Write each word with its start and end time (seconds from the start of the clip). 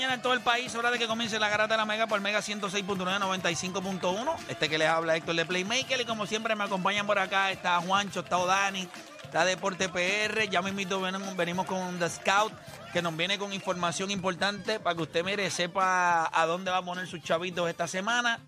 Mañana 0.00 0.14
en 0.14 0.22
todo 0.22 0.32
el 0.32 0.40
país, 0.40 0.74
hora 0.74 0.90
de 0.90 0.98
que 0.98 1.06
comience 1.06 1.38
la 1.38 1.50
garata 1.50 1.74
de 1.74 1.76
la 1.76 1.84
Mega 1.84 2.06
por 2.06 2.18
Mega 2.22 2.38
106.9, 2.38 3.18
95.1. 3.20 4.34
Este 4.48 4.70
que 4.70 4.78
les 4.78 4.88
habla 4.88 5.14
Héctor 5.14 5.34
de 5.34 5.44
Playmaker 5.44 6.00
y 6.00 6.06
como 6.06 6.24
siempre 6.24 6.56
me 6.56 6.64
acompañan 6.64 7.06
por 7.06 7.18
acá, 7.18 7.50
está 7.50 7.78
Juancho, 7.82 8.20
está 8.20 8.38
Odani, 8.38 8.88
está 9.22 9.44
Deporte 9.44 9.90
PR, 9.90 10.48
ya 10.48 10.62
me 10.62 10.70
invito, 10.70 11.02
venimos, 11.36 11.66
con 11.66 11.98
The 11.98 12.08
Scout, 12.08 12.54
que 12.94 13.02
nos 13.02 13.14
viene 13.14 13.38
con 13.38 13.52
información 13.52 14.10
importante 14.10 14.80
para 14.80 14.96
que 14.96 15.02
usted, 15.02 15.22
mire, 15.22 15.50
sepa 15.50 16.30
a 16.32 16.46
dónde 16.46 16.70
va 16.70 16.78
a 16.78 16.82
poner 16.82 17.06
sus 17.06 17.22
chavitos 17.22 17.68
esta 17.68 17.86
semana. 17.86 18.38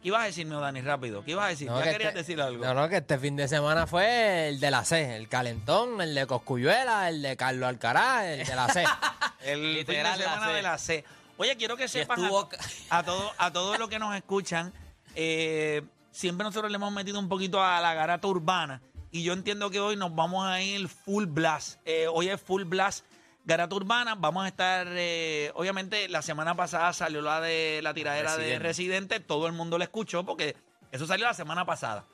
¿Qué 0.00 0.08
ibas 0.08 0.22
a 0.22 0.26
decirme, 0.26 0.54
Odani, 0.54 0.80
rápido? 0.80 1.24
¿Qué 1.24 1.32
ibas 1.32 1.46
a 1.46 1.48
decir? 1.48 1.68
No, 1.68 1.76
ya 1.80 1.86
que 1.86 1.90
querías 1.90 2.10
este- 2.10 2.20
decir 2.20 2.40
algo. 2.40 2.64
No, 2.64 2.72
no, 2.72 2.88
que 2.88 2.98
este 2.98 3.18
fin 3.18 3.34
de 3.34 3.48
semana 3.48 3.88
fue 3.88 4.50
el 4.50 4.60
de 4.60 4.70
la 4.70 4.84
C, 4.84 5.16
el 5.16 5.28
calentón, 5.28 6.00
el 6.00 6.14
de 6.14 6.24
Coscuyuela, 6.28 7.08
el 7.08 7.20
de 7.20 7.36
Carlos 7.36 7.68
Alcaraz, 7.68 8.26
el 8.26 8.46
de 8.46 8.54
la 8.54 8.68
C. 8.68 8.84
El 9.42 9.74
Literal, 9.74 10.12
fin 10.14 10.20
de 10.20 10.24
la 10.26 10.32
semana 10.34 10.46
C. 10.46 10.52
de 10.52 10.62
la 10.62 10.78
C. 10.78 11.04
Oye, 11.36 11.56
quiero 11.56 11.76
que 11.76 11.88
sepan 11.88 12.20
a, 12.20 12.22
estuvo- 12.24 12.48
a 12.90 13.02
todos 13.02 13.32
a 13.38 13.50
todos 13.52 13.78
los 13.78 13.88
que 13.88 13.98
nos 13.98 14.14
escuchan, 14.14 14.72
eh, 15.14 15.82
siempre 16.10 16.44
nosotros 16.44 16.70
le 16.70 16.76
hemos 16.76 16.92
metido 16.92 17.18
un 17.18 17.28
poquito 17.28 17.62
a 17.64 17.80
la 17.80 17.94
garata 17.94 18.26
urbana 18.28 18.82
y 19.10 19.22
yo 19.22 19.32
entiendo 19.32 19.70
que 19.70 19.80
hoy 19.80 19.96
nos 19.96 20.14
vamos 20.14 20.46
a 20.46 20.60
ir 20.60 20.88
full 20.88 21.24
blast. 21.26 21.80
Eh, 21.84 22.06
hoy 22.12 22.28
es 22.28 22.40
full 22.40 22.64
blast 22.64 23.04
garata 23.44 23.74
urbana. 23.74 24.14
Vamos 24.14 24.44
a 24.44 24.48
estar, 24.48 24.86
eh, 24.90 25.50
obviamente, 25.54 26.08
la 26.08 26.22
semana 26.22 26.54
pasada 26.54 26.92
salió 26.92 27.22
la 27.22 27.40
de 27.40 27.80
la 27.82 27.94
tiradera 27.94 28.36
de 28.36 28.58
Residente. 28.58 29.18
Todo 29.18 29.46
el 29.46 29.52
mundo 29.54 29.78
lo 29.78 29.84
escuchó 29.84 30.24
porque 30.24 30.54
eso 30.92 31.06
salió 31.06 31.24
la 31.26 31.34
semana 31.34 31.64
pasada. 31.64 32.04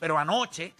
Pero 0.00 0.18
anoche 0.18 0.72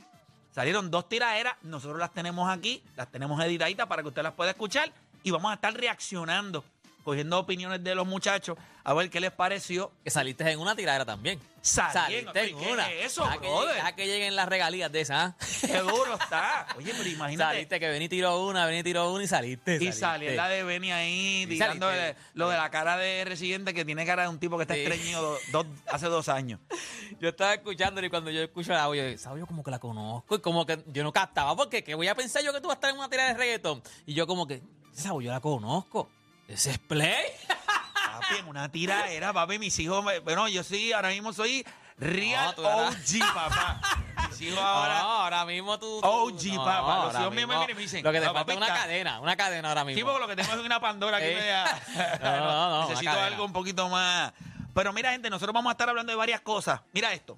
salieron 0.52 0.90
dos 0.90 1.08
tiraderas, 1.08 1.54
nosotros 1.62 2.00
las 2.00 2.12
tenemos 2.12 2.50
aquí, 2.50 2.82
las 2.96 3.08
tenemos 3.12 3.40
editaditas 3.44 3.86
para 3.86 4.02
que 4.02 4.08
usted 4.08 4.22
las 4.22 4.32
pueda 4.32 4.50
escuchar 4.52 4.90
y 5.22 5.30
vamos 5.30 5.50
a 5.50 5.54
estar 5.54 5.72
reaccionando, 5.74 6.64
cogiendo 7.04 7.38
opiniones 7.38 7.82
de 7.82 7.94
los 7.94 8.06
muchachos, 8.06 8.56
a 8.82 8.94
ver 8.94 9.10
qué 9.10 9.20
les 9.20 9.30
pareció. 9.32 9.92
Que 10.04 10.10
saliste 10.10 10.50
en 10.50 10.58
una 10.58 10.74
tiradera 10.74 11.04
también. 11.04 11.38
Saliendo. 11.62 12.32
Saliste 12.32 12.50
en 12.52 12.58
¿Qué 12.58 12.72
una. 12.72 12.90
es 12.90 13.12
eso, 13.12 13.22
Deja 13.24 13.38
que, 13.38 13.48
deja 13.74 13.92
que 13.94 14.06
lleguen 14.06 14.34
las 14.34 14.48
regalías 14.48 14.90
de 14.90 15.02
esa. 15.02 15.22
¿ah? 15.24 15.36
Qué 15.60 15.78
duro 15.80 16.14
está. 16.14 16.66
Oye, 16.78 16.94
pero 16.96 17.06
imagínate. 17.06 17.52
Saliste 17.52 17.78
que 17.78 17.88
vení 17.90 18.08
tiró 18.08 18.46
una, 18.46 18.64
vení 18.64 18.82
tiró 18.82 19.12
una 19.12 19.24
y 19.24 19.28
saliste. 19.28 19.74
Y 19.74 19.78
saliste. 19.92 20.00
salió 20.00 20.32
la 20.34 20.48
de 20.48 20.64
Benny 20.64 20.90
ahí, 20.90 21.42
Y 21.42 21.46
tirando 21.46 21.90
lo 22.32 22.48
de 22.48 22.56
la 22.56 22.70
cara 22.70 22.96
de 22.96 23.26
residente 23.26 23.74
que 23.74 23.84
tiene 23.84 24.06
cara 24.06 24.22
de 24.22 24.28
un 24.30 24.38
tipo 24.38 24.56
que 24.56 24.62
está 24.62 24.72
Sí. 24.74 24.80
estreñido 24.80 25.36
dos- 25.52 25.66
hace 25.88 26.06
dos 26.06 26.30
años. 26.30 26.58
Yo 27.20 27.28
estaba 27.28 27.52
escuchando 27.52 28.02
y 28.02 28.08
cuando 28.08 28.30
yo 28.30 28.40
escucho 28.42 28.72
la 28.72 28.84
audio, 28.84 29.02
yo, 29.02 29.08
esa 29.10 29.28
audio 29.28 29.46
como 29.46 29.62
que 29.62 29.70
la 29.70 29.78
conozco 29.78 30.36
y 30.36 30.40
como 30.40 30.64
que 30.64 30.82
yo 30.86 31.02
no 31.04 31.12
captaba 31.12 31.54
porque 31.54 31.84
que 31.84 31.94
voy 31.94 32.08
a 32.08 32.14
pensar 32.14 32.42
yo 32.42 32.50
que 32.54 32.62
tú 32.62 32.68
vas 32.68 32.76
a 32.76 32.78
estar 32.78 32.90
en 32.90 32.96
una 32.96 33.10
tirada 33.10 33.28
de 33.28 33.34
reggaetón. 33.38 33.82
Y 34.06 34.14
yo 34.14 34.26
como 34.26 34.46
que, 34.46 34.62
esa 34.96 35.10
audio 35.10 35.26
yo 35.28 35.32
la 35.32 35.40
conozco. 35.40 36.08
Ese 36.48 36.72
es 36.72 36.78
Play. 36.78 37.24
Papi, 37.48 38.36
en 38.40 38.48
una 38.48 38.70
tiraera, 38.70 39.32
papi, 39.32 39.58
mis 39.58 39.78
hijos, 39.78 40.04
me- 40.04 40.18
bueno, 40.20 40.48
yo 40.48 40.62
sí, 40.64 40.92
ahora 40.92 41.08
mismo 41.10 41.32
soy 41.32 41.64
real 41.98 42.46
No, 42.46 42.54
tú 42.54 42.62
eras- 42.66 42.94
OG, 42.96 43.34
papá. 43.34 43.80
Mis 44.28 44.40
hijos 44.42 44.58
Ahora, 44.62 44.98
ahora... 45.00 45.22
ahora 45.22 45.44
mismo 45.46 45.78
tú. 45.78 46.00
tú- 46.00 46.06
OG, 46.08 46.56
papá. 46.56 47.04
Los 47.06 47.14
ahora 47.14 47.20
hijos 47.20 47.34
míos 47.34 47.34
me 47.34 47.34
mismo. 47.46 47.52
miran 47.60 47.70
y 47.70 47.74
me 47.74 47.80
dicen, 47.82 48.04
Lo 48.04 48.12
que 48.12 48.20
te 48.20 48.26
"No, 48.26 48.34
falta 48.34 48.52
es 48.52 48.56
una 48.58 48.66
cadena, 48.66 49.20
una 49.20 49.36
cadena 49.36 49.68
ahora 49.68 49.84
mismo. 49.84 49.98
Sí, 49.98 50.04
porque 50.04 50.20
lo 50.20 50.26
que 50.28 50.36
tengo 50.36 50.52
es 50.60 50.66
una 50.66 50.80
Pandora 50.80 51.16
aquí 51.18 51.26
media. 51.26 51.64
No, 52.22 52.30
no, 52.36 52.46
no, 52.46 52.76
una 52.78 52.88
Necesito 52.88 53.10
cadena. 53.12 53.26
algo 53.26 53.44
un 53.44 53.52
poquito 53.52 53.88
más. 53.88 54.32
Pero 54.74 54.92
mira, 54.92 55.12
gente, 55.12 55.30
nosotros 55.30 55.52
vamos 55.54 55.70
a 55.70 55.72
estar 55.72 55.88
hablando 55.88 56.10
de 56.12 56.16
varias 56.16 56.40
cosas. 56.40 56.80
Mira 56.92 57.12
esto. 57.12 57.36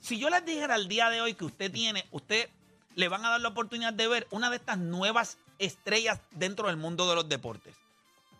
Si 0.00 0.18
yo 0.18 0.28
les 0.30 0.44
dijera 0.44 0.74
al 0.74 0.88
día 0.88 1.08
de 1.10 1.20
hoy 1.20 1.34
que 1.34 1.44
usted 1.44 1.70
tiene, 1.72 2.06
usted 2.10 2.48
le 2.94 3.08
van 3.08 3.24
a 3.24 3.30
dar 3.30 3.40
la 3.40 3.48
oportunidad 3.48 3.92
de 3.92 4.08
ver 4.08 4.26
una 4.30 4.50
de 4.50 4.56
estas 4.56 4.78
nuevas 4.78 5.38
estrellas 5.58 6.20
dentro 6.30 6.68
del 6.68 6.76
mundo 6.76 7.08
de 7.08 7.14
los 7.14 7.28
deportes. 7.28 7.74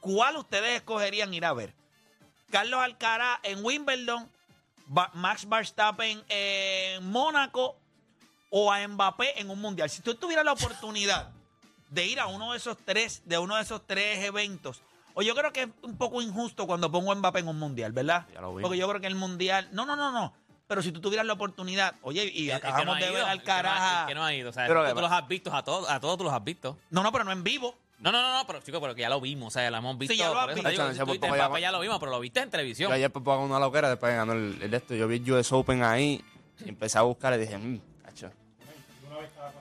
¿Cuál 0.00 0.36
ustedes 0.36 0.76
escogerían 0.76 1.32
ir 1.34 1.44
a 1.44 1.52
ver? 1.52 1.74
Carlos 2.50 2.80
Alcaraz 2.80 3.40
en 3.42 3.64
Wimbledon, 3.64 4.30
Max 5.14 5.48
Verstappen 5.48 6.22
en 6.28 7.10
Mónaco 7.10 7.76
o 8.50 8.72
a 8.72 8.86
Mbappé 8.86 9.40
en 9.40 9.50
un 9.50 9.60
mundial. 9.60 9.90
Si 9.90 9.98
usted 9.98 10.16
tuviera 10.16 10.44
la 10.44 10.52
oportunidad 10.52 11.30
de 11.90 12.06
ir 12.06 12.20
a 12.20 12.26
uno 12.26 12.52
de 12.52 12.58
esos 12.58 12.76
tres, 12.84 13.22
de 13.24 13.38
uno 13.38 13.56
de 13.56 13.62
esos 13.62 13.86
tres 13.86 14.24
eventos, 14.24 14.80
o 15.14 15.22
yo 15.22 15.34
creo 15.34 15.52
que 15.52 15.62
es 15.62 15.68
un 15.82 15.96
poco 15.96 16.20
injusto 16.22 16.66
cuando 16.66 16.90
pongo 16.90 17.10
a 17.10 17.14
Mbappé 17.14 17.40
en 17.40 17.48
un 17.48 17.58
mundial, 17.58 17.92
¿verdad? 17.92 18.26
Ya 18.32 18.40
lo 18.40 18.50
vimos. 18.50 18.62
Porque 18.62 18.78
yo 18.78 18.88
creo 18.88 19.00
que 19.00 19.06
el 19.06 19.14
mundial, 19.14 19.68
no, 19.72 19.86
no, 19.86 19.96
no, 19.96 20.12
no. 20.12 20.32
Pero 20.68 20.82
si 20.82 20.90
tú 20.92 21.00
tuvieras 21.00 21.24
la 21.26 21.34
oportunidad, 21.34 21.94
oye, 22.02 22.24
y 22.32 22.50
El- 22.50 22.56
acabamos 22.56 22.86
no 22.86 22.94
de 22.94 23.00
ver 23.02 23.12
ido, 23.12 23.26
al 23.26 23.32
el 23.38 23.42
que 23.42 23.46
no 23.46 23.52
ha- 23.52 23.58
Alcaraz. 23.58 24.00
el 24.02 24.06
que 24.08 24.14
no 24.16 24.24
ha 24.24 24.34
ido, 24.34 24.50
o 24.50 24.52
sea, 24.52 24.66
Pero 24.66 24.94
tú, 24.94 25.00
los 25.00 25.12
has 25.12 25.28
visto, 25.28 25.54
a 25.54 25.62
todos, 25.62 25.88
a 25.88 26.00
todos 26.00 26.18
tú 26.18 26.24
los 26.24 26.32
has 26.32 26.42
visto. 26.42 26.76
No, 26.90 27.02
no, 27.02 27.12
pero 27.12 27.24
no 27.24 27.32
en 27.32 27.44
vivo. 27.44 27.74
No, 27.98 28.12
no, 28.12 28.20
no, 28.20 28.32
no, 28.32 28.46
pero 28.46 28.60
chico, 28.60 28.78
pero 28.80 28.94
que 28.94 29.00
ya 29.02 29.08
lo 29.08 29.20
vimos, 29.20 29.48
o 29.48 29.50
sea, 29.58 29.70
lo 29.70 29.76
hemos 29.78 29.96
visto. 29.96 30.12
ya 30.14 30.28
lo 30.28 30.46
visto. 30.48 30.68
digo, 30.68 31.36
ya- 31.36 31.58
ya 31.60 31.72
lo 31.72 31.80
vimos, 31.80 31.98
pero 31.98 32.10
lo 32.12 32.20
viste 32.20 32.40
en 32.40 32.50
televisión. 32.50 32.90
Yo 32.90 32.94
ayer 32.94 33.10
pues 33.10 33.24
pongo 33.24 33.44
una 33.44 33.58
loquera 33.58 33.88
después 33.88 34.14
ganó 34.14 34.32
el, 34.32 34.58
el 34.60 34.70
de 34.70 34.76
esto. 34.76 34.94
Yo 34.94 35.08
vi 35.08 35.16
el 35.16 35.32
US 35.32 35.50
Open 35.52 35.82
ahí 35.82 36.22
y 36.64 36.68
empecé 36.68 36.98
a 36.98 37.02
buscar 37.02 37.32
y 37.34 37.38
dije, 37.38 37.56
mmm, 37.56 37.78
cacho. 38.04 38.30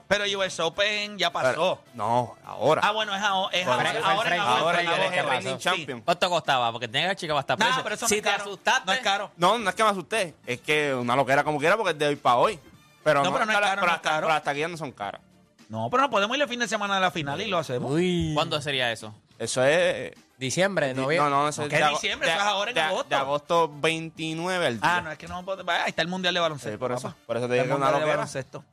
Pero 0.08 0.24
US 0.38 0.60
Open 0.60 1.18
ya 1.18 1.32
pasó. 1.32 1.48
Pero- 1.50 1.82
no, 1.94 2.36
ahora. 2.44 2.80
ah, 2.84 2.92
bueno, 2.92 3.14
es 3.14 3.22
ahora. 3.22 3.56
Es 3.58 3.66
ahora, 3.66 3.90
ahora, 4.04 4.42
ahora 4.42 4.74
fue 4.78 4.84
ya 4.84 5.20
el 5.20 5.28
reigning 5.28 5.58
champion. 5.58 6.00
¿Cuánto 6.02 6.30
costaba? 6.30 6.70
Porque 6.72 6.86
tenía 6.88 7.08
que 7.10 7.16
chica 7.16 7.32
va 7.34 7.40
a 7.40 7.42
estar 7.42 7.58
No, 7.58 7.66
pero 7.82 7.94
eso 7.94 8.06
si 8.06 8.14
no 8.14 8.18
es 8.18 8.22
te 8.24 8.30
caro. 8.30 8.42
asustaste, 8.44 8.86
No 8.86 8.92
es 8.92 9.00
caro. 9.00 9.30
No, 9.36 9.58
no 9.58 9.68
es 9.70 9.74
que 9.76 9.82
me 9.84 9.90
asusté. 9.90 10.34
Es 10.46 10.60
que 10.60 10.94
una 10.94 11.16
loquera 11.16 11.42
como 11.42 11.58
quiera 11.58 11.76
porque 11.76 11.92
es 11.92 11.98
de 11.98 12.06
hoy 12.06 12.16
para 12.16 12.36
hoy. 12.36 12.58
Pero 13.02 13.22
No, 13.24 13.32
pero 13.32 13.46
no 13.46 13.52
es 13.52 13.58
caro, 13.58 13.70
pero 13.70 13.80
no 13.82 13.86
es 13.88 13.92
hasta- 13.94 14.10
caro. 14.10 14.26
pero 14.26 14.36
hasta 14.36 14.50
aquí 14.50 14.60
ya 14.60 14.68
no 14.68 14.76
son 14.76 14.92
caras. 14.92 15.20
No, 15.68 15.88
pero 15.90 16.02
no 16.04 16.10
podemos 16.10 16.36
ir 16.36 16.42
el 16.42 16.48
fin 16.48 16.60
de 16.60 16.68
semana 16.68 16.94
de 16.94 17.00
la 17.00 17.10
final 17.10 17.40
y 17.40 17.46
lo 17.46 17.58
hacemos. 17.58 17.90
Uy. 17.90 18.32
¿Cuándo 18.34 18.60
sería 18.60 18.92
eso? 18.92 19.12
Eso 19.38 19.64
es... 19.64 20.12
Diciembre, 20.38 20.92
No, 20.94 21.02
noviembre. 21.02 21.30
no, 21.30 21.48
eso 21.48 21.62
es 21.62 21.68
¿Qué 21.70 21.78
de 21.78 21.88
diciembre? 21.88 22.28
de- 22.28 22.34
Eso 22.34 22.42
es 22.42 22.48
ahora 22.48 22.70
en 22.70 22.74
de- 22.74 22.80
agosto. 22.82 23.08
De 23.08 23.14
agosto 23.16 23.72
29 23.80 24.66
al 24.66 24.80
día. 24.80 24.96
Ah, 24.96 25.00
no, 25.00 25.10
es 25.10 25.16
que 25.18 25.26
no. 25.26 25.42
Ahí 25.68 25.82
está 25.88 26.02
el 26.02 26.08
mundial 26.08 26.34
de 26.34 26.40
baloncesto. 26.40 26.72
Sí, 26.72 26.76
por 26.78 26.92
eso. 26.92 27.02
papá. 27.08 27.16
Por 27.26 27.36
eso 27.38 27.48
te 27.48 27.54
digo 27.54 27.64
que 27.64 27.70
una 27.72 27.76
mundial 27.86 27.92
de 27.94 28.00
loquera. 28.00 28.16
baloncesto. 28.16 28.64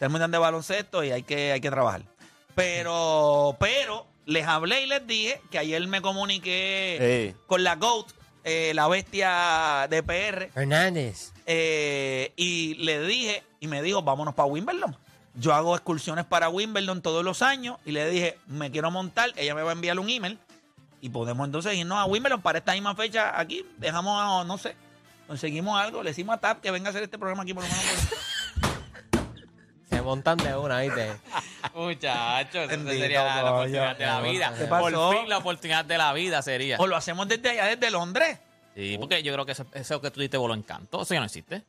Del 0.00 0.10
Mundial 0.10 0.30
de 0.30 0.38
Baloncesto 0.38 1.02
y 1.04 1.10
hay 1.12 1.22
que, 1.22 1.52
hay 1.52 1.60
que 1.60 1.70
trabajar. 1.70 2.02
Pero, 2.54 3.56
pero, 3.60 4.06
les 4.26 4.46
hablé 4.46 4.82
y 4.82 4.86
les 4.86 5.06
dije 5.06 5.40
que 5.50 5.58
ayer 5.58 5.86
me 5.86 6.02
comuniqué 6.02 7.32
Sí. 7.32 7.40
con 7.46 7.62
la 7.64 7.76
GOAT, 7.76 8.06
eh, 8.44 8.72
la 8.74 8.88
bestia 8.88 9.86
de 9.88 10.02
PR, 10.02 10.50
Hernández. 10.54 11.32
eh, 11.46 12.32
y 12.36 12.74
le 12.74 13.00
dije, 13.06 13.42
y 13.60 13.68
me 13.68 13.80
dijo, 13.82 14.02
vámonos 14.02 14.34
para 14.34 14.46
Wimbledon. 14.46 14.96
Yo 15.34 15.54
hago 15.54 15.74
excursiones 15.76 16.24
para 16.24 16.48
Wimbledon 16.48 17.00
todos 17.00 17.24
los 17.24 17.42
años 17.42 17.78
y 17.86 17.92
le 17.92 18.10
dije, 18.10 18.36
me 18.48 18.70
quiero 18.72 18.90
montar, 18.90 19.30
ella 19.36 19.54
me 19.54 19.62
va 19.62 19.70
a 19.70 19.72
enviar 19.74 19.98
un 20.00 20.10
email 20.10 20.38
y 21.00 21.10
podemos 21.10 21.46
entonces 21.46 21.74
irnos 21.76 21.98
a 21.98 22.06
Wimbledon 22.06 22.42
para 22.42 22.58
esta 22.58 22.72
misma 22.72 22.94
fecha 22.96 23.38
aquí. 23.38 23.64
Dejamos, 23.76 24.44
no 24.46 24.58
sé, 24.58 24.74
conseguimos 25.28 25.80
algo, 25.80 26.02
le 26.02 26.10
decimos 26.10 26.34
a 26.34 26.40
TAP 26.40 26.60
que 26.60 26.70
venga 26.72 26.88
a 26.88 26.90
hacer 26.90 27.04
este 27.04 27.18
programa 27.18 27.44
aquí 27.44 27.54
por 27.54 27.62
lo 27.62 27.68
menos. 27.70 27.84
por- 28.08 28.18
Se 29.98 30.02
montan 30.02 30.36
de 30.36 30.56
una, 30.56 30.78
¿viste? 30.78 31.12
Muchachos, 31.74 32.54
esa 32.54 32.66
Bendito, 32.68 32.98
sería 33.00 33.24
la, 33.24 33.34
la 33.34 33.40
coño. 33.42 33.52
oportunidad 33.56 33.96
de 33.96 34.06
la 34.06 34.20
vida. 34.20 34.54
¿Qué 34.56 34.64
pasó? 34.66 34.90
Por 34.92 35.16
fin 35.16 35.28
la 35.28 35.38
oportunidad 35.38 35.84
de 35.84 35.98
la 35.98 36.12
vida 36.12 36.40
sería. 36.40 36.76
O 36.78 36.86
lo 36.86 36.94
hacemos 36.94 37.26
desde 37.26 37.50
allá, 37.50 37.64
desde 37.74 37.90
Londres. 37.90 38.38
Sí, 38.76 38.96
porque 38.96 39.24
yo 39.24 39.32
creo 39.32 39.44
que 39.44 39.50
eso, 39.52 39.66
eso 39.72 40.00
que 40.00 40.12
tú 40.12 40.20
diste 40.20 40.36
voló 40.36 40.54
encanto. 40.54 41.02
Eso 41.02 41.14
ya 41.14 41.18
no 41.20 41.26
existe. 41.26 41.64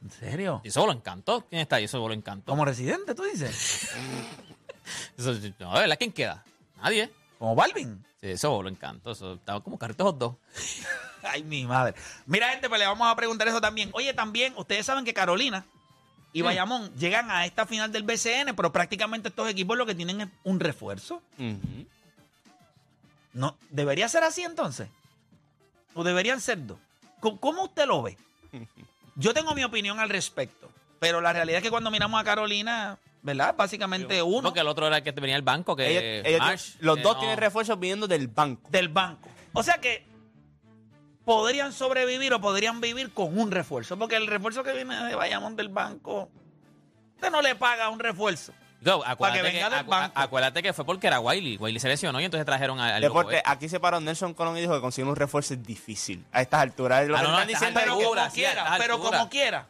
¿En 0.00 0.10
serio? 0.12 0.60
Y 0.62 0.68
eso 0.68 0.80
voló 0.80 0.92
encanto. 0.92 1.44
¿Quién 1.50 1.62
está 1.62 1.74
ahí? 1.76 1.84
Eso 1.84 1.98
voló 1.98 2.14
encanto. 2.14 2.52
Como 2.52 2.64
residente, 2.64 3.16
tú 3.16 3.24
dices. 3.24 3.90
Eso, 5.18 5.32
no, 5.58 5.74
de 5.74 5.80
verdad, 5.80 5.96
¿quién 5.98 6.12
queda? 6.12 6.44
Nadie. 6.80 7.10
Como 7.36 7.56
Balvin. 7.56 8.04
Sí, 8.20 8.30
eso 8.30 8.50
voló 8.50 8.68
encanto. 8.68 9.10
Eso 9.10 9.34
estaba 9.34 9.60
como 9.60 9.76
carritos 9.76 10.06
hot 10.06 10.18
dos. 10.18 10.34
Ay, 11.24 11.42
mi 11.42 11.64
madre. 11.64 11.94
Mira, 12.26 12.48
gente, 12.50 12.68
pues 12.68 12.78
le 12.78 12.86
vamos 12.86 13.08
a 13.10 13.16
preguntar 13.16 13.48
eso 13.48 13.60
también. 13.60 13.90
Oye, 13.92 14.14
también, 14.14 14.54
ustedes 14.56 14.86
saben 14.86 15.04
que 15.04 15.12
Carolina 15.12 15.64
y 16.32 16.40
Bayamón 16.42 16.94
llegan 16.96 17.30
a 17.30 17.44
esta 17.46 17.66
final 17.66 17.92
del 17.92 18.02
BCN, 18.04 18.54
pero 18.56 18.72
prácticamente 18.72 19.28
estos 19.28 19.48
equipos 19.48 19.76
lo 19.76 19.84
que 19.86 19.94
tienen 19.94 20.20
es 20.22 20.28
un 20.44 20.60
refuerzo. 20.60 21.22
No, 23.34 23.56
¿Debería 23.70 24.08
ser 24.08 24.24
así 24.24 24.42
entonces? 24.42 24.88
¿O 25.94 26.04
deberían 26.04 26.40
ser 26.40 26.66
dos? 26.66 26.78
¿Cómo, 27.20 27.38
cómo 27.40 27.64
usted 27.64 27.86
lo 27.86 28.02
ve? 28.02 28.16
Yo 29.14 29.32
tengo 29.34 29.54
mi 29.54 29.64
opinión 29.64 30.00
al 30.00 30.08
respecto, 30.10 30.70
pero 31.00 31.20
la 31.20 31.32
realidad 31.32 31.58
es 31.58 31.62
que 31.62 31.70
cuando 31.70 31.90
miramos 31.90 32.20
a 32.20 32.24
Carolina, 32.24 32.98
¿verdad? 33.22 33.54
Básicamente 33.56 34.22
uno 34.22 34.42
Porque 34.42 34.60
el 34.60 34.68
otro 34.68 34.86
era 34.86 34.98
el 34.98 35.02
que 35.02 35.12
venía 35.12 35.36
el 35.36 35.42
banco, 35.42 35.76
que 35.76 35.86
Ellos- 36.18 36.26
ellos 36.26 36.40
Marsh, 36.40 36.62
tienen- 36.72 36.86
los 36.86 36.96
que 36.96 37.02
dos 37.02 37.14
no- 37.14 37.20
tienen 37.20 37.38
refuerzos 37.38 37.78
viniendo 37.78 38.06
del 38.06 38.28
banco. 38.28 38.68
del 38.70 38.88
banco. 38.88 39.28
O 39.54 39.62
sea 39.62 39.74
que 39.78 40.04
podrían 41.24 41.72
sobrevivir 41.72 42.32
o 42.34 42.40
podrían 42.40 42.80
vivir 42.80 43.12
con 43.12 43.38
un 43.38 43.50
refuerzo, 43.50 43.96
porque 43.98 44.16
el 44.16 44.26
refuerzo 44.26 44.62
que 44.64 44.72
viene 44.72 44.96
de 45.04 45.14
Bayamón 45.14 45.54
del 45.56 45.68
banco, 45.68 46.28
usted 47.14 47.30
no 47.30 47.42
le 47.42 47.54
paga 47.54 47.88
un 47.88 47.98
refuerzo. 47.98 48.52
Acuérdate, 49.06 49.52
que, 49.52 49.58
del 49.58 49.64
acu- 49.72 49.86
banco. 49.86 50.12
acuérdate 50.18 50.60
que 50.60 50.72
fue 50.72 50.84
porque 50.84 51.06
era 51.06 51.20
Wiley. 51.20 51.56
Wiley 51.56 51.78
se 51.78 51.86
lesionó 51.86 52.20
y 52.20 52.24
entonces 52.24 52.44
trajeron 52.44 52.80
al, 52.80 53.00
Deporte, 53.00 53.36
loco, 53.36 53.38
¿eh? 53.38 53.42
aquí 53.44 53.68
se 53.68 53.78
paró 53.78 54.00
Nelson 54.00 54.34
Colón 54.34 54.58
y 54.58 54.60
dijo 54.60 54.74
que 54.74 54.80
conseguir 54.80 55.08
un 55.08 55.14
refuerzo 55.14 55.54
es 55.54 55.62
difícil. 55.62 56.24
A 56.32 56.42
estas 56.42 56.62
alturas. 56.62 57.06
Lo 57.06 57.16
Ah, 57.16 57.20
que 57.20 57.26
no, 57.28 57.32
están 57.34 57.46
diciendo 57.48 57.80
Pero 57.80 57.96
que- 57.98 58.02
alturas, 58.04 58.24
como 58.24 58.34
quiera, 58.34 58.74
pero 58.78 58.98
como 59.00 59.28
quiera. 59.30 59.66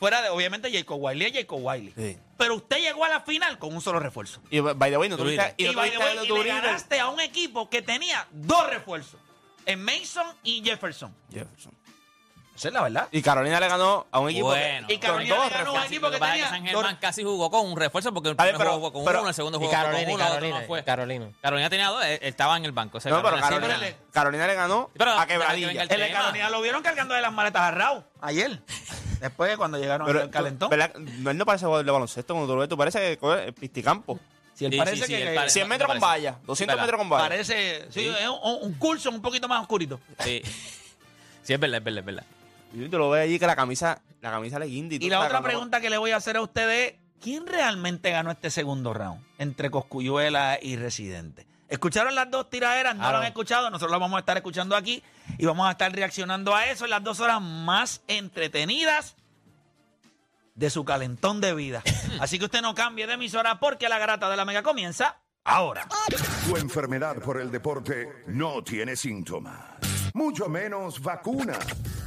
Fuera 0.00 0.22
de, 0.22 0.28
obviamente, 0.30 0.72
Jacob 0.72 0.98
Wiley 1.00 1.26
es 1.28 1.32
Jacob 1.34 1.58
Wiley. 1.62 1.92
Sí. 1.96 2.18
Pero 2.36 2.56
usted 2.56 2.78
llegó 2.78 3.04
a 3.04 3.08
la 3.08 3.20
final 3.20 3.58
con 3.58 3.72
un 3.74 3.80
solo 3.80 3.98
refuerzo. 4.00 4.40
Y 4.50 4.58
by 4.60 4.90
the 4.90 4.96
way, 4.96 5.08
no 5.08 5.16
tuviste, 5.16 5.54
y 5.56 5.64
Y, 5.66 5.68
y 5.68 5.72
Drew 6.26 6.42
le 6.42 6.48
ganaste 6.48 6.98
a 7.00 7.08
un 7.08 7.20
equipo 7.20 7.68
que 7.70 7.82
tenía 7.82 8.26
dos 8.32 8.68
refuerzos. 8.70 9.20
En 9.68 9.84
Mason 9.84 10.26
y 10.42 10.62
Jefferson. 10.64 11.14
Jefferson. 11.30 11.72
Esa 12.56 12.68
es 12.68 12.74
la 12.74 12.82
verdad. 12.82 13.06
Y 13.12 13.22
Carolina 13.22 13.60
le 13.60 13.68
ganó 13.68 14.06
a 14.10 14.18
un 14.18 14.30
equipo 14.30 14.46
Bueno. 14.48 14.88
que, 14.88 14.94
Y 14.94 14.98
Carolina 14.98 15.36
con 15.36 15.44
le 15.48 15.50
ganó 15.54 15.70
a 15.70 15.72
un 15.74 15.82
equipo 15.84 16.10
que 16.10 16.10
que 16.10 16.16
es 16.16 16.20
que 16.22 16.28
tenía 16.32 16.48
San 16.48 16.64
dos- 16.64 16.70
Germán 16.72 16.96
casi 17.00 17.22
jugó 17.22 17.50
con 17.52 17.66
un 17.70 17.76
refuerzo 17.76 18.12
porque 18.12 18.30
el 18.30 18.36
primer 18.36 18.56
pero- 18.56 18.72
jugó 18.74 18.92
con 18.92 19.04
pero- 19.04 19.20
uno, 19.20 19.28
el 19.28 19.34
segundo 19.36 19.58
jugó 19.58 19.70
con 19.70 19.78
Carolina, 19.80 20.10
y 20.10 20.14
uno, 20.14 20.24
Carolina, 20.24 20.60
no 20.62 20.66
fue. 20.66 20.82
Carolina. 20.82 21.28
Carolina 21.40 21.70
tenía 21.70 21.88
dos, 21.88 22.04
él, 22.04 22.10
él 22.14 22.18
estaba 22.22 22.56
en 22.56 22.64
el 22.64 22.72
banco. 22.72 22.98
o 22.98 23.00
sea, 23.00 23.12
No, 23.12 23.18
pero 23.18 23.36
Carolina 23.36 23.48
Carolina, 23.60 23.78
siempre- 23.78 24.12
Carolina 24.12 24.46
le 24.48 24.54
ganó 24.54 24.90
Pero- 24.98 25.12
a 25.12 25.26
que 25.26 25.32
quebradilla. 25.34 25.66
venga 25.68 25.82
el 25.84 25.92
El 25.92 26.00
de 26.00 26.06
tema. 26.06 26.18
Carolina 26.18 26.50
lo 26.50 26.60
vieron 26.62 26.82
cargando 26.82 27.14
de 27.14 27.20
las 27.20 27.32
maletas 27.32 27.62
a 27.62 27.70
Raúl 27.70 28.04
ayer. 28.22 28.60
Después, 29.20 29.56
cuando 29.56 29.78
llegaron 29.78 30.08
al 30.16 30.30
calentón. 30.30 30.70
¿verdad? 30.70 30.94
No, 30.96 31.30
él 31.30 31.36
no 31.36 31.46
parece 31.46 31.64
jugador 31.66 31.84
de 31.86 31.92
baloncesto 31.92 32.34
cuando 32.34 32.48
tú 32.52 32.54
lo 32.56 32.60
ves. 32.60 32.68
Tú 32.68 32.76
parece 32.76 32.98
que 33.00 33.18
coge 33.18 33.52
pisticampo. 33.52 34.18
Si 34.58 34.64
él 34.64 34.72
Sí, 34.72 34.78
parece 34.78 34.96
sí, 34.96 35.02
sí, 35.04 35.08
que 35.12 35.28
él 35.28 35.34
parece- 35.36 35.52
100 35.54 35.68
me 35.68 35.74
metros 35.76 35.88
con 35.92 36.00
parece. 36.00 36.26
valla, 36.26 36.38
200 36.44 36.66
¿Verdad? 36.74 36.82
metros 36.82 36.98
con 36.98 37.08
valla. 37.10 37.28
parece. 37.28 37.86
Sí, 37.90 38.06
es 38.08 38.28
un, 38.28 38.58
un 38.62 38.74
curso 38.74 39.08
un 39.10 39.22
poquito 39.22 39.46
más 39.46 39.60
oscurito. 39.62 40.00
Sí. 40.20 40.42
Sí, 41.44 41.54
es 41.54 41.60
verdad, 41.60 41.78
es 41.78 41.84
verdad, 41.84 42.00
es 42.00 42.04
verdad. 42.04 42.24
Y 42.74 42.88
tú 42.90 42.98
lo 42.98 43.08
ves 43.08 43.22
allí 43.24 43.38
que 43.38 43.46
la 43.46 43.56
camisa, 43.56 44.02
la 44.20 44.30
camisa 44.32 44.58
le 44.58 44.66
guinda 44.66 44.96
Y 44.96 45.08
la 45.08 45.20
otra 45.20 45.40
pregunta 45.40 45.80
que 45.80 45.88
le 45.88 45.96
voy 45.96 46.10
a 46.10 46.16
hacer 46.16 46.36
a 46.36 46.42
ustedes 46.42 46.92
es: 46.92 46.98
¿quién 47.22 47.46
realmente 47.46 48.10
ganó 48.10 48.30
este 48.32 48.50
segundo 48.50 48.92
round 48.92 49.18
entre 49.38 49.70
Coscuyuela 49.70 50.58
y 50.60 50.76
Residente? 50.76 51.46
¿Escucharon 51.70 52.14
las 52.14 52.30
dos 52.30 52.50
tiraderas? 52.50 52.94
No 52.96 53.00
Claro. 53.00 53.16
lo 53.18 53.22
han 53.22 53.28
escuchado. 53.28 53.70
Nosotros 53.70 53.90
las 53.92 54.00
vamos 54.00 54.16
a 54.16 54.20
estar 54.20 54.36
escuchando 54.36 54.76
aquí 54.76 55.02
y 55.38 55.46
vamos 55.46 55.66
a 55.68 55.70
estar 55.70 55.90
reaccionando 55.90 56.54
a 56.54 56.66
eso 56.66 56.84
en 56.84 56.90
las 56.90 57.02
dos 57.04 57.20
horas 57.20 57.40
más 57.40 58.02
entretenidas 58.08 59.16
de 60.58 60.70
su 60.70 60.84
calentón 60.84 61.40
de 61.40 61.54
vida. 61.54 61.82
Así 62.20 62.38
que 62.38 62.46
usted 62.46 62.60
no 62.60 62.74
cambie 62.74 63.06
de 63.06 63.14
emisora 63.14 63.60
porque 63.60 63.88
la 63.88 63.98
garata 63.98 64.28
de 64.28 64.36
la 64.36 64.44
mega 64.44 64.62
comienza 64.62 65.20
ahora. 65.44 65.86
Tu 66.46 66.56
enfermedad 66.56 67.16
por 67.16 67.40
el 67.40 67.50
deporte 67.50 68.24
no 68.26 68.62
tiene 68.62 68.96
síntomas, 68.96 69.56
mucho 70.14 70.48
menos 70.48 71.00
vacuna. 71.00 71.58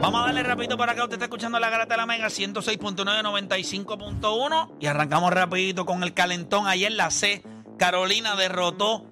Vamos 0.00 0.22
a 0.22 0.26
darle 0.26 0.44
rapidito 0.44 0.78
para 0.78 0.92
acá. 0.92 1.02
Usted 1.02 1.14
está 1.16 1.24
escuchando 1.24 1.58
la 1.58 1.70
garata 1.70 1.94
de 1.94 1.98
la 1.98 2.06
Mega 2.06 2.28
106.9, 2.28 3.04
95.1. 3.04 4.70
Y 4.78 4.86
arrancamos 4.86 5.32
rapidito 5.32 5.84
con 5.86 6.04
el 6.04 6.14
calentón. 6.14 6.68
Ayer 6.68 6.92
la 6.92 7.10
C, 7.10 7.42
Carolina 7.78 8.36
derrotó 8.36 9.06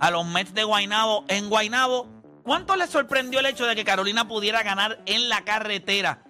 a 0.00 0.10
los 0.10 0.26
Mets 0.26 0.52
de 0.52 0.64
Guaynabo 0.64 1.24
en 1.28 1.48
Guaynabo. 1.48 2.08
¿Cuánto 2.42 2.74
les 2.74 2.90
sorprendió 2.90 3.38
el 3.38 3.46
hecho 3.46 3.64
de 3.64 3.76
que 3.76 3.84
Carolina 3.84 4.26
pudiera 4.26 4.64
ganar 4.64 5.00
en 5.06 5.28
la 5.28 5.44
carretera 5.44 6.24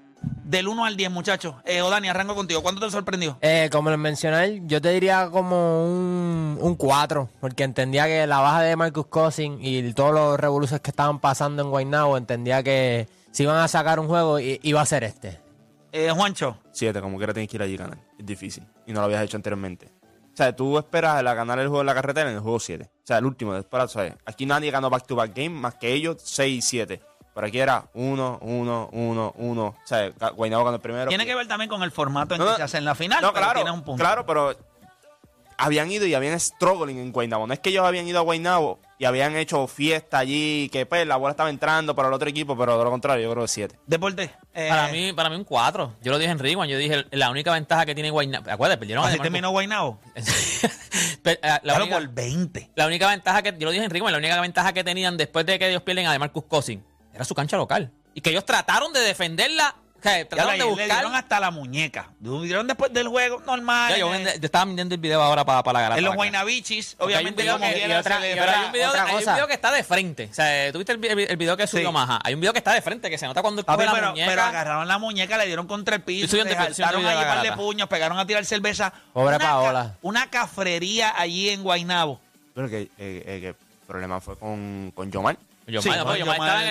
del 0.45 0.69
1 0.69 0.85
al 0.85 0.97
10, 0.97 1.11
muchachos? 1.11 1.55
Eh, 1.65 1.81
Odani, 1.81 2.09
arranco 2.09 2.35
contigo. 2.35 2.63
¿Cuánto 2.63 2.85
te 2.85 2.93
sorprendió? 2.93 3.39
Eh, 3.41 3.71
como 3.73 3.89
les 3.89 3.99
mencioné, 3.99 4.61
yo 4.67 4.83
te 4.83 4.91
diría 4.91 5.31
como 5.31 5.83
un, 5.83 6.59
un 6.61 6.77
4, 6.77 7.31
porque 7.41 7.65
entendía 7.65 8.05
que 8.05 8.27
la 8.27 8.41
baja 8.41 8.61
de 8.61 8.77
Marcus 8.77 9.07
Cousin 9.07 9.59
y 9.63 9.95
todos 9.95 10.13
los 10.13 10.39
revoluciones 10.39 10.83
que 10.83 10.91
estaban 10.91 11.21
pasando 11.21 11.63
en 11.63 11.71
Guaynabo, 11.71 12.19
entendía 12.19 12.63
que 12.63 13.09
si 13.35 13.43
iban 13.43 13.57
a 13.57 13.67
sacar 13.69 13.99
un 14.01 14.07
juego 14.07 14.39
i- 14.39 14.61
iba 14.63 14.81
a 14.81 14.87
ser 14.87 15.03
este. 15.05 15.41
Eh, 15.93 16.11
Juancho. 16.11 16.59
Siete, 16.73 17.01
como 17.01 17.19
quiera 17.19 17.33
tienes 17.35 17.51
que 17.51 17.57
ir 17.57 17.63
allí 17.63 17.75
y 17.75 17.77
ganar. 17.77 17.99
Es 18.19 18.25
difícil. 18.27 18.67
Y 18.87 18.93
no 18.93 19.01
lo 19.01 19.07
habías 19.07 19.23
hecho 19.23 19.37
anteriormente. 19.37 19.91
O 20.33 20.37
sea, 20.37 20.55
tú 20.57 20.79
esperas 20.79 21.17
a 21.25 21.35
ganar 21.35 21.59
el 21.59 21.69
juego 21.69 21.83
en 21.83 21.87
la 21.87 21.95
carretera 21.95 22.31
en 22.31 22.37
el 22.37 22.43
juego 22.43 22.59
7. 22.59 22.85
O 22.93 23.07
sea, 23.07 23.19
el 23.19 23.27
último. 23.27 23.53
Después, 23.55 23.91
¿sabes? 23.93 24.15
Aquí 24.25 24.47
nadie 24.47 24.71
ganó 24.71 24.89
back-to-back 24.91 25.33
game 25.35 25.51
más 25.51 25.75
que 25.75 25.93
ellos 25.93 26.17
6 26.25 26.59
y 26.59 26.63
7. 26.63 27.01
Pero 27.35 27.47
aquí 27.49 27.59
era 27.59 27.89
1, 27.95 28.39
1, 28.43 28.89
1, 28.93 29.33
1. 29.37 29.65
O 29.67 29.77
sea, 29.85 30.11
Guaynabo 30.35 30.65
ganó 30.65 30.77
el 30.77 30.81
primero. 30.83 31.09
Tiene 31.09 31.27
que 31.27 31.35
ver 31.35 31.47
también 31.49 31.69
con 31.69 31.83
el 31.83 31.91
formato 31.93 32.35
en 32.35 32.39
No, 32.41 32.45
que 32.47 32.51
no, 32.53 32.57
se 32.57 32.63
hace 32.63 32.79
en 32.79 32.85
la 32.85 32.95
final. 32.95 33.21
No, 33.23 33.33
pero 33.33 33.45
claro. 33.45 33.61
tienes 33.61 33.75
un 33.75 33.83
punto. 33.83 34.01
Claro, 34.03 34.25
pero 34.27 34.57
habían 35.57 35.91
ido 35.91 36.07
y 36.07 36.15
habían 36.15 36.39
struggling 36.39 36.99
en 36.99 37.13
Guaynabo. 37.13 37.47
No 37.47 37.53
es 37.55 37.61
que 37.61 37.71
ellos 37.71 37.85
habían 37.85 38.07
ido 38.07 38.19
a 38.19 38.23
Guaynabo 38.23 38.81
y 38.99 39.05
habían 39.07 39.37
hecho 39.37 39.67
fiesta 39.67 40.19
allí, 40.19 40.69
que 40.73 40.87
pues 40.87 41.07
la 41.07 41.17
bola 41.17 41.33
estaba 41.33 41.51
entrando 41.51 41.95
para 41.95 42.09
el 42.09 42.15
otro 42.15 42.29
equipo, 42.29 42.57
pero 42.57 42.79
de 42.79 42.85
lo 42.85 42.91
contrario, 42.91 43.25
yo 43.25 43.31
creo 43.33 43.43
que 43.45 43.49
7. 43.49 43.79
Deporte. 43.87 44.31
eh, 44.55 44.69
Para 44.69 44.89
mí, 44.89 45.13
para 45.13 45.31
mí 45.31 45.37
un 45.37 45.45
4. 45.45 45.97
Yo 46.03 46.13
lo 46.13 46.19
dije 46.19 46.31
en 46.31 46.39
Rewind, 46.39 46.71
yo 46.71 46.79
dije 46.79 47.05
la 47.11 47.31
única 47.31 47.53
ventaja 47.53 47.85
que 47.87 47.95
tiene 47.95 48.11
Guaynabo. 48.11 48.51
Acuérdate, 48.51 48.79
perdieron 48.79 49.05
a 49.05 49.09
Así 49.09 49.19
terminó 49.19 49.51
Guaynabo. 49.51 50.01
Pe- 51.23 51.33
eh, 51.33 51.39
la, 51.43 51.61
Claro, 51.61 51.85
única, 51.85 51.99
por 51.99 52.09
20. 52.09 52.71
la 52.75 52.87
única 52.87 53.09
ventaja 53.09 53.43
que, 53.43 53.51
yo 53.59 53.65
lo 53.67 53.71
dije 53.71 53.85
en 53.85 53.91
Rewind, 53.91 54.13
la 54.13 54.19
única 54.19 54.41
ventaja 54.41 54.73
que 54.73 54.85
tenían 54.85 55.17
después 55.17 55.47
de 55.47 55.59
que 55.59 55.69
ellos 55.71 55.83
pierden 55.83 56.07
a 56.07 56.13
DeMarcus 56.13 56.45
Cousin 56.45 56.85
era 57.13 57.25
su 57.25 57.35
cancha 57.35 57.57
local. 57.57 57.93
Y 58.15 58.21
que 58.21 58.31
ellos 58.31 58.45
trataron 58.45 58.93
de 58.93 59.01
defenderla, 59.01 59.75
sea, 60.05 60.19
Ya 60.19 60.29
trataron 60.29 60.53
de 60.53 60.59
le 60.59 60.65
buscar. 60.65 60.87
dieron 60.89 61.15
hasta 61.15 61.41
la 61.41 61.51
muñeca. 61.51 62.11
Dieron 62.21 62.67
después 62.67 62.93
del 62.93 63.09
juego 63.09 63.41
normal. 63.47 63.91
Ya, 63.93 63.99
yo, 63.99 64.15
en- 64.15 64.25
vende- 64.25 64.39
yo 64.39 64.47
estaba 64.47 64.65
vendiendo 64.67 64.95
el 64.95 65.01
video 65.01 65.21
ahora 65.23 65.45
para, 65.45 65.63
para 65.63 65.79
la 65.79 65.83
garata. 65.83 65.99
En 65.99 66.05
los. 66.05 66.15
Guaynabichis, 66.15 66.95
Porque 66.99 67.15
hay 67.15 67.25
un 67.25 67.33
obviamente, 67.33 67.43
video 67.43 67.59
que- 67.59 67.65
otra- 67.99 68.19
Pero 68.21 68.43
otra- 68.43 68.61
hay 68.61 68.67
un, 68.67 68.73
video, 68.73 68.93
hay 68.93 69.15
un 69.27 69.35
video 69.35 69.47
que 69.47 69.55
está 69.55 69.73
de 69.73 69.83
frente. 69.85 70.29
O 70.31 70.35
sea, 70.35 70.73
¿tuviste 70.73 70.93
el, 70.93 71.05
el 71.31 71.37
video 71.37 71.57
que 71.57 71.67
subió 71.67 71.89
Sí. 71.89 71.93
Maja? 71.93 72.21
Hay 72.23 72.35
un 72.35 72.41
video 72.41 72.53
que 72.53 72.59
está 72.59 72.73
de 72.73 72.83
frente, 72.83 73.11
que 73.11 73.19
se 73.19 73.27
nota 73.27 73.43
cuando 73.43 73.61
él 73.61 73.65
Papi, 73.65 73.77
coge 73.79 73.87
la 73.87 73.93
pero, 73.95 74.11
muñeca. 74.11 74.31
pero 74.31 74.43
agarraron 74.43 74.87
la 74.89 74.99
muñeca, 74.99 75.39
le 75.39 75.47
dieron 75.47 75.67
contra 75.67 75.97
el 75.97 76.03
piso, 76.03 76.29
se 76.37 76.55
saltaron 76.55 77.03
de 77.03 77.15
garata. 77.15 77.57
puños, 77.57 77.89
pegaron 77.89 78.19
a 78.19 78.27
tirar 78.27 78.45
cerveza. 78.45 78.93
Pobre 79.13 79.29
una, 79.37 79.39
ca- 79.39 79.45
Paola. 79.51 79.95
Una 80.03 80.31
cafrería 80.31 81.13
allí 81.17 81.49
en 81.51 81.63
Guaynabo. 81.63 82.21
Pero 82.55 82.69
que, 82.69 82.83
eh, 82.83 82.89
eh, 82.99 83.39
que 83.41 83.49
el 83.49 83.57
problema 83.87 84.21
fue 84.21 84.39
con, 84.39 84.93
con 84.95 85.11
Yomar. 85.11 85.37
Sí, 85.67 85.73
no, 85.73 85.81
Yomar, 86.17 86.17
pero 86.17 86.33
estaba 86.33 86.63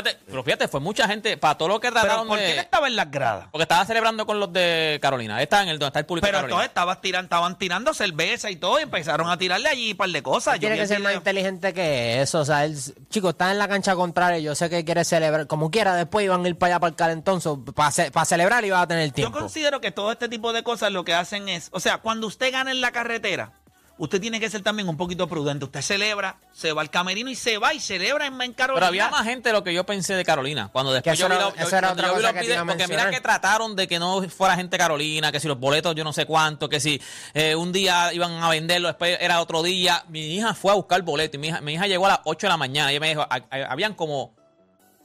en 0.00 0.06
el- 0.06 0.44
fíjate, 0.44 0.68
fue 0.68 0.80
mucha 0.80 1.08
gente, 1.08 1.36
para 1.38 1.56
todo 1.56 1.68
lo 1.68 1.80
que 1.80 1.88
Pero 1.88 2.00
trataron 2.02 2.28
¿por 2.28 2.38
qué 2.38 2.50
él 2.50 2.56
de... 2.56 2.60
estaba 2.60 2.86
en 2.88 2.96
las 2.96 3.10
gradas? 3.10 3.48
Porque 3.50 3.62
estaba 3.62 3.84
celebrando 3.86 4.26
con 4.26 4.38
los 4.38 4.52
de 4.52 4.98
Carolina. 5.00 5.40
Estaba 5.40 5.62
en 5.62 5.70
el 5.70 5.78
donde 5.78 5.88
está 5.88 5.98
el 6.00 6.06
público 6.06 6.26
Pero 6.26 6.38
de 6.38 6.44
entonces 6.44 6.68
estaban 6.68 7.00
tirando, 7.00 7.24
estaban 7.26 7.58
tirando 7.58 7.94
cerveza 7.94 8.50
y 8.50 8.56
todo 8.56 8.78
y 8.80 8.82
empezaron 8.82 9.30
a 9.30 9.38
tirarle 9.38 9.68
allí 9.68 9.92
un 9.92 9.96
par 9.96 10.10
de 10.10 10.22
cosas. 10.22 10.54
Yo 10.56 10.60
Tiene 10.60 10.76
que 10.76 10.82
el 10.82 10.88
ser 10.88 11.00
más 11.00 11.14
inteligente 11.14 11.72
que 11.72 12.20
eso. 12.20 12.40
O 12.40 12.44
sea, 12.44 12.64
él, 12.66 12.76
chico, 13.08 13.30
está 13.30 13.50
en 13.50 13.58
la 13.58 13.66
cancha 13.68 13.94
contraria. 13.94 14.38
Yo 14.40 14.54
sé 14.54 14.68
que 14.68 14.84
quiere 14.84 15.04
celebrar. 15.04 15.46
Como 15.46 15.70
quiera, 15.70 15.94
después 15.94 16.24
iban 16.24 16.44
a 16.44 16.48
ir 16.48 16.58
para 16.58 16.74
allá 16.74 16.80
para 16.80 16.88
el 16.90 16.96
calentón. 16.96 17.40
Para 17.74 18.24
celebrar 18.24 18.64
iba 18.64 18.80
a 18.80 18.86
tener 18.86 19.08
Yo 19.08 19.14
tiempo. 19.14 19.38
considero 19.38 19.80
que 19.80 19.90
todo 19.90 20.12
este 20.12 20.28
tipo 20.28 20.52
de 20.52 20.62
cosas 20.62 20.92
lo 20.92 21.04
que 21.04 21.14
hacen 21.14 21.48
es, 21.48 21.68
o 21.72 21.80
sea, 21.80 21.98
cuando 21.98 22.26
usted 22.26 22.52
gana 22.52 22.70
en 22.70 22.80
la 22.80 22.92
carretera, 22.92 23.52
usted 23.96 24.20
tiene 24.20 24.40
que 24.40 24.50
ser 24.50 24.62
también 24.62 24.88
un 24.88 24.96
poquito 24.96 25.28
prudente. 25.28 25.64
Usted 25.64 25.80
celebra, 25.82 26.36
se 26.52 26.72
va 26.72 26.82
al 26.82 26.90
camerino 26.90 27.30
y 27.30 27.34
se 27.34 27.58
va 27.58 27.72
y 27.74 27.80
celebra 27.80 28.26
en, 28.26 28.40
en 28.40 28.52
Carolina. 28.52 28.74
Pero 28.80 28.86
había 28.86 29.08
más 29.10 29.24
gente 29.24 29.48
de 29.50 29.52
lo 29.52 29.62
que 29.62 29.72
yo 29.72 29.84
pensé 29.86 30.14
de 30.14 30.24
Carolina. 30.24 30.68
Cuando 30.72 30.92
después 30.92 31.18
yo 31.18 31.28
vi, 31.28 31.34
los- 31.44 31.54
yo- 31.62 31.68
cuando 31.88 32.02
yo 32.02 32.08
vi 32.18 32.22
videos, 32.46 32.56
porque 32.72 32.84
mira 32.88 33.02
que 33.16 33.20
trataron 33.22 33.76
de 33.76 33.86
que 33.88 33.98
no 33.98 34.22
fuera 34.28 34.56
gente 34.56 34.76
Carolina, 34.78 35.30
que 35.32 35.40
si 35.40 35.48
los 35.48 35.58
boletos 35.60 35.94
yo 35.94 36.02
no 36.04 36.12
sé 36.12 36.26
cuánto, 36.26 36.68
que 36.68 36.80
si 36.80 37.00
eh, 37.34 37.54
un 37.54 37.70
día 37.72 38.12
iban 38.12 38.32
a 38.42 38.48
venderlo, 38.50 38.88
después 38.88 39.16
era 39.20 39.40
otro 39.40 39.62
día. 39.62 40.04
Mi 40.08 40.34
hija 40.34 40.54
fue 40.54 40.72
a 40.72 40.74
buscar 40.74 41.00
boleto 41.02 41.36
y 41.36 41.40
mi 41.40 41.48
hija, 41.48 41.60
mi 41.60 41.74
hija 41.74 41.86
llegó 41.86 42.06
a 42.06 42.10
las 42.10 42.20
8 42.24 42.46
de 42.46 42.50
la 42.50 42.56
mañana 42.56 42.90
y 42.90 42.96
ella 42.96 43.00
me 43.00 43.08
dijo, 43.10 43.22
"Ha- 43.22 43.42
ha- 43.50 43.72
habían 43.72 43.94
como, 43.94 44.34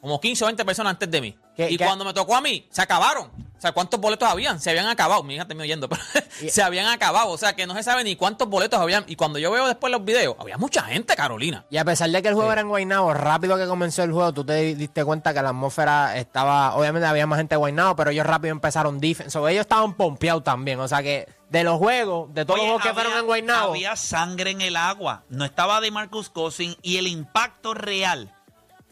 como 0.02 0.20
15 0.20 0.44
o 0.44 0.48
20 0.48 0.66
personas 0.66 0.92
antes 0.92 1.12
de 1.12 1.22
mí. 1.22 1.36
¿Qué- 1.56 1.70
y 1.72 1.78
qué? 1.78 1.86
cuando 1.86 2.06
me 2.06 2.14
tocó 2.14 2.36
a 2.36 2.42
mí, 2.42 2.68
se 2.72 2.82
acabaron. 2.82 3.32
O 3.58 3.62
sea, 3.62 3.74
¿cuántos 3.74 4.00
boletos 4.00 4.30
habían? 4.30 4.62
Se 4.62 4.70
habían 4.70 4.88
acabado. 4.88 5.22
Mi 5.22 5.34
hija 5.34 5.44
está 5.44 5.54
oyendo, 5.54 5.90
pero 5.90 6.02
se 6.50 6.64
habían 6.64 6.88
acabado. 6.88 7.28
O 7.28 7.38
sea, 7.38 7.58
que 7.58 7.68
no 7.68 7.74
se 7.76 7.84
sabe 7.84 8.06
ni 8.06 8.16
cuántos 8.16 8.48
boletos 8.48 8.80
habían. 8.80 9.04
Y 9.06 9.18
cuando 9.18 9.38
yo 9.38 9.52
veo 9.52 9.68
después 9.68 9.92
los 9.92 10.06
videos, 10.06 10.38
había 10.40 10.58
mucha 10.58 10.84
gente, 10.84 11.14
Carolina. 11.14 11.66
Y 11.70 11.76
a 11.76 11.84
pesar 11.84 12.10
de 12.10 12.22
que 12.22 12.30
el 12.30 12.36
juego 12.36 12.54
era 12.54 12.62
en 12.62 12.70
Guaynabo, 12.70 13.14
rápido 13.14 13.58
que 13.58 13.68
comenzó 13.68 14.04
el 14.04 14.14
juego, 14.14 14.34
tú 14.34 14.46
te 14.46 14.76
diste 14.76 15.04
cuenta 15.04 15.34
que 15.34 15.42
la 15.42 15.50
atmósfera 15.50 16.16
estaba. 16.16 16.74
Obviamente 16.76 17.06
había 17.06 17.28
más 17.28 17.38
gente 17.38 17.56
de 17.56 17.58
Guaynabo, 17.58 17.98
pero 17.98 18.12
ellos 18.12 18.26
rápido 18.26 18.54
empezaron 18.54 18.98
defense. 19.02 19.32
So, 19.32 19.46
ellos 19.50 19.62
estaban 19.64 19.94
pompeados 19.94 20.46
también. 20.46 20.80
O 20.80 20.88
sea 20.88 21.04
que 21.04 21.28
de 21.50 21.66
los 21.66 21.78
juegos, 21.80 22.34
de 22.34 22.46
todos 22.46 22.62
Oye, 22.62 22.70
los 22.70 22.82
juegos 22.82 22.88
que 22.88 22.94
fueron 22.94 23.20
en 23.20 23.26
Guaynabo. 23.26 23.72
Había 23.72 23.98
sangre 23.98 24.52
en 24.52 24.62
el 24.62 24.78
agua. 24.78 25.24
No 25.28 25.44
estaba 25.44 25.82
de 25.82 25.92
Marcus 25.92 26.30
Cousins 26.30 26.78
y 26.82 26.96
el 26.96 27.08
impacto 27.08 27.74
real 27.74 28.34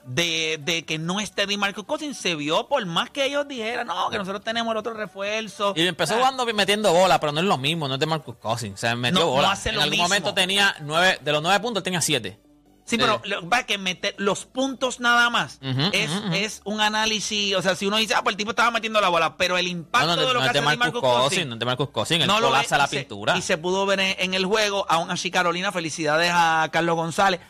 de, 0.07 0.57
de 0.63 0.83
que 0.85 0.97
no 0.97 1.19
esté 1.19 1.45
de 1.45 1.57
Marcus 1.57 1.83
Cousins 1.83 2.17
se 2.17 2.33
vio 2.35 2.67
por 2.67 2.83
más 2.85 3.09
que 3.09 3.25
ellos 3.25 3.47
dijeran, 3.47 3.87
no, 3.87 4.09
que 4.09 4.17
nosotros 4.17 4.43
tenemos 4.43 4.71
el 4.71 4.77
otro 4.77 4.93
refuerzo. 4.93 5.73
Y 5.75 5.85
empezó 5.85 6.15
Ah, 6.15 6.17
jugando 6.17 6.45
metiendo 6.47 6.91
bola, 6.93 7.19
pero 7.19 7.31
no 7.33 7.41
es 7.41 7.45
lo 7.45 7.57
mismo, 7.57 7.87
no 7.87 7.95
es 7.95 7.99
de 7.99 8.05
Marcus 8.05 8.35
Cousins. 8.37 8.73
O 8.73 8.77
sea, 8.77 8.95
metió 8.95 9.19
No, 9.19 9.25
no 9.25 9.31
bola. 9.33 9.51
hace 9.51 9.69
en 9.69 9.75
lo 9.75 9.81
algún 9.81 9.91
mismo. 9.91 10.05
momento 10.05 10.33
tenía 10.33 10.75
nueve, 10.81 11.19
de 11.21 11.31
los 11.31 11.41
nueve 11.43 11.59
puntos, 11.59 11.83
tenía 11.83 12.01
siete. 12.01 12.39
Sí, 12.85 12.97
pero 12.97 13.21
lo 13.25 13.49
pasa 13.49 13.59
es 13.61 13.67
que 13.67 13.77
meter 13.77 14.15
los 14.17 14.45
puntos 14.45 15.01
nada 15.01 15.29
más 15.29 15.59
es, 15.91 16.09
es 16.31 16.61
un 16.63 16.79
análisis. 16.79 17.53
O 17.55 17.61
sea, 17.61 17.75
si 17.75 17.85
uno 17.85 17.97
dice, 17.97 18.13
ah, 18.15 18.23
pues 18.23 18.31
el 18.31 18.37
tipo 18.37 18.51
estaba 18.51 18.71
metiendo 18.71 19.01
la 19.01 19.09
bola, 19.09 19.35
pero 19.35 19.57
el 19.57 19.65
No, 19.65 19.71
impacto 19.71 20.07
no, 20.07 20.15
de 20.15 20.21
lo 20.27 20.33
no 20.35 20.39
que 20.39 20.49
hace 20.51 20.61
Marcus 20.61 20.79
Marcus 20.79 21.01
Cousins, 21.01 21.21
Cousins 21.21 21.49
no 21.49 21.91
Cousins. 21.91 22.21
Él 22.21 22.27
no 22.29 22.39
colapsa 22.39 22.75
ve 22.77 22.81
la 22.83 22.87
se- 22.87 22.99
pintura. 22.99 23.37
y 23.37 23.41
se 23.41 23.57
pudo 23.57 23.85
ver 23.85 23.99
en, 23.99 24.15
en 24.19 24.33
el 24.35 24.45
juego. 24.45 24.85
Aún 24.87 25.11
así, 25.11 25.29
Carolina, 25.29 25.73
felicidades 25.73 26.31
a 26.33 26.69
Carlos 26.71 26.95
González. 26.95 27.41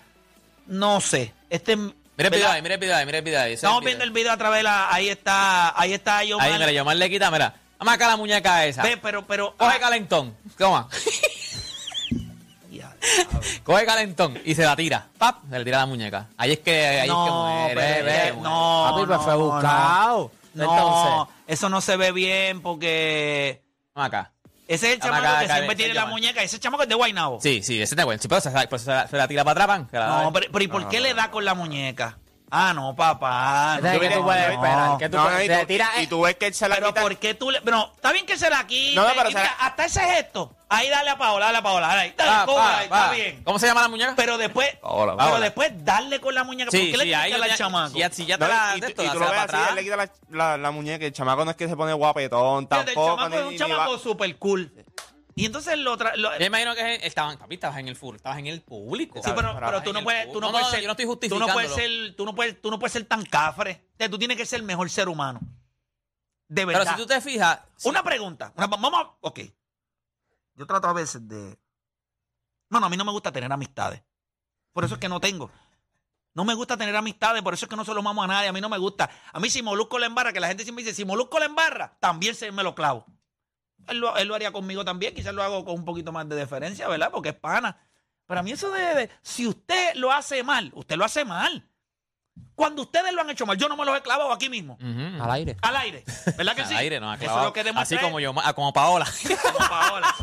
No 0.65 0.99
sé. 1.01 1.35
Este, 1.51 1.77
Mira 2.17 2.29
el 2.29 2.33
video 2.33 2.49
ahí, 2.49 2.61
mira 2.63 2.73
el 2.73 2.79
video 2.79 2.95
ahí, 2.95 3.05
mira 3.05 3.17
el 3.19 3.23
video 3.23 3.41
ahí. 3.41 3.53
Estamos 3.53 3.83
viendo 3.83 4.03
el 4.03 4.09
video. 4.09 4.31
a 4.31 4.37
través 4.37 4.59
de 4.59 4.63
la. 4.63 4.91
Ahí 4.91 5.07
está. 5.07 5.79
Ahí 5.79 5.93
está 5.93 6.23
Yomar. 6.23 6.47
Ahí, 6.47 6.57
mira, 6.57 6.71
Yomar 6.71 6.95
le 6.95 7.09
quita, 7.11 7.29
mira. 7.29 7.53
Vamos 7.77 7.93
acá 7.93 8.07
la 8.07 8.17
muñeca 8.17 8.65
esa. 8.65 8.81
Ve, 8.81 8.97
pero, 8.97 9.27
pero. 9.27 9.53
Coge 9.55 9.75
ah, 9.75 9.79
calentón. 9.79 10.35
Toma. 10.57 10.89
Coge 13.63 13.85
calentón 13.85 14.41
y 14.43 14.55
se 14.55 14.63
la 14.63 14.75
tira. 14.75 15.07
¡Pap! 15.19 15.43
Se 15.47 15.59
le 15.59 15.63
tira 15.63 15.77
la 15.77 15.85
muñeca. 15.85 16.27
Ahí 16.37 16.53
es 16.53 16.59
que, 16.59 16.87
ahí 16.87 17.07
no, 17.07 17.47
es 17.49 17.69
que 17.69 17.75
muere. 17.75 18.33
no, 18.41 18.87
Papi, 18.89 19.05
pues 19.05 19.19
no, 19.19 19.23
fue 19.23 19.33
no. 19.33 19.39
buscado. 19.39 20.31
No, 20.55 20.63
Entonces. 20.63 21.35
eso 21.45 21.69
no 21.69 21.81
se 21.81 21.97
ve 21.97 22.11
bien 22.11 22.61
porque. 22.61 23.61
Vamos 23.93 24.07
acá. 24.07 24.31
Ese 24.67 24.87
es 24.87 24.93
el 24.95 24.99
chamaco 24.99 25.39
que 25.39 25.47
siempre 25.47 25.75
tiene 25.75 25.93
la 25.93 26.05
muñeca. 26.05 26.43
Ese 26.43 26.59
chamaco 26.59 26.83
es 26.83 26.89
de 26.89 26.95
Guaynabo. 26.95 27.39
Sí, 27.41 27.61
sí, 27.63 27.81
ese 27.81 27.95
está 27.95 28.05
bueno. 28.05 28.21
Sí, 28.21 28.27
pero 28.27 28.41
se, 28.41 28.49
la, 28.89 29.07
se 29.07 29.17
la 29.17 29.27
tira 29.27 29.43
para 29.43 29.63
atrás, 29.63 29.87
pan, 29.91 30.23
No, 30.23 30.33
pero, 30.33 30.47
pero 30.51 30.63
¿y 30.63 30.67
por 30.67 30.89
qué 30.89 30.99
le 30.99 31.13
da 31.13 31.31
con 31.31 31.45
la 31.45 31.53
muñeca? 31.53 32.17
Ah, 32.49 32.71
no, 32.73 32.95
papá. 32.95 33.79
No, 33.81 33.99
que 33.99 34.09
tú 34.09 34.23
puedes 34.23 34.49
esperar, 34.51 34.97
que 34.97 35.09
tú 35.09 35.17
No, 35.17 35.41
y, 35.43 35.47
tú, 35.49 35.65
tira- 35.67 36.01
y 36.01 36.07
tú 36.07 36.21
ves 36.21 36.35
que 36.37 36.47
él 36.47 36.53
se 36.53 36.69
la 36.69 36.75
Pero 36.75 36.87
quita. 36.87 37.01
¿por 37.01 37.17
qué 37.17 37.33
tú 37.33 37.51
le.? 37.51 37.59
No, 37.61 37.91
está 37.93 38.13
bien 38.13 38.25
que 38.25 38.37
se 38.37 38.49
la 38.49 38.65
quite. 38.65 38.95
No, 38.95 39.01
no, 39.03 39.09
pero 39.09 39.23
la- 39.23 39.39
mira, 39.39 39.55
hasta 39.59 39.85
ese 39.85 39.99
gesto. 39.99 40.53
Ahí 40.69 40.89
dale 40.89 41.09
a 41.09 41.17
Paola, 41.17 41.45
dale 41.47 41.57
a 41.57 41.61
Paola. 41.61 41.87
Dale, 41.87 42.13
dale, 42.17 42.45
cóbrala, 42.45 42.69
pa, 42.71 42.77
ahí, 42.79 42.83
está 42.85 43.11
bien. 43.11 43.43
¿Cómo 43.43 43.59
se 43.59 43.67
llama 43.67 43.81
la 43.81 43.87
muñeca? 43.89 44.13
Pero 44.15 44.37
después. 44.37 44.75
Paola, 44.81 45.13
pero 45.17 45.29
Paola. 45.29 45.39
después 45.45 45.71
darle 45.85 46.19
con 46.21 46.35
la 46.35 46.43
muñeca. 46.45 46.71
¿Por 46.71 46.79
sí, 46.79 46.91
qué 46.91 46.97
le 46.97 47.03
sí, 47.03 47.09
tienes 47.09 47.25
ahí 47.25 47.33
que 47.41 47.51
al 47.51 47.55
chamaco? 47.57 47.97
Ya, 47.97 48.09
si 48.11 48.25
ya 48.25 48.37
te 48.37 48.45
No, 48.45 48.49
la 48.49 48.73
y, 48.77 48.79
esto, 48.83 49.01
y 49.03 49.05
la 49.07 49.11
tú 49.13 49.19
lo 49.19 49.25
ves 49.25 49.33
así, 49.33 49.43
atrás. 49.43 49.69
él 49.69 49.75
le 49.75 49.83
quita 49.83 49.95
la, 49.97 50.09
la, 50.29 50.57
la 50.57 50.71
muñeca. 50.71 51.05
El 51.05 51.13
chamaco 51.13 51.43
no 51.45 51.51
es 51.51 51.57
que 51.57 51.67
se 51.67 51.75
pone 51.75 51.91
guapetón, 51.93 52.67
Fíjate, 52.69 52.91
el 52.91 52.95
tampoco. 52.95 53.15
chamaco 53.17 53.35
es 53.39 53.45
un 53.45 53.57
chamaco 53.57 53.97
super 53.97 54.37
cool. 54.37 54.71
Y 55.37 55.45
entonces 55.45 55.77
lo, 55.77 55.97
tra- 55.97 56.15
lo- 56.15 56.37
Yo 56.39 56.45
imagino 56.45 56.73
que 56.73 56.95
es- 56.95 57.03
estaban, 57.03 57.37
papi, 57.37 57.55
estabas 57.55 57.77
en 57.77 57.87
el 57.87 57.95
full, 57.95 58.15
estabas 58.15 58.39
en 58.39 58.47
el 58.47 58.61
público. 58.63 59.21
Sí, 59.23 59.31
pero, 59.35 59.53
Pero 59.59 59.83
tú 59.83 59.93
no 59.93 60.03
puedes, 60.03 60.31
tú 60.31 60.41
no 60.41 60.51
puedes 60.51 60.67
ser, 60.67 60.81
yo 60.81 60.87
no 60.87 60.91
estoy 60.93 61.05
tú 61.29 61.37
no 61.39 61.45
puedes 61.45 61.69
justificándolo. 61.71 61.75
ser, 62.07 62.15
tú 62.15 62.25
no 62.25 62.35
puedes, 62.35 62.61
tú 62.61 62.71
no 62.71 62.79
puedes 62.79 62.93
ser 62.93 63.05
tan 63.05 63.23
cafre. 63.23 63.85
O 63.93 63.97
sea, 63.97 64.09
tú 64.09 64.17
tienes 64.17 64.35
que 64.35 64.45
ser 64.47 64.59
el 64.59 64.65
mejor 64.65 64.89
ser 64.89 65.07
humano. 65.07 65.39
De 66.47 66.65
verdad. 66.65 66.81
Pero 66.85 66.97
si 66.97 67.01
tú 67.03 67.07
te 67.07 67.21
fijas, 67.21 67.59
Una 67.83 68.01
pregunta. 68.03 68.51
Una- 68.55 68.67
vamos 68.67 68.91
a, 68.93 69.11
ok. 69.21 69.39
Yo 70.55 70.65
trato 70.65 70.87
a 70.87 70.93
veces 70.93 71.27
de. 71.27 71.57
Bueno, 72.69 72.87
a 72.87 72.89
mí 72.89 72.97
no 72.97 73.05
me 73.05 73.11
gusta 73.11 73.31
tener 73.31 73.51
amistades. 73.51 74.01
Por 74.73 74.85
eso 74.85 74.95
es 74.95 74.99
que 74.99 75.07
no 75.07 75.19
tengo. 75.19 75.51
No 76.33 76.45
me 76.45 76.53
gusta 76.55 76.77
tener 76.77 76.95
amistades, 76.95 77.41
por 77.43 77.53
eso 77.53 77.65
es 77.65 77.69
que 77.69 77.75
no 77.75 77.85
se 77.85 77.93
lo 77.93 78.01
mamo 78.01 78.23
a 78.23 78.27
nadie. 78.27 78.47
A 78.49 78.53
mí 78.53 78.61
no 78.61 78.69
me 78.69 78.77
gusta. 78.77 79.09
A 79.33 79.39
mí 79.39 79.49
si 79.49 79.61
Molusco 79.61 79.99
le 79.99 80.05
embarra, 80.07 80.33
que 80.33 80.39
la 80.39 80.47
gente 80.47 80.63
siempre 80.63 80.83
dice, 80.83 80.95
si 80.95 81.05
Molusco 81.05 81.37
le 81.39 81.45
embarra, 81.45 81.95
también 81.99 82.33
se 82.35 82.51
me 82.51 82.63
lo 82.63 82.73
clavo. 82.75 83.05
Él 83.87 83.99
lo, 83.99 84.15
él 84.17 84.27
lo 84.27 84.35
haría 84.35 84.51
conmigo 84.51 84.83
también, 84.85 85.13
quizás 85.13 85.33
lo 85.33 85.43
hago 85.43 85.63
con 85.65 85.75
un 85.75 85.85
poquito 85.85 86.11
más 86.11 86.27
de 86.29 86.35
deferencia, 86.35 86.87
¿verdad? 86.87 87.09
Porque 87.11 87.29
es 87.29 87.35
pana. 87.35 87.77
Pero 88.25 88.39
a 88.39 88.43
mí 88.43 88.51
eso 88.51 88.69
de, 88.71 88.81
de- 88.95 89.09
si 89.21 89.47
usted 89.47 89.95
lo 89.95 90.11
hace 90.11 90.43
mal, 90.43 90.71
usted 90.75 90.95
lo 90.97 91.05
hace 91.05 91.23
mal. 91.25 91.67
Cuando 92.53 92.83
ustedes 92.83 93.13
lo 93.13 93.21
han 93.21 93.29
hecho 93.29 93.45
mal, 93.45 93.57
yo 93.57 93.67
no 93.69 93.75
me 93.77 93.85
los 93.85 93.97
he 93.97 94.01
clavado 94.01 94.31
aquí 94.31 94.49
mismo, 94.49 94.73
Ujú. 94.75 95.23
Al 95.23 95.31
aire. 95.31 95.57
al 95.61 95.75
aire. 95.77 96.03
¿Verdad 96.37 96.55
que 96.55 96.61
Al 96.63 96.67
sí? 96.67 96.75
aire, 96.75 96.99
no, 96.99 97.09
ha 97.09 97.15
Eso 97.15 97.23
es 97.23 97.27
clavado. 97.29 97.47
lo 97.47 97.53
que 97.53 97.63
demuestra 97.63 97.97
Así 97.97 98.05
como 98.05 98.19
yo, 98.19 98.33
ah, 98.43 98.53
como 98.53 98.73
Paola. 98.73 99.07
como 99.43 99.57
Paola. 99.69 100.15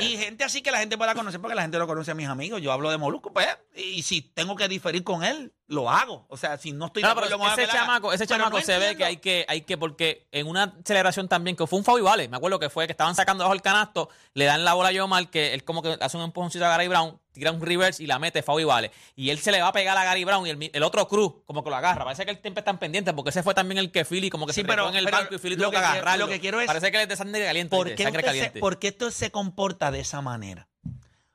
Y 0.00 0.16
gente 0.16 0.44
así 0.44 0.62
que 0.62 0.70
la 0.70 0.78
gente 0.78 0.96
pueda 0.98 1.14
conocer, 1.14 1.40
porque 1.40 1.54
la 1.54 1.62
gente 1.62 1.78
lo 1.78 1.86
conoce 1.86 2.10
a 2.10 2.14
mis 2.14 2.28
amigos. 2.28 2.60
Yo 2.60 2.72
hablo 2.72 2.90
de 2.90 2.98
Molusco, 2.98 3.32
pues, 3.32 3.46
y 3.74 4.02
si 4.02 4.22
tengo 4.22 4.56
que 4.56 4.68
diferir 4.68 5.04
con 5.04 5.24
él, 5.24 5.52
lo 5.66 5.90
hago. 5.90 6.26
O 6.28 6.36
sea, 6.36 6.58
si 6.58 6.72
no 6.72 6.86
estoy 6.86 7.02
de 7.02 7.08
No, 7.08 7.14
pero 7.14 7.26
acuerdo 7.26 7.44
con 7.44 7.58
ese 7.58 7.72
chamaco, 7.72 8.12
ese 8.12 8.26
Pero 8.26 8.38
chamaco 8.38 8.58
no 8.58 8.64
se 8.64 8.78
ve 8.78 8.90
entiendo. 8.90 8.98
que 8.98 9.04
hay 9.04 9.16
que, 9.18 9.44
hay 9.48 9.60
que, 9.62 9.78
porque 9.78 10.26
en 10.32 10.46
una 10.46 10.74
celebración 10.84 11.28
también, 11.28 11.56
que 11.56 11.66
fue 11.66 11.78
un 11.78 11.84
y 11.98 12.02
vale, 12.02 12.28
me 12.28 12.36
acuerdo 12.36 12.58
que 12.58 12.70
fue 12.70 12.86
que 12.86 12.92
estaban 12.92 13.14
sacando 13.14 13.44
bajo 13.44 13.54
el 13.54 13.62
canasto, 13.62 14.08
le 14.34 14.44
dan 14.44 14.64
la 14.64 14.74
bola 14.74 14.88
a 14.88 14.92
Yomar, 14.92 15.28
que 15.30 15.54
él 15.54 15.64
como 15.64 15.82
que 15.82 15.96
hace 16.00 16.16
un 16.16 16.24
empujoncito 16.24 16.64
a 16.64 16.68
Gary 16.68 16.88
Brown, 16.88 17.18
tira 17.34 17.52
un 17.52 17.60
reverse 17.60 18.02
y 18.02 18.06
la 18.06 18.18
mete 18.18 18.42
foul 18.42 18.62
y 18.62 18.64
vale. 18.64 18.90
Y 19.16 19.28
él 19.30 19.38
se 19.40 19.52
le 19.52 19.60
va 19.60 19.68
a 19.68 19.72
pegar 19.72 19.96
a 19.98 20.04
Gary 20.04 20.24
Brown 20.24 20.46
y 20.46 20.70
el, 20.72 20.82
otro 20.82 21.06
cruz 21.08 21.32
como 21.44 21.62
que 21.62 21.68
lo 21.68 21.76
agarra. 21.76 22.04
Parece 22.04 22.24
que 22.24 22.30
él 22.30 22.38
siempre 22.40 22.60
está 22.60 22.78
pendiente 22.78 23.12
porque 23.12 23.30
ese 23.30 23.42
fue 23.42 23.52
también 23.54 23.78
el 23.78 23.90
que 23.90 24.04
Philly 24.06 24.30
como 24.30 24.46
que 24.46 24.52
Sí, 24.54 24.62
se 24.62 24.66
pero- 24.66 24.88
en 24.88 24.94
el 24.94 25.04
pero 25.04 25.18
banco 25.18 25.34
y 25.34 25.38
Philly 25.38 25.56
lo 25.56 25.64
tuvo 25.64 25.70
que, 25.72 25.76
que 25.78 25.84
agarrarlo. 25.84 26.24
lo 26.26 26.32
que 26.32 26.40
quiero 26.40 26.60
es- 26.60 26.66
Parece 26.66 26.90
que 26.90 26.96
él 26.96 27.02
es 27.02 27.08
de 27.10 27.16
sangre 27.16 27.44
caliente. 27.44 27.76
¿Por 27.76 27.94
qué, 27.94 28.02
sangre 28.04 28.32
se, 28.50 28.50
por 28.60 28.78
qué 28.78 28.88
esto 28.88 29.10
se 29.10 29.30
comporta 29.30 29.90
de 29.90 30.00
esa 30.00 30.22
manera? 30.22 30.68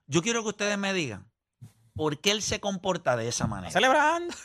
Yo 0.07 0.21
quiero 0.23 0.41
que 0.41 0.49
ustedes 0.49 0.77
me 0.77 0.91
digan, 0.93 1.29
¿por 1.93 2.19
qué 2.19 2.31
él 2.31 2.41
se 2.41 2.59
comporta 2.59 3.15
de 3.15 3.27
esa 3.27 3.43
Está 3.43 3.47
manera? 3.47 3.71
celebrando. 3.71 4.33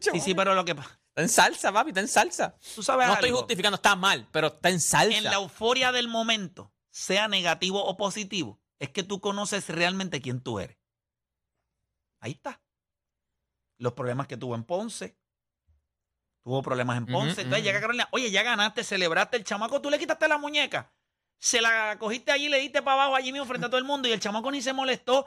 Sí, 0.00 0.18
sí, 0.20 0.34
pero 0.34 0.54
lo 0.54 0.64
que 0.64 0.74
pasa, 0.74 0.98
Está 1.10 1.22
en 1.22 1.28
salsa, 1.28 1.72
papi, 1.72 1.90
está 1.90 2.00
en 2.00 2.08
salsa. 2.08 2.54
tú 2.74 2.82
sabes 2.82 3.06
No 3.06 3.14
estoy 3.14 3.30
justificando, 3.32 3.74
está 3.76 3.96
mal, 3.96 4.26
pero 4.32 4.46
está 4.46 4.70
en 4.70 4.80
salsa. 4.80 5.16
en 5.18 5.24
la 5.24 5.34
euforia 5.34 5.92
del 5.92 6.08
momento, 6.08 6.72
sea 6.90 7.28
negativo 7.28 7.84
o 7.84 7.96
positivo, 7.98 8.58
es 8.78 8.88
que 8.90 9.02
tú 9.02 9.20
conoces 9.20 9.68
realmente 9.68 10.22
quién 10.22 10.40
tú 10.40 10.58
eres. 10.58 10.78
Ahí 12.20 12.32
está. 12.32 12.60
Los 13.78 13.94
problemas 13.94 14.26
que 14.26 14.36
tuvo 14.36 14.54
en 14.54 14.64
Ponce. 14.64 15.16
Tuvo 16.42 16.62
problemas 16.62 16.96
en 16.98 17.06
Ponce. 17.06 17.42
Entonces 17.42 17.60
ujú. 17.60 17.64
llega 17.64 17.80
Carolina, 17.80 18.08
oye, 18.12 18.30
ya 18.30 18.42
ganaste, 18.42 18.84
celebraste 18.84 19.36
el 19.36 19.44
chamaco, 19.44 19.80
tú 19.80 19.90
le 19.90 19.98
quitaste 19.98 20.28
la 20.28 20.38
muñeca. 20.38 20.92
Se 21.38 21.60
la 21.60 21.96
cogiste 21.98 22.32
allí, 22.32 22.48
le 22.48 22.58
diste 22.58 22.82
para 22.82 22.94
abajo 23.02 23.16
allí 23.16 23.32
mismo 23.32 23.46
frente 23.46 23.66
a 23.66 23.70
todo 23.70 23.78
el 23.78 23.84
mundo 23.84 24.08
y 24.08 24.12
el 24.12 24.20
chamaco 24.20 24.50
ni 24.50 24.60
se 24.60 24.72
molestó. 24.72 25.24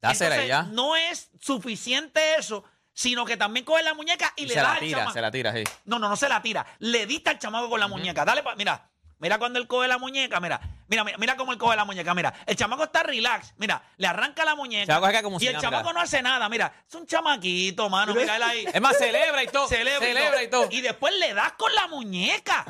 Dásela 0.00 0.34
Entonces, 0.36 0.48
ya. 0.48 0.62
No 0.64 0.96
es 0.96 1.30
suficiente 1.40 2.20
eso, 2.38 2.64
sino 2.92 3.24
que 3.24 3.36
también 3.38 3.64
coge 3.64 3.82
la 3.82 3.94
muñeca 3.94 4.32
y, 4.36 4.42
Y 4.42 4.46
le 4.46 4.54
se 4.54 4.60
da 4.60 4.62
la 4.68 4.72
al 4.74 4.80
tira, 4.80 4.98
chamaco. 4.98 5.14
se 5.14 5.20
la 5.22 5.30
tira, 5.30 5.52
sí. 5.54 5.64
No, 5.84 5.98
no, 5.98 6.08
no 6.10 6.16
se 6.16 6.28
la 6.28 6.42
tira. 6.42 6.66
Le 6.80 7.06
diste 7.06 7.30
al 7.30 7.38
chamaco 7.38 7.70
con 7.70 7.80
la 7.80 7.88
muñeca. 7.88 8.24
Dale, 8.24 8.42
pa- 8.42 8.54
mira. 8.56 8.90
Mira 9.24 9.38
cuando 9.38 9.58
él 9.58 9.66
coge 9.66 9.88
la 9.88 9.96
muñeca, 9.96 10.38
mira. 10.38 10.60
Mira, 10.86 11.02
mira, 11.02 11.16
mira 11.16 11.34
cómo 11.34 11.50
él 11.52 11.56
coge 11.58 11.74
la 11.76 11.86
muñeca, 11.86 12.12
mira. 12.12 12.34
El 12.44 12.56
chamaco 12.56 12.84
está 12.84 13.02
relax. 13.02 13.54
Mira, 13.56 13.82
le 13.96 14.06
arranca 14.06 14.44
la 14.44 14.54
muñeca. 14.54 15.00
Como 15.22 15.38
y 15.38 15.40
si 15.40 15.46
el 15.46 15.54
nada, 15.54 15.62
chamaco 15.62 15.84
mira. 15.84 15.92
no 15.94 16.00
hace 16.02 16.20
nada, 16.20 16.46
mira. 16.50 16.84
Es 16.86 16.94
un 16.94 17.06
chamaquito, 17.06 17.88
mano. 17.88 18.14
Mira 18.14 18.36
él 18.36 18.42
ahí. 18.42 18.66
Es 18.70 18.82
más, 18.82 18.98
celebra 18.98 19.42
y 19.42 19.46
todo. 19.46 19.66
celebra, 19.66 20.06
celebra 20.06 20.42
y 20.42 20.50
todo. 20.50 20.68
Y 20.70 20.82
después 20.82 21.14
le 21.18 21.32
das 21.32 21.52
con 21.54 21.74
la 21.74 21.88
muñeca. 21.88 22.66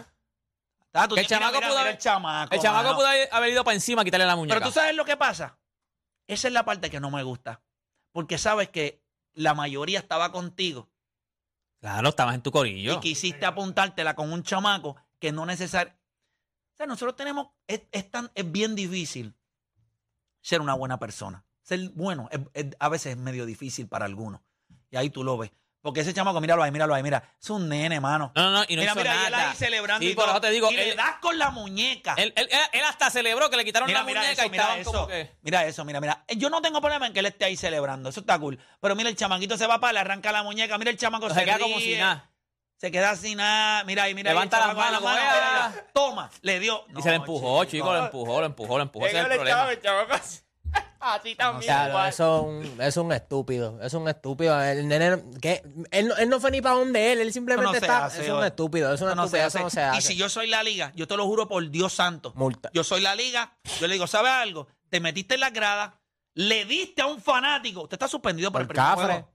Ah, 0.93 1.09
tú 1.09 1.17
el 1.17 1.27
tienes- 1.27 1.29
mira, 1.29 1.39
chamaco 1.41 1.55
mira, 1.57 1.67
pudo 1.67 1.77
mira 1.77 1.81
haber- 1.81 1.95
el 1.95 1.99
chamaco. 1.99 2.55
El 2.55 2.61
chamaco 2.61 2.85
mano. 2.85 2.97
pudo 2.99 3.07
haber 3.09 3.29
haber 3.33 3.51
ido 3.51 3.65
para 3.65 3.75
encima 3.75 4.03
a 4.03 4.05
quitarle 4.05 4.27
la 4.27 4.37
muñeca. 4.37 4.55
Pero 4.55 4.67
tú 4.69 4.73
sabes 4.73 4.95
lo 4.95 5.05
que 5.05 5.17
pasa. 5.17 5.59
Esa 6.29 6.47
es 6.47 6.55
la 6.55 6.65
parte 6.65 6.89
que 6.89 7.01
no 7.01 7.11
me 7.11 7.25
gusta. 7.25 7.63
Porque 8.13 8.39
sabes 8.39 8.69
que 8.69 9.03
la 9.33 9.55
mayoría 9.55 9.99
estaba 9.99 10.31
contigo 10.31 10.89
Claro, 11.81 12.11
estabas 12.11 12.37
en 12.37 12.43
tu 12.43 12.53
corillo. 12.53 12.95
y 12.95 13.01
quisiste 13.01 13.45
apuntártela 13.45 14.15
con 14.15 14.33
un 14.33 14.45
chamaco 14.45 14.95
que 15.19 15.33
no 15.33 15.45
necesariamente. 15.47 16.04
O 16.75 16.77
sea, 16.77 16.87
nosotros 16.87 17.17
tenemos. 17.17 17.49
Es, 17.67 17.83
es 17.93 18.11
tan, 18.11 18.31
es 18.35 18.51
bien 18.51 18.75
difícil 18.75 19.35
ser 20.41 20.61
una 20.61 20.75
buena 20.75 20.99
persona. 20.99 21.45
Ser 21.63 21.91
bueno 21.95 22.29
es- 22.31 22.41
es- 22.53 22.77
a 22.79 22.89
veces 22.89 23.13
es 23.13 23.17
medio 23.17 23.47
difícil 23.47 23.89
para 23.89 24.05
algunos. 24.05 24.41
Y 24.91 24.97
ahí 24.97 25.09
tú 25.11 25.25
lo 25.25 25.39
ves. 25.39 25.51
Porque 25.81 26.01
ese 26.01 26.15
chamaco, 26.15 26.41
míralo 26.41 26.63
ahí, 26.63 26.71
míralo 26.71 26.95
ahí, 26.95 27.03
mira. 27.03 27.35
Es 27.41 27.51
un 27.51 27.69
nene, 27.69 28.01
mano. 28.01 28.33
No, 28.35 28.43
no, 28.45 28.51
no, 28.51 28.65
y 28.67 28.75
no 28.75 28.81
mira, 28.81 28.93
hizo 28.93 29.01
mira, 29.01 29.15
y 29.23 29.27
él 29.27 29.35
ahí 29.35 29.55
celebrando 29.55 30.03
Sí, 30.07 30.13
y 30.13 30.15
por 30.15 30.25
todo. 30.25 30.33
eso 30.33 30.41
te 30.41 30.51
digo, 30.51 30.71
y 30.71 30.75
él- 30.77 30.89
le 30.91 30.95
das 30.97 31.17
con 31.21 31.39
la 31.39 31.51
muñeca. 31.51 32.15
Él, 32.17 32.33
él- 32.37 32.49
él- 32.73 32.85
hasta 32.89 33.11
celebró 33.11 33.51
que 33.51 33.59
le 33.59 33.67
quitaron 33.67 33.87
Mira, 33.87 33.99
la 34.01 34.05
muñeca 34.07 34.33
eso, 34.33 34.47
y 34.47 34.51
mira 34.51 34.63
estaban 34.63 34.81
eso. 34.81 34.93
como 34.93 35.07
que... 35.09 35.37
Mira 35.43 35.67
eso, 35.67 35.85
mira, 35.85 36.01
mira. 36.01 36.25
Eh, 36.27 36.37
Yo 36.39 36.49
no 36.49 36.63
tengo 36.63 36.81
problema 36.81 37.07
en 37.07 37.13
que 37.13 37.21
él 37.21 37.27
esté 37.27 37.45
ahí 37.45 37.57
celebrando. 37.59 38.09
Eso 38.09 38.21
está 38.21 38.39
cool. 38.39 38.59
Pero 38.81 38.97
mira, 38.97 39.11
el 39.11 39.17
chamaquito 39.17 39.59
se 39.59 39.67
va 39.67 39.79
para, 39.79 39.93
le 39.93 39.99
arranca 40.01 40.33
la 40.33 40.43
muñeca. 40.43 40.79
Mira, 40.79 40.91
el 40.91 40.97
chamaco 40.97 41.29
Se 41.29 41.35
se, 41.35 41.45
queda 41.45 41.59
ríe, 41.59 41.63
como 41.67 41.79
si 41.81 41.97
nada. 41.97 42.31
Se 42.77 42.91
queda 42.91 43.17
sin 43.17 43.39
nada. 43.39 43.85
Mira 43.85 44.03
ahí, 44.05 44.15
mira 44.15 44.31
ahí, 44.31 44.37
el 44.37 44.41
Levanta 44.41 44.59
las 44.59 44.69
con 44.69 44.77
la 44.77 44.85
manos, 44.85 45.03
mano, 45.03 45.21
mira, 45.21 45.87
Toma, 45.95 46.31
le 46.43 46.61
dio. 46.61 46.85
Y 46.97 47.03
se 47.03 47.11
le 47.11 47.17
empujó, 47.17 47.65
chico, 47.65 47.93
lo 47.93 48.05
empujó, 48.05 48.41
lo 48.41 48.47
empujó, 48.47 48.77
lo 48.77 48.83
empujó. 48.83 49.07
Ese 49.07 49.19
es 49.21 49.25
el 49.27 49.33
problema. 49.33 49.69
Así 51.01 51.35
también. 51.37 51.71
O 51.73 51.75
sea, 51.75 51.89
igual. 51.89 52.09
eso 52.09 52.37
es 52.37 52.69
un, 52.69 52.81
es 52.83 52.97
un 52.97 53.13
estúpido. 53.13 53.79
Es 53.81 53.95
un 53.95 54.09
estúpido. 54.09 54.61
El 54.63 54.89
nene, 54.89 55.23
que, 55.41 55.63
él, 55.93 56.09
no- 56.09 56.17
él 56.17 56.29
no 56.29 56.41
fue 56.41 56.51
ni 56.51 56.61
para 56.61 56.75
donde 56.77 57.13
él. 57.13 57.21
Él 57.21 57.33
simplemente 57.33 57.73
se 57.79 57.85
está. 57.87 58.07
hace, 58.07 58.23
es 58.25 58.29
un 58.29 58.37
oye. 58.39 58.49
estúpido. 58.49 58.93
Es 58.93 59.01
una 59.01 59.13
Eso 59.13 59.17
no 59.17 59.29
se 59.29 59.37
estupidez. 59.39 59.47
hace. 59.47 59.59
Eso 59.59 59.65
no 59.65 59.71
se 59.71 59.83
hace. 59.83 59.99
Y 59.99 60.03
si 60.03 60.17
yo 60.17 60.29
soy 60.29 60.49
la 60.49 60.63
liga, 60.63 60.93
yo 60.97 61.07
te 61.07 61.17
lo 61.17 61.25
juro 61.27 61.47
por 61.49 61.69
Dios 61.71 61.93
santo. 61.93 62.33
Multa. 62.35 62.71
Yo 62.75 62.83
soy 62.85 63.01
la 63.01 63.15
liga, 63.15 63.57
yo 63.81 63.87
le 63.87 63.95
digo, 63.95 64.07
¿sabes 64.07 64.33
algo? 64.33 64.67
Te 64.91 65.01
metiste 65.01 65.35
en 65.35 65.41
las 65.41 65.53
gradas, 65.53 65.93
le 66.35 66.65
diste 66.65 67.03
a 67.03 67.07
un 67.07 67.21
fanático. 67.21 67.83
Usted 67.83 67.95
está 67.95 68.09
suspendido 68.09 68.51
por, 68.51 68.61
Por 68.61 68.63
el 68.63 68.69
primer 68.69 68.85
cafre. 68.91 69.05
juego. 69.07 69.34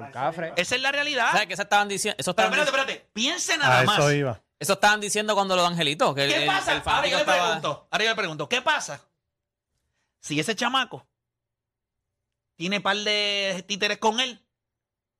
Por 0.00 0.12
cafre. 0.12 0.52
Esa 0.56 0.74
es 0.76 0.80
la 0.82 0.92
realidad. 0.92 1.30
¿Sabes 1.32 1.46
qué 1.46 1.56
se 1.56 1.62
estaban 1.62 1.88
diciendo? 1.88 2.16
Eso 2.18 2.34
Pero 2.34 2.48
estaban, 2.48 2.66
espérate, 2.66 2.80
dic- 2.92 2.94
espérate. 2.96 3.10
Piense 3.12 3.56
nada 3.58 3.80
A 3.80 3.84
más. 3.84 3.98
eso 3.98 4.12
iba. 4.12 4.40
eso 4.58 4.72
estaban 4.74 5.00
diciendo 5.00 5.34
cuando 5.34 5.56
lo 5.56 5.62
de 5.62 5.68
Angelito. 5.68 6.14
Que 6.14 6.24
el, 6.24 6.32
¿Qué 6.32 6.40
el- 6.42 6.46
pasa? 6.46 6.72
el 6.72 6.78
ahora 6.78 6.82
fanático 6.84 7.10
yo 7.10 7.16
le 7.16 7.20
estaba- 7.22 7.44
pregunto, 7.46 7.88
ahora 7.90 8.04
yo 8.04 8.10
le 8.10 8.16
pregunto, 8.16 8.48
¿qué 8.48 8.62
pasa? 8.62 9.00
Si 10.20 10.38
ese 10.38 10.54
chamaco 10.54 11.06
tiene 12.56 12.80
par 12.80 12.96
de 12.96 13.64
títeres 13.66 13.98
con 13.98 14.20
él 14.20 14.40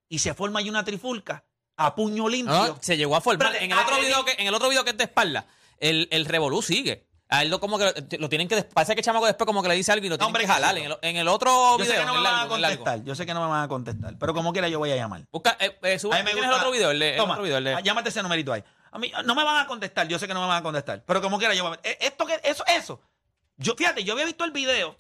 y 0.08 0.18
se 0.18 0.34
forma 0.34 0.58
ahí 0.60 0.68
una 0.68 0.84
trifulca 0.84 1.44
a 1.76 1.94
puño 1.94 2.28
limpio. 2.28 2.54
No, 2.54 2.66
no, 2.68 2.78
se 2.82 2.96
llegó 2.96 3.16
a 3.16 3.20
formar. 3.20 3.46
Espérate, 3.54 3.64
En 3.64 3.72
el 3.72 3.78
otro 3.78 3.98
video 4.00 4.24
que, 4.24 4.32
en 4.32 4.46
el 4.46 4.54
otro 4.54 4.68
video 4.68 4.84
que 4.84 4.90
es 4.90 4.96
de 4.98 5.04
espalda, 5.04 5.46
el, 5.78 6.08
el 6.10 6.26
revolú 6.26 6.60
sigue. 6.60 7.06
A 7.32 7.42
él 7.42 7.48
lo 7.48 7.60
como 7.60 7.78
que 7.78 7.84
lo, 7.84 7.92
lo 8.18 8.28
tienen 8.28 8.48
que 8.48 8.56
des- 8.56 8.64
parece 8.64 8.94
que 8.94 9.00
el 9.00 9.04
chamaco 9.04 9.24
después 9.26 9.46
como 9.46 9.62
que 9.62 9.68
le 9.68 9.76
dice 9.76 9.92
algo 9.92 10.04
y 10.04 10.08
lo 10.08 10.18
tienen 10.18 10.26
hombre, 10.26 10.42
que 10.42 10.48
jalar. 10.48 10.76
En 10.76 10.86
el, 10.86 10.98
en 11.00 11.16
el 11.16 11.28
otro 11.28 11.48
yo 11.50 11.78
video, 11.78 11.92
sé 11.94 12.00
que 12.00 12.04
no 12.06 12.14
me 12.14 12.22
van 12.22 12.44
a 12.44 12.48
contestar, 12.48 13.04
yo 13.04 13.14
sé 13.14 13.24
que 13.26 13.34
no 13.34 13.40
me 13.40 13.46
van 13.48 13.62
a 13.64 13.68
contestar, 13.68 14.18
pero 14.18 14.34
como 14.34 14.52
quiera 14.52 14.68
yo 14.68 14.78
voy 14.80 14.90
a 14.90 14.96
llamar. 14.96 15.22
Busca, 15.30 15.56
eh, 15.60 15.78
eh, 15.82 15.98
sube- 15.98 16.14
A 16.16 16.18
me 16.24 16.32
¿tienes 16.32 16.34
gusta- 16.44 16.48
el 16.50 16.58
otro 16.60 16.70
video? 16.72 16.90
El, 16.90 17.00
el 17.02 17.16
Toma, 17.16 17.34
otro 17.34 17.44
video, 17.44 17.58
el 17.58 17.68
ah, 17.68 17.80
llámate 17.80 18.08
ese 18.08 18.22
numerito 18.22 18.52
ahí. 18.52 18.64
A 18.92 18.98
mí 18.98 19.12
no 19.24 19.34
me 19.36 19.44
van 19.44 19.58
a 19.64 19.66
contestar, 19.68 20.08
yo 20.08 20.18
sé 20.18 20.26
que 20.26 20.34
no 20.34 20.40
me 20.40 20.48
van 20.48 20.58
a 20.58 20.62
contestar, 20.64 21.04
pero 21.06 21.22
como 21.22 21.38
quiera 21.38 21.54
yo 21.54 21.62
voy 21.68 21.76
a 21.76 21.88
eh, 21.88 21.98
Esto 22.00 22.26
que 22.26 22.40
eso 22.42 22.64
eso. 22.66 23.00
Yo 23.56 23.74
fíjate, 23.76 24.02
yo 24.02 24.14
había 24.14 24.24
visto 24.24 24.42
el 24.44 24.50
video, 24.50 24.96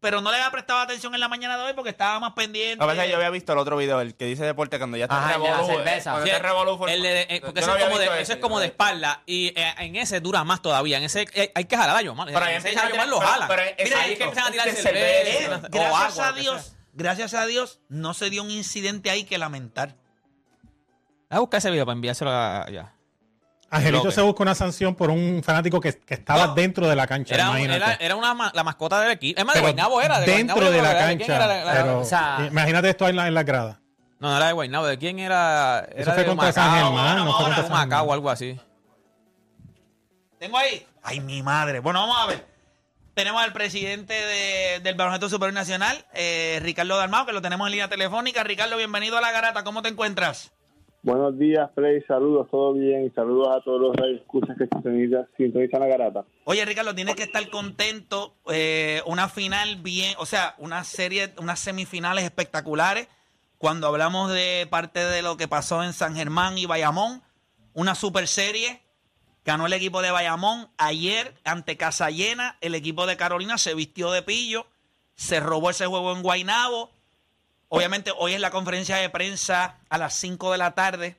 pero 0.00 0.20
no 0.20 0.30
le 0.30 0.36
había 0.36 0.50
prestado 0.50 0.80
atención 0.80 1.14
en 1.14 1.20
la 1.20 1.28
mañana 1.28 1.56
de 1.56 1.64
hoy 1.64 1.72
porque 1.74 1.90
estaba 1.90 2.18
más 2.20 2.32
pendiente. 2.32 2.82
A 2.82 2.86
veces 2.86 3.08
yo 3.10 3.16
había 3.16 3.30
visto 3.30 3.52
el 3.52 3.58
otro 3.58 3.76
video, 3.76 4.00
el 4.00 4.14
que 4.14 4.24
dice 4.26 4.44
deporte 4.44 4.78
cuando 4.78 4.96
ya 4.96 5.04
está 5.04 5.18
Ajá, 5.18 5.38
la 5.38 5.46
revolú, 5.48 5.70
eh, 5.70 5.76
cerveza. 5.76 6.10
cuando 6.12 6.26
Sí, 6.26 6.32
está 6.32 6.48
revolú 6.48 6.78
fue- 6.78 6.94
el 6.94 7.02
de- 7.02 7.22
eh, 7.22 7.40
porque 7.44 7.60
no 7.60 7.66
eso, 7.66 7.76
es 7.76 7.84
como 7.84 7.98
de, 7.98 8.04
eso 8.06 8.14
ese, 8.14 8.32
es 8.34 8.38
como 8.38 8.60
de 8.60 8.66
espalda 8.66 9.22
y 9.26 9.48
eh, 9.56 9.74
en 9.78 9.96
ese 9.96 10.20
dura 10.20 10.44
más 10.44 10.62
todavía. 10.62 10.98
En 10.98 11.04
ese 11.04 11.26
eh, 11.34 11.52
hay 11.54 11.64
que 11.64 11.76
jalar 11.76 11.96
a 11.96 12.02
Yomar. 12.02 12.28
Pero 12.32 12.46
En 12.46 12.56
ese 12.56 12.72
Yomar 12.74 13.08
lo 13.08 13.20
jala. 13.20 13.48
pero- 13.48 13.62
pero 13.76 13.84
Mira, 13.88 14.00
ahí 14.02 14.12
es 14.12 14.18
que 14.18 14.24
empiezan 14.24 14.48
a 14.48 14.50
tirar 14.52 14.68
cerveza, 14.70 15.38
cerveza. 15.48 15.56
o 15.66 15.70
gracias 15.70 16.18
agua, 16.18 16.28
a 16.28 16.32
Dios, 16.32 16.72
gracias 16.92 17.34
a 17.34 17.46
Dios, 17.46 17.80
no 17.88 18.14
se 18.14 18.30
dio 18.30 18.42
un 18.42 18.50
incidente 18.50 19.10
ahí 19.10 19.24
que 19.24 19.38
lamentar. 19.38 19.96
Voy 21.30 21.36
a 21.36 21.40
buscar 21.40 21.58
ese 21.58 21.70
video 21.70 21.84
para 21.84 21.94
enviárselo 21.94 22.30
a 22.30 22.62
allá. 22.64 22.94
Angelito 23.70 24.10
se 24.10 24.22
busca 24.22 24.42
una 24.42 24.54
sanción 24.54 24.94
por 24.94 25.10
un 25.10 25.42
fanático 25.44 25.80
que, 25.80 25.92
que 25.98 26.14
estaba 26.14 26.46
No. 26.48 26.54
dentro 26.54 26.88
de 26.88 26.96
la 26.96 27.06
cancha. 27.06 27.34
Era, 27.34 28.16
una, 28.16 28.32
ma- 28.34 28.50
la 28.54 28.64
mascota 28.64 29.00
del 29.00 29.10
equipo. 29.12 29.38
Es 29.38 29.44
más, 29.44 29.54
de 29.54 29.60
Guaynabo 29.60 30.00
era. 30.00 30.20
De 30.20 30.26
dentro 30.26 30.56
Guaynabo 30.56 30.76
de 30.76 30.82
la 30.82 30.90
era, 30.90 31.06
¿quién 31.08 31.18
cancha. 31.18 31.36
era 31.36 31.46
la- 31.46 31.64
la- 31.64 31.72
pero 31.82 32.00
o 32.00 32.04
sea- 32.04 32.46
imagínate 32.50 32.88
esto 32.90 33.06
en 33.08 33.16
la, 33.16 33.28
en 33.28 33.34
la 33.34 33.42
grada. 33.42 33.80
No, 34.20 34.30
no 34.30 34.36
era 34.38 34.46
de 34.46 34.52
Guaynabo. 34.54 34.86
¿De 34.86 34.96
quién 34.98 35.18
era? 35.18 35.80
Era 35.90 36.00
Eso 36.02 36.12
fue 36.12 36.22
de 36.22 36.28
contra 36.28 36.52
San 36.52 36.68
Humacao, 36.68 36.86
Germán, 36.96 37.16
no 37.18 37.24
fue 37.34 37.44
contra 37.44 37.66
San 37.68 37.92
o 37.92 38.12
algo 38.12 38.30
así. 38.30 38.58
Tengo 40.38 40.56
ahí. 40.56 40.86
Ay, 41.02 41.20
mi 41.20 41.42
madre. 41.42 41.80
Bueno, 41.80 42.00
vamos 42.00 42.16
a 42.20 42.26
ver. 42.26 42.46
Tenemos 43.14 43.42
al 43.42 43.52
presidente 43.52 44.14
de- 44.14 44.80
del 44.80 44.94
Baloncesto 44.94 45.28
Superior 45.28 45.52
Nacional, 45.52 46.06
eh, 46.14 46.60
Ricardo 46.62 46.96
Dalmao, 46.96 47.26
que 47.26 47.32
lo 47.32 47.42
tenemos 47.42 47.66
en 47.66 47.72
línea 47.72 47.88
telefónica. 47.88 48.44
Ricardo, 48.44 48.76
bienvenido 48.76 49.18
a 49.18 49.20
La 49.20 49.32
Garata. 49.32 49.64
¿Cómo 49.64 49.82
te 49.82 49.88
encuentras? 49.88 50.52
Buenos 51.08 51.38
días, 51.38 51.70
Frey. 51.74 52.02
Saludos, 52.02 52.50
todo 52.50 52.74
bien. 52.74 53.06
Y 53.06 53.10
saludos 53.12 53.48
a 53.48 53.62
todos 53.62 53.80
los 53.80 53.96
excusas 54.14 54.58
que 54.58 54.66
sintonizan, 54.66 55.26
sintonizan 55.38 55.80
la 55.80 55.86
garata. 55.86 56.26
Oye, 56.44 56.62
Ricardo, 56.66 56.94
tienes 56.94 57.14
que 57.14 57.22
estar 57.22 57.48
contento. 57.48 58.34
eh, 58.50 59.00
una 59.06 59.30
final 59.30 59.76
bien, 59.76 60.14
o 60.18 60.26
sea, 60.26 60.54
una 60.58 60.84
serie, 60.84 61.32
unas 61.38 61.60
semifinales 61.60 62.24
espectaculares. 62.24 63.08
Cuando 63.56 63.86
hablamos 63.86 64.30
de 64.30 64.66
parte 64.68 65.02
de 65.02 65.22
lo 65.22 65.38
que 65.38 65.48
pasó 65.48 65.82
en 65.82 65.94
San 65.94 66.14
Germán 66.14 66.58
y 66.58 66.66
Bayamón, 66.66 67.22
una 67.72 67.94
super 67.94 68.28
serie. 68.28 68.82
Ganó 69.46 69.64
el 69.64 69.72
equipo 69.72 70.02
de 70.02 70.10
Bayamón. 70.10 70.68
Ayer, 70.76 71.32
ante 71.42 71.78
Casa 71.78 72.10
Llena, 72.10 72.58
el 72.60 72.74
equipo 72.74 73.06
de 73.06 73.16
Carolina 73.16 73.56
se 73.56 73.74
vistió 73.74 74.12
de 74.12 74.20
pillo. 74.20 74.66
Se 75.14 75.40
robó 75.40 75.70
ese 75.70 75.86
juego 75.86 76.12
en 76.12 76.22
Guaynabo. 76.22 76.90
Obviamente, 77.68 78.12
hoy 78.16 78.34
es 78.34 78.40
la 78.40 78.50
conferencia 78.50 78.96
de 78.96 79.10
prensa 79.10 79.78
a 79.88 79.98
las 79.98 80.14
5 80.14 80.52
de 80.52 80.58
la 80.58 80.74
tarde. 80.74 81.16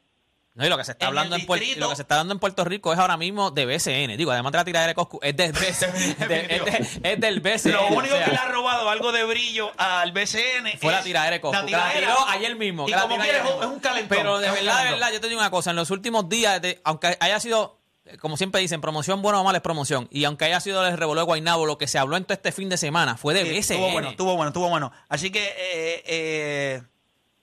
No, 0.55 0.65
y 0.65 0.69
lo 0.69 0.77
que 0.77 0.83
se 0.83 0.91
está 0.91 1.05
En 1.05 1.09
hablando 1.09 1.35
en 1.37 1.45
Puerto 1.45 1.65
lo 1.77 1.89
que 1.89 1.95
se 1.95 2.01
está 2.01 2.15
dando 2.17 2.33
en 2.33 2.39
Puerto 2.39 2.65
Rico 2.65 2.91
es 2.91 2.99
ahora 2.99 3.15
mismo 3.15 3.49
de 3.51 3.65
BCN. 3.65 4.17
Digo, 4.17 4.31
además 4.31 4.51
de 4.51 4.57
la 4.57 4.65
tiradera 4.65 4.87
de 4.89 4.95
Coscu, 4.95 5.19
es 5.21 5.37
del 5.37 5.53
BCN. 5.53 6.17
de- 6.27 6.47
es, 6.49 6.65
de- 7.01 7.11
es 7.13 7.19
del 7.21 7.39
BCN. 7.39 7.71
Lo 7.73 7.85
o 7.87 7.93
único 7.93 8.15
sea, 8.15 8.25
que 8.25 8.31
le 8.31 8.37
ha 8.37 8.47
robado 8.49 8.89
algo 8.89 9.11
de 9.13 9.23
brillo 9.23 9.71
al 9.77 10.11
BCN 10.11 10.77
fue 10.81 10.91
la 10.91 10.97
es 10.99 11.05
tiradera 11.05 11.35
de 11.35 11.41
Coscu. 11.41 11.55
la 11.61 11.65
que 11.65 11.71
la 11.71 11.93
tiró 11.93 12.27
ayer 12.27 12.55
mismo. 12.57 12.89
Y 12.89 12.91
como 12.93 13.17
quieres, 13.19 13.41
es 13.45 13.65
un 13.67 13.79
calentón. 13.79 14.17
Pero 14.17 14.39
de 14.39 14.51
verdad, 14.51 14.83
de 14.85 14.91
verdad, 14.91 15.11
yo 15.13 15.21
te 15.21 15.27
digo 15.29 15.39
una 15.39 15.51
cosa. 15.51 15.69
En 15.69 15.75
los 15.77 15.91
últimos 15.91 16.27
días, 16.27 16.61
de- 16.61 16.81
aunque 16.83 17.15
haya 17.21 17.39
sido, 17.39 17.78
como 18.19 18.37
siempre 18.37 18.61
dicen, 18.61 18.81
promoción 18.81 19.21
buena 19.21 19.41
o 19.41 19.43
mala 19.43 19.57
es 19.57 19.63
promoción. 19.63 20.07
Y 20.11 20.23
aunque 20.25 20.45
haya 20.45 20.59
sido 20.59 20.85
el 20.85 20.97
revolú 20.97 21.19
de 21.19 21.25
Guaynabo, 21.25 21.65
lo 21.65 21.77
que 21.77 21.87
se 21.87 21.99
habló 21.99 22.17
en 22.17 22.23
todo 22.23 22.33
este 22.33 22.51
fin 22.51 22.69
de 22.69 22.77
semana 22.77 23.17
fue 23.17 23.33
de 23.33 23.43
Sí, 23.43 23.49
BCN. 23.49 23.59
Estuvo 23.59 23.91
bueno, 23.91 24.09
estuvo 24.09 24.35
bueno, 24.35 24.47
estuvo 24.49 24.69
bueno. 24.69 24.91
Así 25.07 25.31
que 25.31 25.43
eh, 25.43 26.03
eh, 26.05 26.81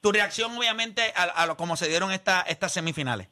tu 0.01 0.13
reacción, 0.13 0.57
obviamente, 0.57 1.03
a, 1.15 1.25
a 1.25 1.47
lo 1.47 1.57
como 1.57 1.77
se 1.77 1.89
dieron 1.89 2.13
esta, 2.13 2.43
estas 2.43 2.73
semifinales. 2.73 3.29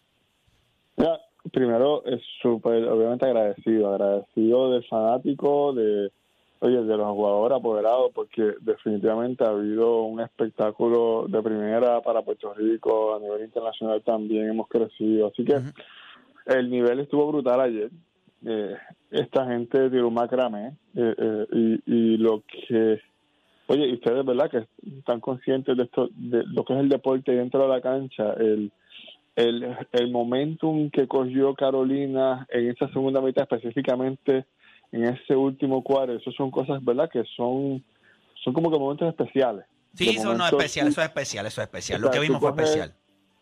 Ya, 0.97 1.19
primero, 1.53 2.05
es 2.05 2.21
súper, 2.41 2.85
obviamente 2.85 3.27
agradecido. 3.27 3.93
Agradecido 3.93 4.73
del 4.73 4.85
fanático, 4.87 5.73
de, 5.73 6.11
oye, 6.61 6.83
de 6.83 6.97
los 6.97 7.09
jugadores 7.09 7.59
apoderados, 7.59 8.13
porque 8.15 8.55
definitivamente 8.61 9.45
ha 9.45 9.49
habido 9.49 10.03
un 10.03 10.21
espectáculo 10.21 11.27
de 11.29 11.43
primera 11.43 12.01
para 12.01 12.23
Puerto 12.23 12.55
Rico. 12.55 13.15
A 13.15 13.21
nivel 13.21 13.45
internacional 13.45 14.03
también 14.03 14.49
hemos 14.49 14.69
crecido. 14.69 15.29
Así 15.29 15.45
que 15.45 15.61
el 16.47 16.71
nivel 16.71 17.01
estuvo 17.01 17.27
brutal 17.31 17.61
ayer. 17.61 17.91
Eh, 18.47 18.77
esta 19.11 19.47
gente 19.47 19.91
tiró 19.91 20.09
un 20.09 20.15
macramé 20.15 20.77
eh, 20.95 21.15
eh, 21.17 21.47
y, 21.53 21.83
y 21.87 22.17
lo 22.19 22.43
que 22.43 23.01
Oye, 23.67 23.87
y 23.87 23.95
ustedes, 23.95 24.25
¿verdad? 24.25 24.51
Que 24.51 24.67
están 24.99 25.21
conscientes 25.21 25.77
de 25.77 25.85
esto, 25.85 26.09
de 26.13 26.45
lo 26.45 26.65
que 26.65 26.75
es 26.75 26.81
el 26.81 26.89
deporte 26.89 27.33
dentro 27.33 27.63
de 27.63 27.69
la 27.69 27.81
cancha, 27.81 28.35
el, 28.35 28.71
el, 29.37 29.77
el 29.93 30.11
momentum 30.11 30.91
que 30.91 31.09
cogió 31.09 31.55
Carolina 31.55 32.47
en 32.51 32.71
esa 32.71 32.89
segunda 32.93 33.23
mitad, 33.23 33.45
específicamente 33.51 34.45
en 34.93 35.05
ese 35.05 35.35
último 35.35 35.83
cuadro, 35.83 36.15
eso 36.15 36.31
son 36.33 36.51
cosas, 36.51 36.85
¿verdad? 36.85 37.09
Que 37.11 37.25
son, 37.37 37.83
son 38.43 38.53
como 38.53 38.71
que 38.71 38.79
momentos 38.79 39.09
especiales. 39.09 39.65
Sí, 39.95 40.11
eso 40.11 40.35
no 40.35 40.45
es 40.45 40.53
especial, 40.53 40.89
eso 40.89 41.01
es 41.01 41.07
especial, 41.07 41.47
eso 41.47 41.61
es 41.63 41.67
especial. 41.67 42.01
Lo 42.01 42.09
O 42.09 42.13
sea, 42.13 42.21
que 42.21 42.27
vimos 42.27 42.41
fue 42.41 42.51
especial. 42.51 42.95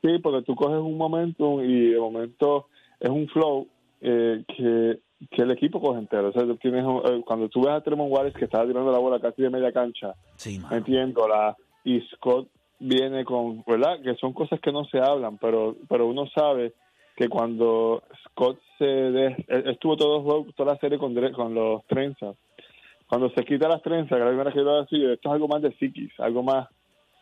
Sí, 0.02 0.18
porque 0.22 0.42
tú 0.42 0.54
coges 0.54 0.78
un 0.78 0.96
momentum 0.96 1.64
y 1.64 1.90
de 1.90 1.98
momento 1.98 2.68
es 3.02 3.10
un 3.10 3.28
flow 3.28 3.66
eh, 4.00 4.42
que, 4.48 4.98
que 5.30 5.42
el 5.42 5.50
equipo 5.50 5.80
coge 5.80 5.98
entero. 5.98 6.28
O 6.28 6.32
sea, 6.32 6.42
tú 6.44 6.56
tienes, 6.56 6.84
eh, 7.04 7.22
cuando 7.26 7.48
tú 7.48 7.60
ves 7.62 7.70
a 7.74 7.80
Tremont 7.82 8.10
Waters 8.12 8.34
que 8.36 8.46
estaba 8.46 8.66
tirando 8.66 8.90
la 8.90 8.98
bola 8.98 9.20
casi 9.20 9.42
de 9.42 9.50
media 9.50 9.72
cancha, 9.72 10.14
Sí, 10.36 10.58
metiéndola 10.70 11.56
y 11.84 12.00
Scott 12.12 12.48
viene 12.78 13.24
con, 13.24 13.62
¿verdad? 13.66 14.00
Que 14.02 14.14
son 14.16 14.32
cosas 14.32 14.58
que 14.60 14.72
no 14.72 14.84
se 14.86 14.98
hablan, 14.98 15.38
pero 15.38 15.76
pero 15.88 16.06
uno 16.06 16.26
sabe 16.34 16.72
que 17.16 17.28
cuando 17.28 18.02
Scott 18.24 18.58
se 18.78 18.84
de- 18.86 19.44
él 19.48 19.68
estuvo 19.70 19.96
todo 19.96 20.46
toda 20.56 20.72
la 20.74 20.78
serie 20.80 20.98
con, 20.98 21.14
con 21.32 21.54
los 21.54 21.84
trenzas, 21.86 22.36
cuando 23.06 23.28
se 23.30 23.44
quita 23.44 23.68
las 23.68 23.82
trenzas, 23.82 24.16
que 24.18 24.24
la 24.24 24.28
primera 24.30 24.50
que 24.52 24.58
yo 24.60 24.80
decir, 24.82 25.10
esto 25.10 25.28
es 25.28 25.32
algo 25.34 25.46
más 25.48 25.60
de 25.62 25.72
psiquis, 25.76 26.10
algo 26.18 26.42
más 26.42 26.68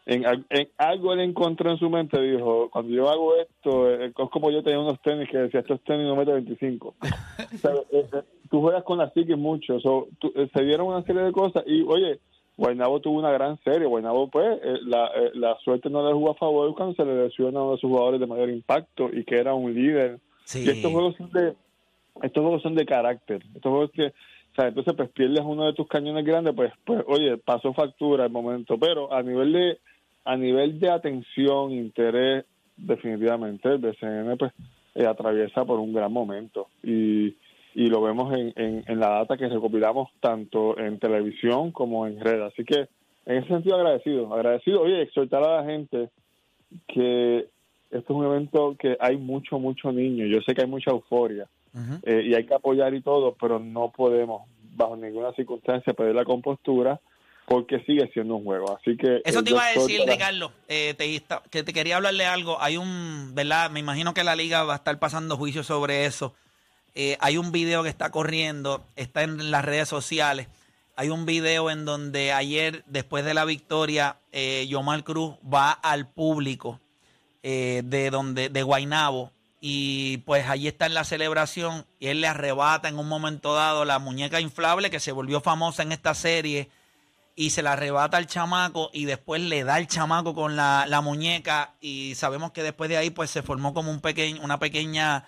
en, 0.06 0.24
en 0.50 0.68
algo 0.78 1.12
él 1.12 1.20
encontró 1.20 1.70
en 1.70 1.78
su 1.78 1.88
mente, 1.90 2.20
dijo, 2.20 2.68
cuando 2.70 2.92
yo 2.92 3.08
hago 3.08 3.36
esto, 3.36 3.88
eh, 3.90 4.06
es 4.06 4.30
como 4.30 4.50
yo 4.50 4.62
tenía 4.62 4.80
unos 4.80 5.00
tenis 5.02 5.28
que 5.28 5.38
decía, 5.38 5.60
estos 5.60 5.80
tenis 5.82 6.06
no 6.06 6.16
meten 6.16 6.34
25. 6.34 6.94
O 7.54 7.56
sea, 7.58 7.72
eh, 7.90 8.06
eh, 8.12 8.22
tú 8.50 8.60
juegas 8.60 8.84
con 8.84 8.98
la 8.98 9.10
psiquis 9.10 9.36
mucho, 9.36 9.80
so, 9.80 10.08
tú- 10.18 10.32
se 10.52 10.62
dieron 10.64 10.86
una 10.88 11.02
serie 11.02 11.22
de 11.22 11.32
cosas 11.32 11.64
y, 11.66 11.82
oye, 11.82 12.18
Guaynabo 12.56 13.00
tuvo 13.00 13.18
una 13.18 13.30
gran 13.32 13.58
serie. 13.64 13.86
Guaynabo, 13.86 14.28
pues, 14.28 14.46
eh, 14.62 14.74
la, 14.82 15.06
eh, 15.16 15.30
la 15.34 15.56
suerte 15.60 15.88
no 15.88 16.06
le 16.06 16.12
jugó 16.12 16.32
a 16.32 16.34
favor 16.34 16.74
cuando 16.74 16.94
se 16.94 17.04
le 17.06 17.24
lesiona 17.24 17.58
a 17.58 17.62
uno 17.62 17.72
de 17.72 17.78
sus 17.78 17.88
jugadores 17.90 18.20
de 18.20 18.26
mayor 18.26 18.50
impacto 18.50 19.08
y 19.10 19.24
que 19.24 19.36
era 19.38 19.54
un 19.54 19.72
líder. 19.72 20.18
Sí. 20.44 20.64
Y 20.66 20.68
estos 20.68 20.92
juegos 20.92 21.16
son 21.16 21.30
de, 21.32 21.54
estos 22.22 22.42
juegos 22.42 22.62
son 22.62 22.74
de 22.74 22.84
carácter. 22.84 23.42
Estos 23.54 23.70
juegos 23.70 23.90
que, 23.92 24.12
o 24.52 24.54
sea, 24.54 24.68
entonces 24.68 24.94
pues 24.96 25.10
pierdes 25.10 25.40
uno 25.44 25.66
de 25.66 25.74
tus 25.74 25.86
cañones 25.86 26.24
grandes, 26.24 26.54
pues, 26.54 26.72
pues, 26.84 27.04
oye, 27.06 27.36
pasó 27.38 27.72
factura 27.72 28.24
el 28.24 28.32
momento. 28.32 28.78
Pero 28.78 29.12
a 29.12 29.22
nivel 29.22 29.52
de, 29.52 29.78
a 30.24 30.36
nivel 30.36 30.80
de 30.80 30.90
atención, 30.90 31.72
interés, 31.72 32.44
definitivamente 32.76 33.68
el 33.68 33.78
BCN, 33.78 34.36
pues, 34.38 34.52
eh, 34.96 35.06
atraviesa 35.06 35.64
por 35.64 35.78
un 35.78 35.92
gran 35.92 36.12
momento. 36.12 36.68
Y, 36.82 37.36
y 37.74 37.86
lo 37.86 38.02
vemos 38.02 38.32
en, 38.34 38.52
en, 38.56 38.84
en 38.86 39.00
la 39.00 39.10
data 39.10 39.36
que 39.36 39.48
recopilamos 39.48 40.10
tanto 40.20 40.76
en 40.78 40.98
televisión 40.98 41.70
como 41.70 42.06
en 42.06 42.18
red. 42.18 42.42
Así 42.42 42.64
que 42.64 42.88
en 43.26 43.36
ese 43.36 43.48
sentido 43.48 43.76
agradecido, 43.76 44.34
agradecido. 44.34 44.82
Oye, 44.82 45.02
exhortar 45.02 45.44
a 45.44 45.62
la 45.62 45.64
gente 45.64 46.10
que 46.88 47.46
esto 47.90 48.12
es 48.12 48.18
un 48.18 48.24
evento 48.24 48.76
que 48.78 48.96
hay 49.00 49.16
mucho, 49.16 49.58
mucho 49.58 49.92
niño. 49.92 50.26
Yo 50.26 50.40
sé 50.46 50.54
que 50.54 50.62
hay 50.62 50.68
mucha 50.68 50.90
euforia 50.90 51.48
eh, 52.02 52.22
y 52.26 52.34
hay 52.34 52.46
que 52.46 52.54
apoyar 52.54 52.94
y 52.94 53.02
todo, 53.02 53.36
pero 53.40 53.58
no 53.58 53.90
podemos 53.90 54.42
bajo 54.76 54.96
ninguna 54.96 55.32
circunstancia 55.34 55.92
perder 55.92 56.14
la 56.14 56.24
compostura 56.24 57.00
porque 57.46 57.80
sigue 57.80 58.08
siendo 58.12 58.36
un 58.36 58.44
juego. 58.44 58.76
Así 58.76 58.96
que 58.96 59.20
Eso 59.24 59.40
eh, 59.40 59.42
te 59.42 59.50
yo 59.50 59.56
iba 59.56 59.64
a 59.64 59.68
decir, 59.70 59.82
exhorto 60.00 60.02
a 60.02 60.06
la- 60.06 60.12
Ricardo, 60.12 60.52
eh, 60.68 60.94
te, 60.94 61.22
que 61.50 61.62
te 61.64 61.72
quería 61.72 61.96
hablarle 61.96 62.24
algo. 62.26 62.60
Hay 62.60 62.76
un, 62.76 63.32
¿verdad? 63.34 63.70
Me 63.70 63.80
imagino 63.80 64.14
que 64.14 64.22
la 64.24 64.36
liga 64.36 64.62
va 64.62 64.74
a 64.74 64.76
estar 64.76 64.98
pasando 65.00 65.36
juicio 65.36 65.62
sobre 65.64 66.06
eso. 66.06 66.34
Eh, 66.94 67.16
hay 67.20 67.36
un 67.38 67.50
video 67.52 67.82
que 67.82 67.88
está 67.88 68.10
corriendo, 68.10 68.82
está 68.96 69.22
en 69.22 69.50
las 69.50 69.64
redes 69.64 69.88
sociales. 69.88 70.48
Hay 70.96 71.08
un 71.08 71.24
video 71.26 71.70
en 71.70 71.84
donde 71.84 72.32
ayer, 72.32 72.84
después 72.86 73.24
de 73.24 73.34
la 73.34 73.44
victoria, 73.44 74.16
eh, 74.32 74.66
Yomar 74.68 75.02
Cruz 75.02 75.34
va 75.42 75.70
al 75.72 76.08
público 76.08 76.78
eh, 77.42 77.82
de 77.84 78.10
donde 78.10 78.48
de 78.48 78.62
Guainabo 78.62 79.32
y 79.60 80.18
pues 80.18 80.48
allí 80.48 80.68
está 80.68 80.86
en 80.86 80.94
la 80.94 81.04
celebración 81.04 81.86
y 81.98 82.06
él 82.06 82.22
le 82.22 82.26
arrebata 82.26 82.88
en 82.88 82.98
un 82.98 83.08
momento 83.08 83.54
dado 83.54 83.84
la 83.84 83.98
muñeca 83.98 84.40
inflable 84.40 84.90
que 84.90 85.00
se 85.00 85.12
volvió 85.12 85.40
famosa 85.40 85.82
en 85.82 85.92
esta 85.92 86.14
serie 86.14 86.70
y 87.36 87.50
se 87.50 87.62
la 87.62 87.72
arrebata 87.72 88.16
al 88.16 88.26
chamaco 88.26 88.90
y 88.92 89.04
después 89.04 89.40
le 89.42 89.64
da 89.64 89.78
el 89.78 89.86
chamaco 89.86 90.34
con 90.34 90.56
la, 90.56 90.86
la 90.88 91.00
muñeca 91.00 91.74
y 91.80 92.14
sabemos 92.14 92.52
que 92.52 92.62
después 92.62 92.88
de 92.88 92.96
ahí 92.96 93.10
pues 93.10 93.30
se 93.30 93.42
formó 93.42 93.74
como 93.74 93.90
un 93.90 94.00
pequeño, 94.00 94.42
una 94.42 94.58
pequeña 94.58 95.24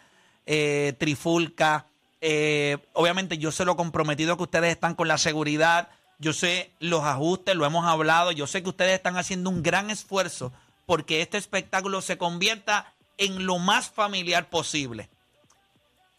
eh, 0.47 0.95
trifulca. 0.99 1.87
Eh, 2.21 2.79
obviamente 2.95 3.39
yo 3.39 3.51
sé 3.53 3.65
lo 3.65 3.77
comprometido 3.77 4.37
que 4.37 4.43
ustedes 4.45 4.71
están 4.71 4.95
con 4.95 5.09
la 5.09 5.19
seguridad, 5.19 5.89
yo 6.19 6.33
sé 6.33 6.73
los 6.79 7.03
ajustes, 7.03 7.55
lo 7.55 7.67
hemos 7.67 7.87
hablado, 7.87 8.33
yo 8.33 8.47
sé 8.47 8.63
que 8.63 8.69
ustedes 8.69 8.95
están 8.95 9.17
haciendo 9.17 9.51
un 9.51 9.63
gran 9.63 9.91
esfuerzo 9.91 10.53
porque 10.93 11.23
este 11.23 11.39
espectáculo 11.39 12.03
se 12.03 12.19
convierta 12.19 12.93
en 13.17 13.47
lo 13.47 13.59
más 13.59 13.91
familiar 13.91 14.51
posible. 14.51 15.09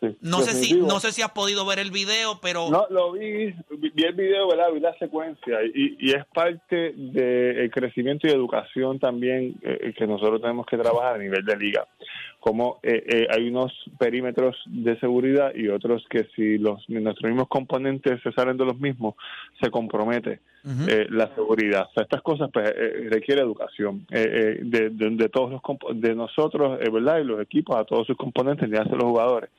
Sí, 0.02 0.18
No 0.20 0.40
sé 0.40 0.54
si 0.54 0.74
no 0.74 1.00
sé 1.00 1.12
si 1.12 1.22
has 1.22 1.30
podido 1.30 1.64
ver 1.64 1.78
el 1.78 1.92
video, 1.92 2.40
pero 2.42 2.72
No, 2.72 2.88
lo 2.90 3.12
vi, 3.12 3.54
vi 3.70 4.04
el 4.04 4.16
video, 4.16 4.48
¿verdad? 4.48 4.72
Vi 4.74 4.80
la 4.80 4.98
secuencia 4.98 5.60
y, 5.64 5.96
y 6.00 6.16
es 6.16 6.26
parte 6.34 6.94
del 6.96 7.70
crecimiento 7.70 8.26
y 8.26 8.32
educación 8.32 8.98
también 8.98 9.54
eh, 9.62 9.94
que 9.96 10.08
nosotros 10.08 10.42
tenemos 10.42 10.66
que 10.66 10.78
trabajar 10.80 11.18
a 11.18 11.20
nivel 11.20 11.46
de 11.46 11.56
liga. 11.56 11.88
Como 12.40 12.80
eh, 12.82 13.04
eh, 13.08 13.28
hay 13.30 13.50
unos 13.50 13.72
perímetros 14.00 14.58
de 14.66 15.00
seguridad 15.00 15.54
y 15.54 15.68
otros 15.68 16.04
que 16.10 16.26
si 16.36 16.58
los 16.58 16.84
nuestros 16.90 17.30
mismos 17.30 17.48
componentes 17.48 18.20
se 18.24 18.32
salen 18.32 18.58
de 18.58 18.66
los 18.66 18.80
mismos, 18.80 19.14
se 19.62 19.70
compromete 19.70 20.40
eh, 20.88 21.08
la 21.10 21.28
seguridad. 21.36 21.88
O 21.90 21.94
sea, 21.94 22.04
estas 22.04 22.22
cosas 22.22 22.50
pues, 22.54 22.70
eh, 22.76 23.08
requiere 23.10 23.42
educación 23.42 24.06
eh, 24.12 24.58
eh, 24.58 24.60
de, 24.64 24.90
de- 24.92 25.10
de 25.10 25.30
todos 25.30 25.52
los 25.52 25.62
de 26.02 26.16
nosotros, 26.16 26.80
eh, 26.82 26.90
¿verdad? 26.90 27.20
Y 27.20 27.24
los 27.26 27.42
equipos 27.42 27.76
a 27.76 27.84
todos 27.84 28.08
sus 28.08 28.16
componentes, 28.18 28.70
ni 28.70 28.78
hace 28.78 28.92
los 28.92 29.04
jugadores 29.04 29.50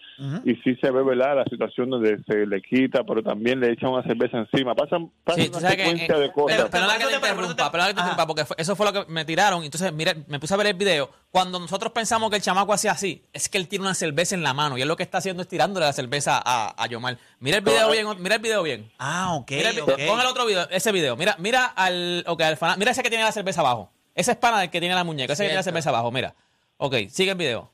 y 0.45 0.55
sí 0.57 0.77
se 0.81 0.90
ve, 0.93 1.03
¿verdad? 1.03 1.37
La 1.37 1.45
situación 1.45 1.90
donde 1.90 2.19
se 2.29 2.47
le 2.47 2.62
quita, 2.62 3.03
pero 3.05 3.21
también 3.23 3.59
le 3.61 3.73
echan 3.73 3.90
una 3.90 4.03
cerveza 4.05 4.38
encima. 4.38 4.75
Pasan, 4.75 5.11
pasan 5.25 5.43
Sí, 5.45 5.51
una 5.53 5.71
que, 5.71 5.77
secuencia 5.77 6.17
eh, 6.17 6.21
de 6.21 6.33
cosas. 6.33 6.57
pero, 6.57 6.71
perdona 6.71 6.93
Por 6.95 6.99
que 6.99 7.05
te 7.07 7.11
te- 7.14 7.21
te- 7.21 7.29
interrumpa, 7.33 7.71
perdona 7.73 7.88
que 7.88 7.95
te 7.95 8.01
interrumpa, 8.01 8.27
porque 8.29 8.45
fue- 8.45 8.57
eso 8.59 8.77
fue 8.77 8.87
lo 8.87 8.93
que 8.93 9.12
me 9.12 9.25
tiraron. 9.25 9.64
Entonces, 9.64 9.93
mira, 9.93 10.14
me 10.29 10.38
puse 10.38 10.55
a 10.55 10.57
ver 10.57 10.69
el 10.69 10.75
video. 10.75 11.11
Cuando 11.33 11.59
nosotros 11.59 11.90
pensamos 11.93 12.31
que 12.31 12.37
el 12.37 12.43
chamaco 12.43 12.73
hacía 12.73 12.93
así, 12.93 13.25
es 13.33 13.49
que 13.49 13.59
él 13.59 13.67
tiene 13.67 13.85
una 13.85 13.95
cerveza 13.95 14.37
en 14.37 14.45
la 14.45 14.55
mano 14.55 14.79
y 14.79 14.83
él 14.83 14.88
lo 14.88 14.97
que 14.97 15.03
está 15.03 15.19
haciendo 15.19 15.43
es 15.43 15.49
tirándole 15.49 15.85
la 15.85 15.93
cerveza 15.93 16.40
a, 16.45 16.81
a 16.81 16.87
Yomar. 16.87 17.19
Mira 17.40 17.57
el 17.59 17.64
video 17.64 17.90
bien, 17.90 18.07
mira 18.21 18.37
el 18.37 18.40
video 18.40 18.62
bien. 18.62 18.88
ah, 19.01 19.35
ok, 19.35 19.51
Mira 19.51 19.71
el 19.71 19.75
vi- 19.77 19.81
ok. 19.83 19.90
Pon 20.07 20.21
el 20.21 20.27
otro 20.27 20.47
video, 20.47 20.69
ese 20.71 20.93
video. 20.94 21.16
Mira, 21.16 21.37
mira 21.38 21.66
al, 21.66 22.24
ok, 22.26 22.40
al 22.40 22.57
fana- 22.57 22.76
mira 22.76 22.90
ese 22.92 23.02
que 23.02 23.11
tiene 23.11 23.24
la 23.24 23.33
cerveza 23.33 23.61
abajo. 23.61 23.90
Ese 24.14 24.30
es 24.33 24.37
pana 24.38 24.61
del 24.61 24.70
que 24.70 24.80
tiene 24.80 24.94
la 24.94 25.04
muñeca, 25.04 25.33
ese 25.35 25.42
que 25.42 25.48
tiene 25.48 25.57
la 25.59 25.62
cerveza 25.62 25.90
abajo, 25.90 26.11
mira. 26.11 26.35
Ok, 26.78 26.94
sigue 27.11 27.33
el 27.33 27.37
video. 27.37 27.70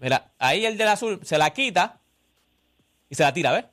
Mira, 0.00 0.30
ahí 0.38 0.64
el 0.64 0.76
del 0.78 0.88
azul 0.88 1.18
se 1.24 1.36
la 1.38 1.50
quita 1.50 1.98
y 3.10 3.14
se 3.16 3.22
la 3.24 3.32
tira, 3.32 3.52
¿ves? 3.52 3.64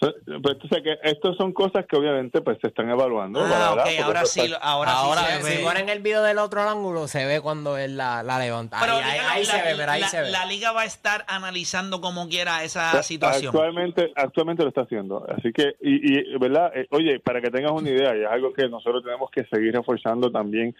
Pues, 0.00 0.14
entonces, 0.26 0.82
que 0.82 0.96
estas 1.02 1.36
son 1.36 1.52
cosas 1.52 1.84
que 1.86 1.94
obviamente 1.94 2.40
pues 2.40 2.56
se 2.62 2.68
están 2.68 2.88
evaluando. 2.88 3.38
Ah, 3.40 3.42
¿verdad? 3.44 3.72
ok, 3.74 3.88
ahora 4.02 4.24
sí, 4.24 4.40
está- 4.40 4.56
ahora, 4.56 4.92
Ahora 4.92 5.20
sí 5.26 5.42
Si 5.42 5.42
se 5.52 5.58
ve. 5.58 5.62
ponen 5.64 5.88
el 5.90 6.00
video 6.00 6.22
del 6.22 6.38
otro 6.38 6.62
ángulo, 6.62 7.06
se 7.06 7.26
ve 7.26 7.42
cuando 7.42 7.76
él 7.76 7.98
la, 7.98 8.22
la 8.22 8.38
levanta. 8.38 8.78
Pero 8.80 8.94
ahí, 8.94 9.02
ahí- 9.02 9.10
Ricardo, 9.12 9.30
ahí 9.34 9.44
la, 9.44 9.52
se 9.52 9.56
ve, 9.62 9.74
pero 9.76 9.92
ahí 9.92 10.00
la- 10.00 10.08
se 10.08 10.20
ve. 10.22 10.30
la 10.30 10.46
liga 10.46 10.72
va 10.72 10.80
a 10.80 10.84
estar 10.86 11.24
analizando 11.28 12.00
como 12.00 12.28
quiera 12.30 12.64
esa 12.64 12.92
Pues, 12.92 13.06
situación. 13.06 13.48
Actualmente, 13.54 14.10
actualmente 14.16 14.62
lo 14.62 14.70
está 14.70 14.80
haciendo. 14.82 15.26
Así 15.36 15.52
que, 15.52 15.74
y, 15.82 16.18
y 16.32 16.38
¿verdad? 16.38 16.72
Eh, 16.74 16.86
oye, 16.92 17.20
para 17.20 17.42
que 17.42 17.50
tengas 17.50 17.72
una 17.72 17.90
idea, 17.90 18.16
y 18.16 18.22
es 18.22 18.28
algo 18.30 18.54
que 18.54 18.68
nosotros 18.70 19.04
tenemos 19.04 19.30
que 19.30 19.44
seguir 19.52 19.74
reforzando 19.74 20.30
también 20.32 20.74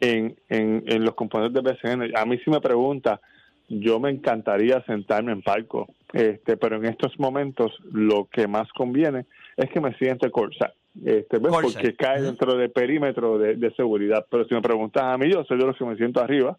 en, 0.00 0.36
en, 0.48 0.84
en 0.86 1.04
los 1.04 1.14
componentes 1.16 1.62
de 1.64 1.72
BCN. 1.72 2.16
A 2.16 2.24
mí 2.26 2.38
si 2.44 2.48
me 2.50 2.60
pregunta, 2.60 3.20
yo 3.68 3.98
me 3.98 4.10
encantaría 4.10 4.80
sentarme 4.84 5.32
en 5.32 5.42
palco, 5.42 5.88
este, 6.12 6.56
pero 6.56 6.76
en 6.76 6.84
estos 6.86 7.18
momentos 7.18 7.72
lo 7.92 8.26
que 8.30 8.46
más 8.46 8.70
conviene 8.72 9.26
es 9.56 9.70
que 9.70 9.80
me 9.80 9.94
siente 9.94 10.30
Corsair. 10.30 10.72
Este. 11.04 11.40
Porque 11.40 11.94
cae 11.96 12.20
dentro 12.20 12.54
del 12.54 12.70
perímetro 12.70 13.38
de, 13.38 13.54
de 13.56 13.74
seguridad. 13.74 14.26
Pero 14.30 14.44
si 14.46 14.54
me 14.54 14.60
preguntas 14.60 15.02
a 15.04 15.16
mí, 15.16 15.32
yo 15.32 15.42
soy 15.44 15.58
de 15.58 15.64
los 15.66 15.76
que 15.76 15.84
me 15.84 15.96
siento 15.96 16.20
arriba. 16.20 16.56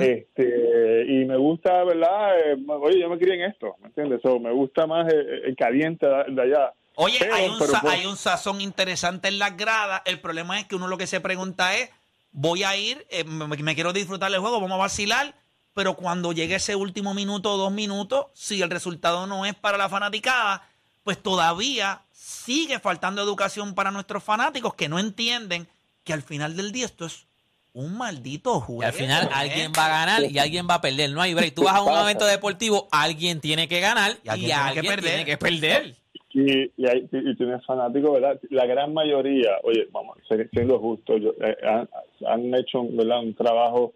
Este, 0.00 1.04
y 1.08 1.24
me 1.24 1.36
gusta, 1.36 1.82
¿verdad? 1.82 2.38
Eh, 2.38 2.56
oye, 2.68 3.00
yo 3.00 3.08
me 3.08 3.18
crié 3.18 3.34
en 3.34 3.50
esto, 3.50 3.74
¿me 3.80 3.88
entiendes? 3.88 4.20
So, 4.22 4.38
me 4.38 4.52
gusta 4.52 4.86
más 4.86 5.12
el, 5.12 5.44
el 5.46 5.56
caliente 5.56 6.06
de 6.06 6.42
allá. 6.42 6.72
Oye, 6.94 7.16
Pero- 7.18 7.34
hay, 7.34 7.48
un 7.48 7.58
pero 7.58 7.72
pues- 7.80 7.92
hay 7.92 8.06
un 8.06 8.16
sazón 8.16 8.60
interesante 8.60 9.26
en 9.26 9.40
las 9.40 9.56
gradas. 9.56 10.02
El 10.04 10.20
problema 10.20 10.60
es 10.60 10.66
que 10.66 10.76
uno 10.76 10.86
lo 10.86 10.96
que 10.96 11.08
se 11.08 11.20
pregunta 11.20 11.76
es, 11.76 11.90
voy 12.30 12.62
a 12.62 12.76
ir, 12.76 13.04
eh, 13.10 13.24
me, 13.24 13.48
me 13.48 13.74
quiero 13.74 13.92
disfrutar 13.92 14.30
del 14.30 14.40
juego, 14.40 14.60
vamos 14.60 14.76
a 14.76 14.82
vacilar, 14.82 15.34
pero 15.74 15.94
cuando 15.96 16.32
llegue 16.32 16.54
ese 16.56 16.76
último 16.76 17.14
minuto 17.14 17.52
o 17.52 17.56
dos 17.56 17.72
minutos, 17.72 18.26
si 18.32 18.62
el 18.62 18.70
resultado 18.70 19.26
no 19.26 19.44
es 19.44 19.54
para 19.54 19.76
la 19.76 19.88
fanaticada, 19.88 20.62
pues 21.02 21.18
todavía 21.22 22.00
sigue 22.12 22.78
faltando 22.78 23.20
educación 23.22 23.74
para 23.74 23.90
nuestros 23.90 24.22
fanáticos 24.22 24.74
que 24.74 24.88
no 24.88 24.98
entienden 24.98 25.66
que 26.04 26.12
al 26.12 26.22
final 26.22 26.56
del 26.56 26.72
día 26.72 26.86
esto 26.86 27.06
es 27.06 27.26
un 27.72 27.96
maldito 27.98 28.60
juego. 28.60 28.82
Y 28.82 28.84
al 28.86 28.92
final 28.92 29.24
¿eh? 29.26 29.30
alguien 29.34 29.72
va 29.76 29.86
a 29.86 29.88
ganar 29.88 30.22
y 30.30 30.38
alguien 30.38 30.66
va 30.70 30.74
a 30.74 30.80
perder. 30.80 31.10
No 31.10 31.20
hay 31.20 31.34
break. 31.34 31.54
Tú 31.54 31.64
vas 31.64 31.74
a 31.74 31.82
un 31.82 31.98
evento 31.98 32.24
deportivo, 32.24 32.86
alguien 32.92 33.40
tiene 33.40 33.66
que 33.66 33.80
ganar 33.80 34.12
Y 34.22 34.26
y 34.26 34.30
alguien 34.30 34.52
alguien, 34.52 34.82
tiene 34.82 34.84
que 34.84 34.88
perder. 35.02 35.10
tiene 35.10 35.24
que 35.24 35.36
perder. 35.38 35.94
Y, 36.36 36.82
y, 36.82 36.88
hay- 36.88 37.08
y- 37.12 37.36
tienes 37.36 37.64
fanáticos, 37.64 38.12
¿verdad? 38.12 38.38
La 38.50 38.66
gran 38.66 38.92
mayoría, 38.94 39.50
oye, 39.64 39.86
vamos, 39.92 40.18
siendo 40.52 40.78
justo, 40.78 41.16
yo- 41.16 41.32
eh, 41.40 41.56
han, 41.64 41.88
han 42.28 42.54
hecho 42.54 42.84
¿verdad? 42.90 43.20
un 43.20 43.34
trabajo 43.34 43.92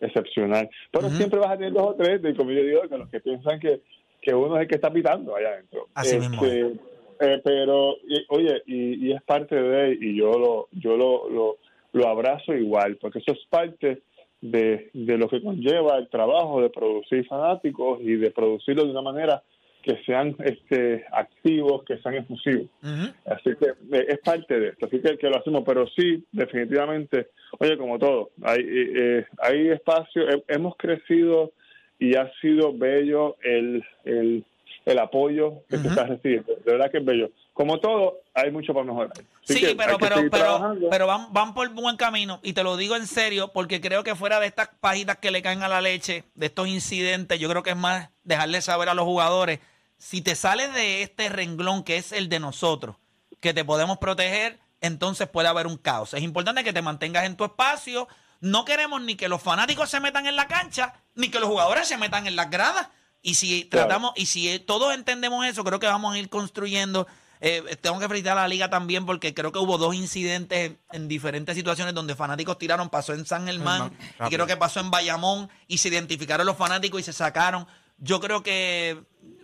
excepcional. 0.00 0.68
Pero 0.90 1.08
siempre 1.10 1.38
vas 1.38 1.50
a 1.50 1.56
tener 1.56 1.72
dos 1.72 1.88
o 1.88 1.94
tres, 1.94 2.22
de, 2.22 2.34
como 2.34 2.50
yo 2.50 2.62
digo, 2.62 2.82
que 2.88 2.98
los 2.98 3.08
que 3.08 3.20
piensan 3.20 3.58
que, 3.60 3.80
que 4.20 4.34
uno 4.34 4.56
es 4.56 4.62
el 4.62 4.68
que 4.68 4.74
está 4.76 4.92
pitando 4.92 5.34
allá 5.36 5.48
adentro. 5.50 5.88
Así 5.94 6.18
mismo 6.18 6.44
Este, 6.44 6.72
eh, 7.20 7.40
pero, 7.42 7.96
y- 8.06 8.24
oye, 8.28 8.62
y, 8.66 9.06
y 9.08 9.12
es 9.12 9.22
parte 9.22 9.54
de, 9.54 9.96
y 10.00 10.16
yo 10.16 10.32
lo, 10.38 10.68
yo 10.72 10.96
lo, 10.96 11.30
lo, 11.30 11.56
lo 11.92 12.08
abrazo 12.08 12.52
igual, 12.54 12.96
porque 12.96 13.20
eso 13.20 13.32
es 13.32 13.38
parte 13.48 14.02
de, 14.40 14.90
de 14.92 15.16
lo 15.18 15.28
que 15.28 15.40
conlleva 15.42 15.96
el 15.96 16.08
trabajo 16.08 16.60
de 16.60 16.68
producir 16.70 17.26
fanáticos 17.26 18.00
y 18.02 18.16
de 18.16 18.30
producirlo 18.30 18.84
de 18.84 18.90
una 18.90 19.00
manera 19.02 19.42
que 19.86 20.02
sean 20.04 20.34
este 20.44 21.04
activos, 21.12 21.84
que 21.84 21.96
sean 21.98 22.16
exclusivos. 22.16 22.66
Ujú. 22.82 23.06
Así 23.26 23.50
que 23.58 23.66
eh, 23.96 24.06
es 24.08 24.18
parte 24.18 24.58
de 24.58 24.68
esto, 24.70 24.86
así 24.86 25.00
que, 25.00 25.16
que 25.16 25.28
lo 25.30 25.38
hacemos, 25.38 25.62
pero 25.64 25.86
sí, 25.96 26.24
definitivamente, 26.32 27.28
oye, 27.60 27.78
como 27.78 27.98
todo, 27.98 28.30
hay, 28.42 28.60
eh, 28.60 28.92
eh, 29.20 29.26
hay 29.38 29.68
espacio, 29.68 30.28
he- 30.28 30.44
hemos 30.48 30.76
crecido 30.76 31.52
y 31.98 32.16
ha 32.16 32.30
sido 32.40 32.76
bello 32.76 33.36
el, 33.42 33.82
el, 34.04 34.44
el 34.84 34.98
apoyo 34.98 35.62
que 35.68 35.76
se 35.76 35.82
Ujú. 35.82 35.88
está 35.90 36.04
recibiendo, 36.06 36.52
de 36.56 36.72
verdad 36.72 36.90
que 36.90 36.98
es 36.98 37.04
bello. 37.04 37.30
Como 37.52 37.78
todo, 37.80 38.18
hay 38.34 38.50
mucho 38.50 38.74
para 38.74 38.84
mejorar. 38.84 39.12
Así 39.42 39.54
Sí, 39.54 39.74
pero, 39.78 39.96
pero, 39.98 40.16
pero, 40.30 40.76
pero 40.90 41.06
van, 41.06 41.32
van 41.32 41.54
por 41.54 41.72
buen 41.72 41.96
camino 41.96 42.38
y 42.42 42.52
te 42.52 42.62
lo 42.62 42.76
digo 42.76 42.96
en 42.96 43.06
serio 43.06 43.50
porque 43.54 43.80
creo 43.80 44.04
que 44.04 44.14
fuera 44.14 44.40
de 44.40 44.46
estas 44.46 44.68
pajitas 44.80 45.16
que 45.18 45.30
le 45.30 45.40
caen 45.40 45.62
a 45.62 45.68
la 45.68 45.80
leche, 45.80 46.24
de 46.34 46.46
estos 46.46 46.68
incidentes, 46.68 47.38
yo 47.38 47.48
creo 47.48 47.62
que 47.62 47.70
es 47.70 47.76
más 47.76 48.10
dejarle 48.24 48.60
saber 48.60 48.90
a 48.90 48.94
los 48.94 49.06
jugadores, 49.06 49.60
si 49.98 50.20
te 50.20 50.34
sales 50.34 50.72
de 50.74 51.02
este 51.02 51.28
renglón 51.28 51.82
que 51.82 51.96
es 51.96 52.12
el 52.12 52.28
de 52.28 52.40
nosotros, 52.40 52.96
que 53.40 53.54
te 53.54 53.64
podemos 53.64 53.98
proteger, 53.98 54.58
entonces 54.80 55.28
puede 55.28 55.48
haber 55.48 55.66
un 55.66 55.76
caos. 55.78 56.14
Es 56.14 56.22
importante 56.22 56.62
que 56.64 56.72
te 56.72 56.82
mantengas 56.82 57.24
en 57.24 57.36
tu 57.36 57.44
espacio. 57.44 58.08
No 58.40 58.64
queremos 58.64 59.00
ni 59.02 59.14
que 59.16 59.28
los 59.28 59.42
fanáticos 59.42 59.88
se 59.90 60.00
metan 60.00 60.26
en 60.26 60.36
la 60.36 60.46
cancha, 60.46 60.94
ni 61.14 61.30
que 61.30 61.40
los 61.40 61.48
jugadores 61.48 61.88
se 61.88 61.96
metan 61.96 62.26
en 62.26 62.36
las 62.36 62.50
gradas. 62.50 62.88
Y 63.22 63.34
si 63.34 63.68
Claro. 63.68 63.86
tratamos, 63.88 64.12
y 64.16 64.26
si 64.26 64.58
todos 64.60 64.94
entendemos 64.94 65.44
eso, 65.46 65.64
creo 65.64 65.80
que 65.80 65.86
vamos 65.86 66.14
a 66.14 66.18
ir 66.18 66.28
construyendo. 66.28 67.06
eh, 67.40 67.76
tengo 67.82 67.98
que 67.98 68.08
felicitar 68.08 68.38
a 68.38 68.42
la 68.42 68.48
liga 68.48 68.70
también 68.70 69.04
porque 69.04 69.34
creo 69.34 69.52
que 69.52 69.58
hubo 69.58 69.76
dos 69.76 69.94
incidentes 69.94 70.72
en 70.90 71.06
diferentes 71.08 71.54
situaciones 71.54 71.92
donde 71.92 72.14
fanáticos 72.14 72.56
tiraron. 72.58 72.88
Pasó 72.88 73.12
en 73.12 73.26
San 73.26 73.46
Germán 73.46 73.92
y 73.92 74.06
rápido. 74.18 74.28
creo 74.30 74.46
que 74.46 74.56
pasó 74.56 74.80
en 74.80 74.90
Bayamón 74.90 75.50
y 75.66 75.76
se 75.78 75.88
identificaron 75.88 76.46
los 76.46 76.56
fanáticos 76.56 77.00
y 77.00 77.02
se 77.04 77.12
sacaron. 77.12 77.66
Yo 77.98 78.20
creo 78.20 78.42
que 78.42 78.96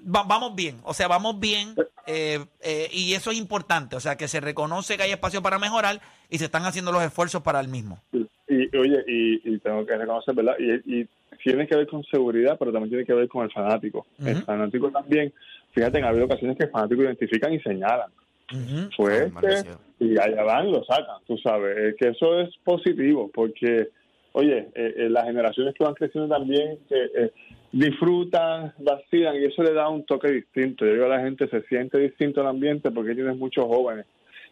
va- 0.05 0.25
vamos 0.25 0.55
bien, 0.55 0.79
o 0.85 0.93
sea, 0.95 1.09
vamos 1.09 1.38
bien 1.41 1.75
eh, 2.07 2.38
eh, 2.61 2.88
y 2.93 3.15
eso 3.15 3.31
es 3.31 3.38
importante, 3.38 3.97
o 3.97 4.01
sea, 4.01 4.17
que 4.17 4.29
se 4.29 4.41
reconoce 4.41 4.97
que 4.97 5.05
hay 5.05 5.11
espacio 5.12 5.41
para 5.43 5.59
mejorar 5.59 6.01
y 6.29 6.38
se 6.38 6.45
están 6.47 6.65
haciendo 6.65 6.93
los 6.93 7.03
esfuerzos 7.03 7.43
para 7.43 7.61
el 7.61 7.69
mismo. 7.69 8.01
Y, 8.12 8.77
oye, 8.77 9.03
y, 9.07 9.55
y 9.55 9.59
tengo 9.61 9.87
que 9.87 9.97
reconocer, 9.97 10.35
¿verdad? 10.35 10.55
Y, 10.59 11.01
y 11.01 11.09
tiene 11.43 11.67
que 11.67 11.77
ver 11.77 11.87
con 11.87 12.05
seguridad, 12.05 12.57
pero 12.59 12.71
también 12.73 12.91
tiene 12.91 13.05
que 13.07 13.15
ver 13.15 13.29
con 13.29 13.45
el 13.45 13.53
fanático. 13.53 14.07
El 14.19 14.43
fanático 14.43 14.91
también, 14.91 15.33
fíjate, 15.75 16.03
ha 16.03 16.09
habido 16.09 16.27
ocasiones 16.27 16.57
que 16.59 16.65
el 16.65 16.71
fanático 16.71 17.03
identifican 17.03 17.53
y 17.55 17.61
señalan. 17.61 18.11
Ujú. 18.53 18.91
Fue 18.97 19.31
este, 19.43 19.71
y 19.99 20.19
allá 20.19 20.43
van 20.43 20.69
y 20.69 20.73
lo 20.73 20.85
sacan, 20.85 21.17
tú 21.27 21.38
sabes. 21.38 21.95
Que 21.99 22.09
eso 22.09 22.41
es 22.41 22.51
positivo, 22.65 23.31
porque, 23.33 23.88
oye, 24.33 24.69
eh, 24.75 24.95
eh, 24.97 25.09
las 25.09 25.25
generaciones 25.25 25.75
que 25.75 25.85
van 25.85 25.95
creciendo 25.95 26.29
también 26.35 26.79
que, 26.88 27.05
eh, 27.17 27.33
disfrutan, 27.73 28.75
vacilan, 28.79 29.37
y 29.37 29.47
eso 29.47 29.63
le 29.63 29.73
da 29.73 29.89
un 29.89 30.05
toque 30.05 30.31
distinto. 30.31 30.85
Yo 30.85 30.93
digo 30.93 31.07
a 31.07 31.17
la 31.17 31.21
gente, 31.21 31.49
se 31.49 31.63
siente 31.63 31.99
distinto 31.99 32.43
el 32.43 32.47
ambiente 32.47 32.91
porque 32.91 33.15
tienes 33.15 33.37
muchos 33.37 33.65
jóvenes. 33.65 34.07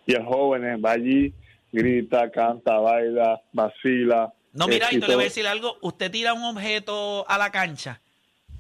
Y 0.06 0.14
el 0.14 0.24
joven 0.24 0.83
va 0.85 0.92
allí, 0.92 1.33
grita, 1.70 2.30
canta, 2.30 2.78
baila, 2.78 3.40
vacila. 3.52 4.33
No, 4.52 4.66
mira, 4.66 4.88
y 4.90 4.98
te 4.98 5.06
le 5.06 5.14
voy 5.14 5.24
a 5.24 5.28
decir 5.28 5.46
algo, 5.46 5.76
usted 5.83 6.11
tira 6.11 6.33
un 6.33 6.42
objeto 6.42 7.24
a 7.28 7.38
la 7.38 7.52
cancha, 7.52 8.00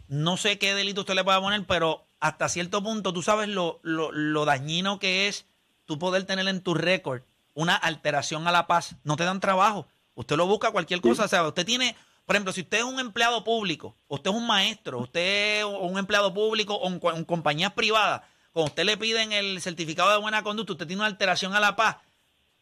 no 0.08 0.36
sé 0.36 0.58
qué 0.58 0.74
delito 0.74 1.00
usted 1.00 1.14
le 1.14 1.24
pueda 1.24 1.40
poner, 1.40 1.64
pero 1.66 2.04
hasta 2.20 2.48
cierto 2.48 2.82
punto 2.82 3.12
tú 3.12 3.22
sabes 3.22 3.48
lo, 3.48 3.80
lo, 3.82 4.12
lo 4.12 4.44
dañino 4.44 4.98
que 4.98 5.26
es 5.26 5.46
tú 5.86 5.98
poder 5.98 6.24
tener 6.24 6.46
en 6.46 6.60
tu 6.60 6.74
récord 6.74 7.22
una 7.54 7.74
alteración 7.74 8.46
a 8.46 8.52
la 8.52 8.66
paz. 8.66 8.96
No 9.04 9.16
te 9.16 9.24
dan 9.24 9.40
trabajo. 9.40 9.88
Usted 10.14 10.36
lo 10.36 10.46
busca 10.46 10.70
cualquier 10.70 11.00
cosa. 11.00 11.24
O 11.24 11.28
sea, 11.28 11.46
usted 11.46 11.64
tiene, 11.64 11.96
por 12.24 12.36
ejemplo, 12.36 12.52
si 12.52 12.60
usted 12.60 12.78
es 12.78 12.84
un 12.84 13.00
empleado 13.00 13.42
público, 13.42 13.96
usted 14.08 14.30
es 14.30 14.36
un 14.36 14.46
maestro, 14.46 15.00
usted 15.00 15.58
es 15.58 15.64
un 15.64 15.98
empleado 15.98 16.32
público 16.32 16.74
o 16.74 17.12
en, 17.12 17.24
compañías 17.24 17.72
privadas, 17.72 18.22
cuando 18.52 18.70
usted 18.70 18.84
le 18.84 18.96
piden 18.96 19.32
el 19.32 19.60
certificado 19.60 20.10
de 20.10 20.18
buena 20.18 20.42
conducta, 20.42 20.72
usted 20.72 20.86
tiene 20.86 21.00
una 21.00 21.08
alteración 21.08 21.54
a 21.54 21.60
la 21.60 21.74
paz, 21.74 21.96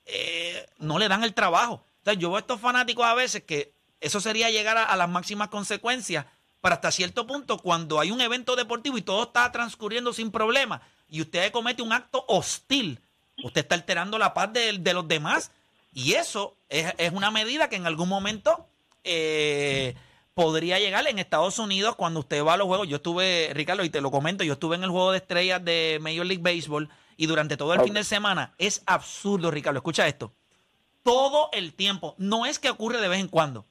eh, 0.06 0.66
no 0.78 0.98
le 0.98 1.08
dan 1.08 1.22
el 1.22 1.34
trabajo. 1.34 1.84
Entonces, 1.98 2.22
yo 2.22 2.28
veo 2.30 2.36
a 2.36 2.40
estos 2.40 2.60
fanáticos 2.60 3.04
a 3.04 3.14
veces 3.14 3.42
que 3.42 3.72
eso 4.00 4.20
sería 4.20 4.50
llegar 4.50 4.78
a, 4.78 4.96
las 4.96 5.08
máximas 5.08 5.48
consecuencias 5.48 6.26
para 6.60 6.76
hasta 6.76 6.90
cierto 6.90 7.26
punto 7.26 7.58
cuando 7.58 8.00
hay 8.00 8.10
un 8.10 8.20
evento 8.20 8.56
deportivo 8.56 8.96
y 8.98 9.02
todo 9.02 9.24
está 9.24 9.50
transcurriendo 9.52 10.12
sin 10.12 10.30
problema 10.30 10.80
y 11.08 11.20
usted 11.20 11.52
comete 11.52 11.82
un 11.82 11.92
acto 11.92 12.24
hostil, 12.28 13.00
usted 13.42 13.62
está 13.62 13.74
alterando 13.74 14.18
la 14.18 14.34
paz 14.34 14.52
de, 14.52 14.92
los 14.94 15.06
demás 15.06 15.50
y 15.92 16.14
eso 16.14 16.56
es, 16.68 16.92
es 16.98 17.12
una 17.12 17.30
medida 17.30 17.68
que 17.68 17.76
en 17.76 17.86
algún 17.86 18.08
momento 18.08 18.66
eh, 19.08 19.94
podría 20.34 20.78
llegar 20.78 21.06
en 21.08 21.18
Estados 21.18 21.58
Unidos 21.58 21.96
cuando 21.96 22.20
usted 22.20 22.44
va 22.44 22.54
a 22.54 22.56
los 22.56 22.66
juegos. 22.68 22.86
Yo 22.88 22.96
estuve, 22.96 23.50
Ricardo, 23.54 23.82
y 23.84 23.90
te 23.90 24.00
lo 24.00 24.10
comento, 24.10 24.44
yo 24.44 24.52
estuve 24.52 24.76
en 24.76 24.84
el 24.84 24.90
juego 24.90 25.10
de 25.12 25.18
estrellas 25.18 25.64
de 25.64 25.98
Major 26.00 26.24
League 26.26 26.42
Baseball 26.42 26.88
y 27.16 27.26
durante 27.26 27.56
todo 27.56 27.74
el 27.74 27.80
fin 27.80 27.94
de 27.94 28.04
semana 28.04 28.54
es 28.58 28.82
absurdo, 28.86 29.50
Ricardo, 29.50 29.78
escucha 29.78 30.06
esto. 30.06 30.32
Todo 31.02 31.48
el 31.52 31.74
tiempo, 31.74 32.14
no 32.18 32.46
es 32.46 32.58
que 32.58 32.70
ocurre 32.70 33.00
de 33.00 33.08
vez 33.08 33.18
en 33.18 33.28
cuando, 33.28 33.64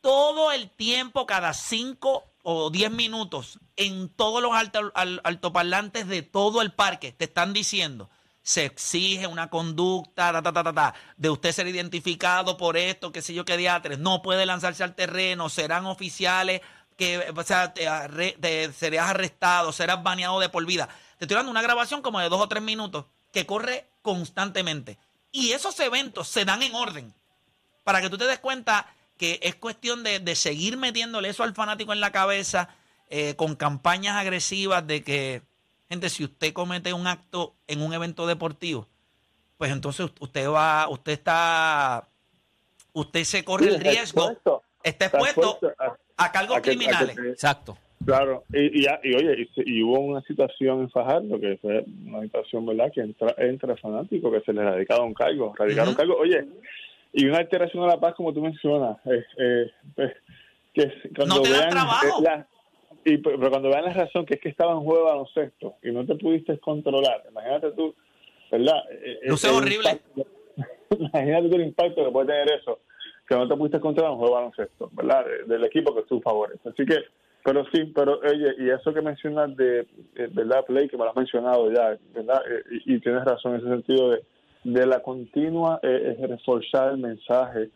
todo 0.00 0.52
el 0.52 0.70
tiempo, 0.70 1.26
cada 1.26 1.52
cinco 1.54 2.24
o 2.42 2.70
diez 2.70 2.90
minutos, 2.90 3.58
en 3.76 4.08
todos 4.08 4.40
los 4.42 4.52
alto- 4.52 4.92
al- 4.94 5.20
altoparlantes 5.24 6.06
de 6.06 6.22
todo 6.22 6.62
el 6.62 6.72
parque, 6.72 7.10
te 7.12 7.24
están 7.24 7.52
diciendo, 7.52 8.08
se 8.46 8.64
exige 8.64 9.26
una 9.26 9.50
conducta, 9.50 10.30
ta, 10.30 10.40
ta, 10.40 10.52
ta, 10.52 10.72
ta, 10.72 10.94
de 11.16 11.30
usted 11.30 11.50
ser 11.50 11.66
identificado 11.66 12.56
por 12.56 12.76
esto, 12.76 13.10
qué 13.10 13.20
sé 13.20 13.34
yo, 13.34 13.44
qué 13.44 13.56
diatres, 13.56 13.98
no 13.98 14.22
puede 14.22 14.46
lanzarse 14.46 14.84
al 14.84 14.94
terreno, 14.94 15.48
serán 15.48 15.84
oficiales, 15.84 16.60
que, 16.96 17.28
o 17.34 17.42
sea, 17.42 17.74
te, 17.74 17.88
arrestado, 17.88 19.72
serás 19.72 20.00
baneado 20.00 20.38
de 20.38 20.48
por 20.48 20.64
vida. 20.64 20.88
Te 21.18 21.24
estoy 21.24 21.34
dando 21.34 21.50
una 21.50 21.60
grabación 21.60 22.02
como 22.02 22.20
de 22.20 22.28
dos 22.28 22.40
o 22.40 22.46
tres 22.48 22.62
minutos 22.62 23.06
que 23.32 23.46
corre 23.46 23.90
constantemente. 24.00 24.96
Y 25.32 25.50
esos 25.50 25.78
eventos 25.80 26.28
se 26.28 26.44
dan 26.44 26.62
en 26.62 26.72
orden 26.76 27.12
para 27.82 28.00
que 28.00 28.08
tú 28.10 28.16
te 28.16 28.26
des 28.26 28.38
cuenta 28.38 28.94
que 29.18 29.40
es 29.42 29.56
cuestión 29.56 30.04
de, 30.04 30.20
de 30.20 30.36
seguir 30.36 30.76
metiéndole 30.76 31.30
eso 31.30 31.42
al 31.42 31.52
fanático 31.52 31.92
en 31.92 31.98
la 32.00 32.12
cabeza 32.12 32.68
eh, 33.10 33.34
con 33.34 33.56
campañas 33.56 34.16
agresivas 34.16 34.86
de 34.86 35.02
que, 35.02 35.42
gente, 35.88 36.08
si 36.08 36.24
usted 36.24 36.52
comete 36.52 36.92
un 36.92 37.06
acto 37.06 37.54
en 37.66 37.80
un 37.82 37.92
evento 37.94 38.26
deportivo, 38.26 38.86
pues 39.58 39.70
entonces 39.72 40.10
usted 40.20 40.48
va, 40.48 40.88
usted 40.88 41.12
está, 41.12 42.08
usted 42.92 43.24
se 43.24 43.44
corre 43.44 43.68
el 43.68 43.80
riesgo, 43.80 44.30
expuesto. 44.30 44.62
está 44.82 45.06
Está 45.06 45.18
expuesto 45.18 45.58
a- 45.78 45.96
a 46.24 46.32
cargos 46.32 46.56
a 46.56 46.62
que- 46.62 46.70
a 46.70 46.72
que 46.72 46.78
criminales. 46.78 47.18
Exacto. 47.18 47.76
Claro, 48.04 48.44
y, 48.52 48.82
y, 48.82 48.86
y 49.04 49.14
oye, 49.14 49.42
y, 49.42 49.46
se- 49.54 49.68
y 49.68 49.82
hubo 49.82 49.98
una 50.00 50.20
situación 50.22 50.80
en 50.80 50.90
Fajardo 50.90 51.40
que 51.40 51.56
fue 51.60 51.84
una 52.06 52.20
situación, 52.22 52.66
¿verdad? 52.66 52.92
Que 52.94 53.00
entra, 53.00 53.34
entra 53.38 53.76
fanático 53.76 54.30
que 54.30 54.40
se 54.42 54.52
le 54.52 54.62
radicaba 54.62 55.02
un 55.04 55.14
cargo, 55.14 55.54
radicaron 55.58 55.88
un 55.88 55.94
Ujú. 55.94 55.98
cargo, 55.98 56.16
oye, 56.18 56.46
y 57.12 57.24
una 57.26 57.38
alteración 57.38 57.82
a 57.84 57.86
la 57.88 57.98
paz, 58.00 58.14
como 58.14 58.32
tú 58.32 58.42
mencionas, 58.42 58.98
eh, 59.06 59.24
eh, 59.38 59.70
pues, 59.94 60.12
que 60.74 60.82
es- 60.82 60.94
cuando 61.16 61.36
No 61.36 61.42
te 61.42 61.50
dan 61.50 61.58
vean, 61.60 61.70
trabajo. 61.70 62.06
eh, 62.06 62.22
la- 62.22 62.46
y, 63.12 63.18
pero 63.18 63.38
cuando 63.50 63.68
vean 63.70 63.84
la 63.84 63.92
razón 63.92 64.26
que 64.26 64.34
es 64.34 64.40
que 64.40 64.48
estaba 64.48 64.72
en 64.72 64.80
juego 64.80 65.04
baloncesto 65.04 65.76
y 65.82 65.90
no 65.92 66.04
te 66.04 66.14
pudiste 66.16 66.58
controlar, 66.58 67.22
imagínate 67.30 67.72
tú, 67.72 67.94
¿verdad? 68.50 68.82
Eh, 68.90 69.18
eh, 69.22 69.28
Luce 69.28 69.48
el 69.48 69.54
horrible. 69.54 69.90
impacto- 69.90 70.26
imagínate 70.98 71.48
tú 71.48 71.56
el 71.56 71.62
impacto 71.62 72.04
que 72.04 72.10
puede 72.10 72.26
tener 72.26 72.50
eso, 72.60 72.80
que 73.28 73.34
no 73.34 73.48
te 73.48 73.56
pudiste 73.56 73.80
controlar 73.80 74.12
en 74.12 74.18
un 74.18 74.20
juego 74.20 74.34
de 74.36 74.40
baloncesto, 74.42 74.90
¿verdad? 74.92 75.24
De- 75.24 75.44
Del 75.54 75.64
equipo 75.64 75.94
que 75.94 76.02
tú 76.02 76.20
favoreces. 76.20 76.66
Así 76.66 76.84
que, 76.84 76.96
pero 77.44 77.64
sí, 77.72 77.92
pero 77.94 78.18
oye, 78.20 78.54
y 78.58 78.70
eso 78.70 78.92
que 78.92 79.00
mencionas 79.02 79.56
de, 79.56 79.86
¿verdad, 80.32 80.64
Play? 80.66 80.88
Que 80.88 80.96
me 80.96 81.04
lo 81.04 81.10
has 81.10 81.16
mencionado 81.16 81.70
ya, 81.72 81.96
¿verdad? 82.14 82.42
Eh, 82.50 82.80
y, 82.86 82.94
y 82.96 83.00
tienes 83.00 83.24
razón 83.24 83.54
en 83.54 83.60
ese 83.60 83.68
sentido 83.68 84.10
de, 84.10 84.22
de 84.64 84.86
la 84.86 85.00
continua 85.00 85.78
eh, 85.82 86.16
eh, 86.18 86.26
reforzar 86.26 86.90
el 86.92 86.98
mensaje 86.98 87.70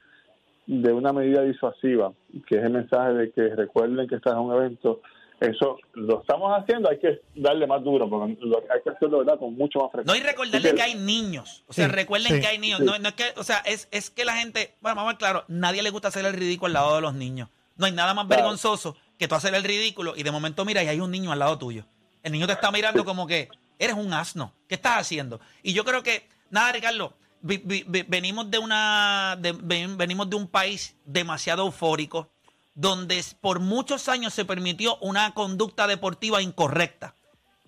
de 0.72 0.92
una 0.92 1.12
medida 1.12 1.42
disuasiva, 1.42 2.12
que 2.46 2.56
es 2.58 2.62
el 2.64 2.70
mensaje 2.70 3.12
de 3.14 3.32
que 3.32 3.42
recuerden 3.56 4.06
que 4.06 4.14
estás 4.14 4.34
en 4.34 4.38
un 4.38 4.54
evento. 4.54 5.00
Eso 5.40 5.78
lo 5.94 6.20
estamos 6.20 6.52
haciendo, 6.56 6.88
hay 6.90 6.98
que 7.00 7.22
darle 7.34 7.66
más 7.66 7.82
duro, 7.82 8.08
porque 8.08 8.36
lo- 8.40 8.58
hay 8.58 8.80
que 8.84 8.90
hacerlo 8.90 9.18
¿verdad? 9.18 9.38
con 9.38 9.56
mucho 9.56 9.78
más 9.80 9.86
No, 9.86 9.90
frecuencia. 9.90 10.22
y 10.22 10.26
recordarle 10.30 10.74
que 10.74 10.82
hay 10.82 10.94
niños. 10.94 11.64
O 11.66 11.72
sea, 11.72 11.86
Sí, 11.86 11.92
recuerden 11.92 12.34
sí, 12.34 12.40
que 12.40 12.46
hay 12.46 12.58
niños. 12.58 12.78
sí. 12.80 12.84
No, 12.84 12.98
no 12.98 13.08
es 13.08 13.14
que, 13.14 13.24
o 13.36 13.42
sea, 13.42 13.56
es, 13.66 13.88
es 13.90 14.10
que 14.10 14.24
la 14.24 14.34
gente, 14.36 14.74
bueno, 14.80 14.94
vamos 14.96 15.08
a 15.08 15.12
ver 15.14 15.18
claro, 15.18 15.44
nadie 15.48 15.82
le 15.82 15.90
gusta 15.90 16.08
hacer 16.08 16.24
el 16.24 16.34
ridículo 16.34 16.66
al 16.68 16.72
lado 16.74 16.94
de 16.96 17.00
los 17.00 17.14
niños. 17.14 17.48
No 17.76 17.86
hay 17.86 17.92
nada 17.92 18.14
más 18.14 18.26
Claro. 18.26 18.42
vergonzoso 18.42 18.96
que 19.18 19.26
tú 19.26 19.34
hacer 19.34 19.54
el 19.54 19.64
ridículo 19.64 20.12
y 20.14 20.22
de 20.22 20.30
momento 20.30 20.64
mira 20.64 20.84
y 20.84 20.88
hay 20.88 21.00
un 21.00 21.10
niño 21.10 21.32
al 21.32 21.38
lado 21.40 21.58
tuyo. 21.58 21.84
El 22.22 22.30
niño 22.32 22.46
te 22.46 22.52
está 22.52 22.70
mirando 22.70 23.04
como 23.04 23.26
que 23.26 23.48
eres 23.78 23.96
un 23.96 24.12
asno. 24.12 24.52
¿Qué 24.68 24.74
estás 24.76 24.98
haciendo? 24.98 25.40
Y 25.64 25.72
yo 25.72 25.84
creo 25.84 26.02
que, 26.04 26.28
nada, 26.50 26.70
Ricardo, 26.70 27.14
venimos 27.40 28.50
de 28.50 28.58
una, 28.58 29.38
venimos 29.38 30.28
de 30.30 30.36
un 30.36 30.46
país 30.46 30.96
demasiado 31.04 31.64
eufórico 31.64 32.30
donde 32.74 33.22
por 33.40 33.60
muchos 33.60 34.08
años 34.08 34.32
se 34.32 34.44
permitió 34.44 34.96
una 34.98 35.34
conducta 35.34 35.86
deportiva 35.86 36.40
incorrecta 36.40 37.14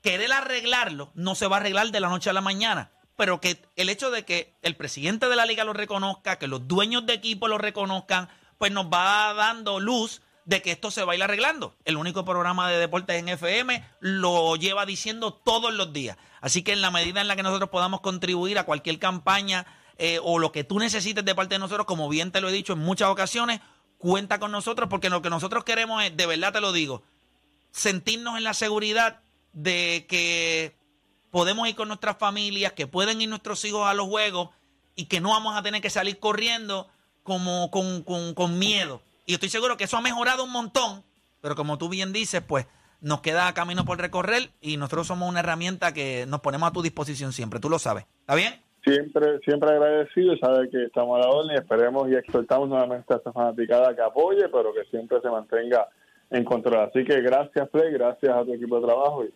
querer 0.02 0.32
arreglarlo 0.32 1.10
no 1.14 1.34
se 1.34 1.46
va 1.46 1.56
a 1.56 1.60
arreglar 1.60 1.90
de 1.90 2.00
la 2.00 2.08
noche 2.08 2.28
a 2.28 2.34
la 2.34 2.40
mañana. 2.40 2.90
Pero 3.16 3.40
que 3.40 3.62
el 3.76 3.88
hecho 3.88 4.10
de 4.10 4.24
que 4.24 4.54
el 4.62 4.76
presidente 4.76 5.28
de 5.28 5.36
la 5.36 5.46
liga 5.46 5.64
lo 5.64 5.72
reconozca, 5.72 6.38
que 6.38 6.48
los 6.48 6.66
dueños 6.66 7.06
de 7.06 7.14
equipo 7.14 7.46
lo 7.46 7.58
reconozcan, 7.58 8.28
pues 8.58 8.72
nos 8.72 8.86
va 8.86 9.32
dando 9.34 9.80
luz 9.80 10.22
de 10.44 10.62
que 10.62 10.72
esto 10.72 10.90
se 10.90 11.04
va 11.04 11.14
a 11.14 11.24
arreglando. 11.24 11.74
El 11.84 11.96
único 11.96 12.24
programa 12.24 12.68
de 12.70 12.78
deportes 12.78 13.16
en 13.16 13.28
FM 13.28 13.84
lo 14.00 14.56
lleva 14.56 14.86
diciendo 14.86 15.32
todos 15.32 15.72
los 15.72 15.92
días. 15.92 16.16
Así 16.40 16.62
que 16.62 16.72
en 16.72 16.80
la 16.80 16.90
medida 16.90 17.20
en 17.20 17.28
la 17.28 17.36
que 17.36 17.42
nosotros 17.42 17.70
podamos 17.70 18.00
contribuir 18.00 18.58
a 18.58 18.64
cualquier 18.64 18.98
campaña 18.98 19.66
eh, 19.98 20.18
o 20.22 20.38
lo 20.38 20.50
que 20.52 20.64
tú 20.64 20.78
necesites 20.78 21.24
de 21.24 21.34
parte 21.34 21.54
de 21.54 21.58
nosotros, 21.60 21.86
como 21.86 22.08
bien 22.08 22.32
te 22.32 22.40
lo 22.40 22.48
he 22.48 22.52
dicho 22.52 22.72
en 22.72 22.80
muchas 22.80 23.08
ocasiones, 23.08 23.60
cuenta 23.98 24.40
con 24.40 24.50
nosotros 24.50 24.88
porque 24.88 25.10
lo 25.10 25.22
que 25.22 25.30
nosotros 25.30 25.62
queremos 25.64 26.02
es, 26.02 26.16
de 26.16 26.26
verdad 26.26 26.52
te 26.52 26.60
lo 26.60 26.72
digo, 26.72 27.02
sentirnos 27.70 28.36
en 28.36 28.44
la 28.44 28.54
seguridad 28.54 29.20
de 29.52 30.06
que 30.08 30.74
podemos 31.30 31.68
ir 31.68 31.76
con 31.76 31.88
nuestras 31.88 32.16
familias, 32.18 32.72
que 32.72 32.86
pueden 32.86 33.20
ir 33.20 33.28
nuestros 33.28 33.64
hijos 33.64 33.86
a 33.86 33.94
los 33.94 34.06
juegos 34.08 34.50
y 34.96 35.04
que 35.06 35.20
no 35.20 35.30
vamos 35.30 35.56
a 35.56 35.62
tener 35.62 35.80
que 35.80 35.90
salir 35.90 36.18
corriendo 36.18 36.88
como 37.22 37.70
con, 37.70 38.02
con- 38.02 38.34
con 38.34 38.58
miedo. 38.58 39.00
Y 39.26 39.34
estoy 39.34 39.48
seguro 39.48 39.76
que 39.76 39.84
eso 39.84 39.96
ha 39.96 40.00
mejorado 40.00 40.44
un 40.44 40.52
montón, 40.52 41.04
pero 41.40 41.54
como 41.54 41.78
tú 41.78 41.88
bien 41.88 42.12
dices, 42.12 42.42
pues 42.42 42.66
nos 43.00 43.20
queda 43.20 43.52
camino 43.54 43.84
por 43.84 43.98
recorrer 43.98 44.50
y 44.60 44.76
nosotros 44.76 45.08
somos 45.08 45.28
una 45.28 45.40
herramienta 45.40 45.92
que 45.92 46.24
nos 46.26 46.40
ponemos 46.40 46.68
a 46.68 46.72
tu 46.72 46.82
disposición 46.82 47.32
siempre, 47.32 47.60
tú 47.60 47.68
lo 47.68 47.78
sabes. 47.78 48.06
¿Está 48.20 48.34
bien? 48.34 48.62
siempre 48.84 49.38
siempre 49.44 49.70
agradecido 49.70 50.34
y 50.34 50.38
sabe 50.38 50.68
que 50.68 50.84
estamos 50.84 51.16
a 51.16 51.26
la 51.26 51.30
orden 51.30 51.52
y 51.54 51.58
esperemos 51.58 52.10
y 52.10 52.14
exhortamos 52.14 52.68
nuevamente 52.68 53.14
a 53.14 53.16
esta 53.16 53.32
fanaticada 53.32 53.94
que 53.94 54.02
apoye, 54.02 54.48
pero 54.48 54.72
que 54.74 54.84
siempre 54.90 55.20
se 55.20 55.30
mantenga 55.30 55.88
en 56.30 56.44
control. 56.44 56.88
Así 56.88 57.04
que 57.04 57.20
gracias, 57.20 57.68
Play, 57.70 57.92
gracias 57.92 58.32
a 58.34 58.44
tu 58.44 58.52
equipo 58.54 58.80
de 58.80 58.86
trabajo. 58.86 59.24
Y, 59.24 59.32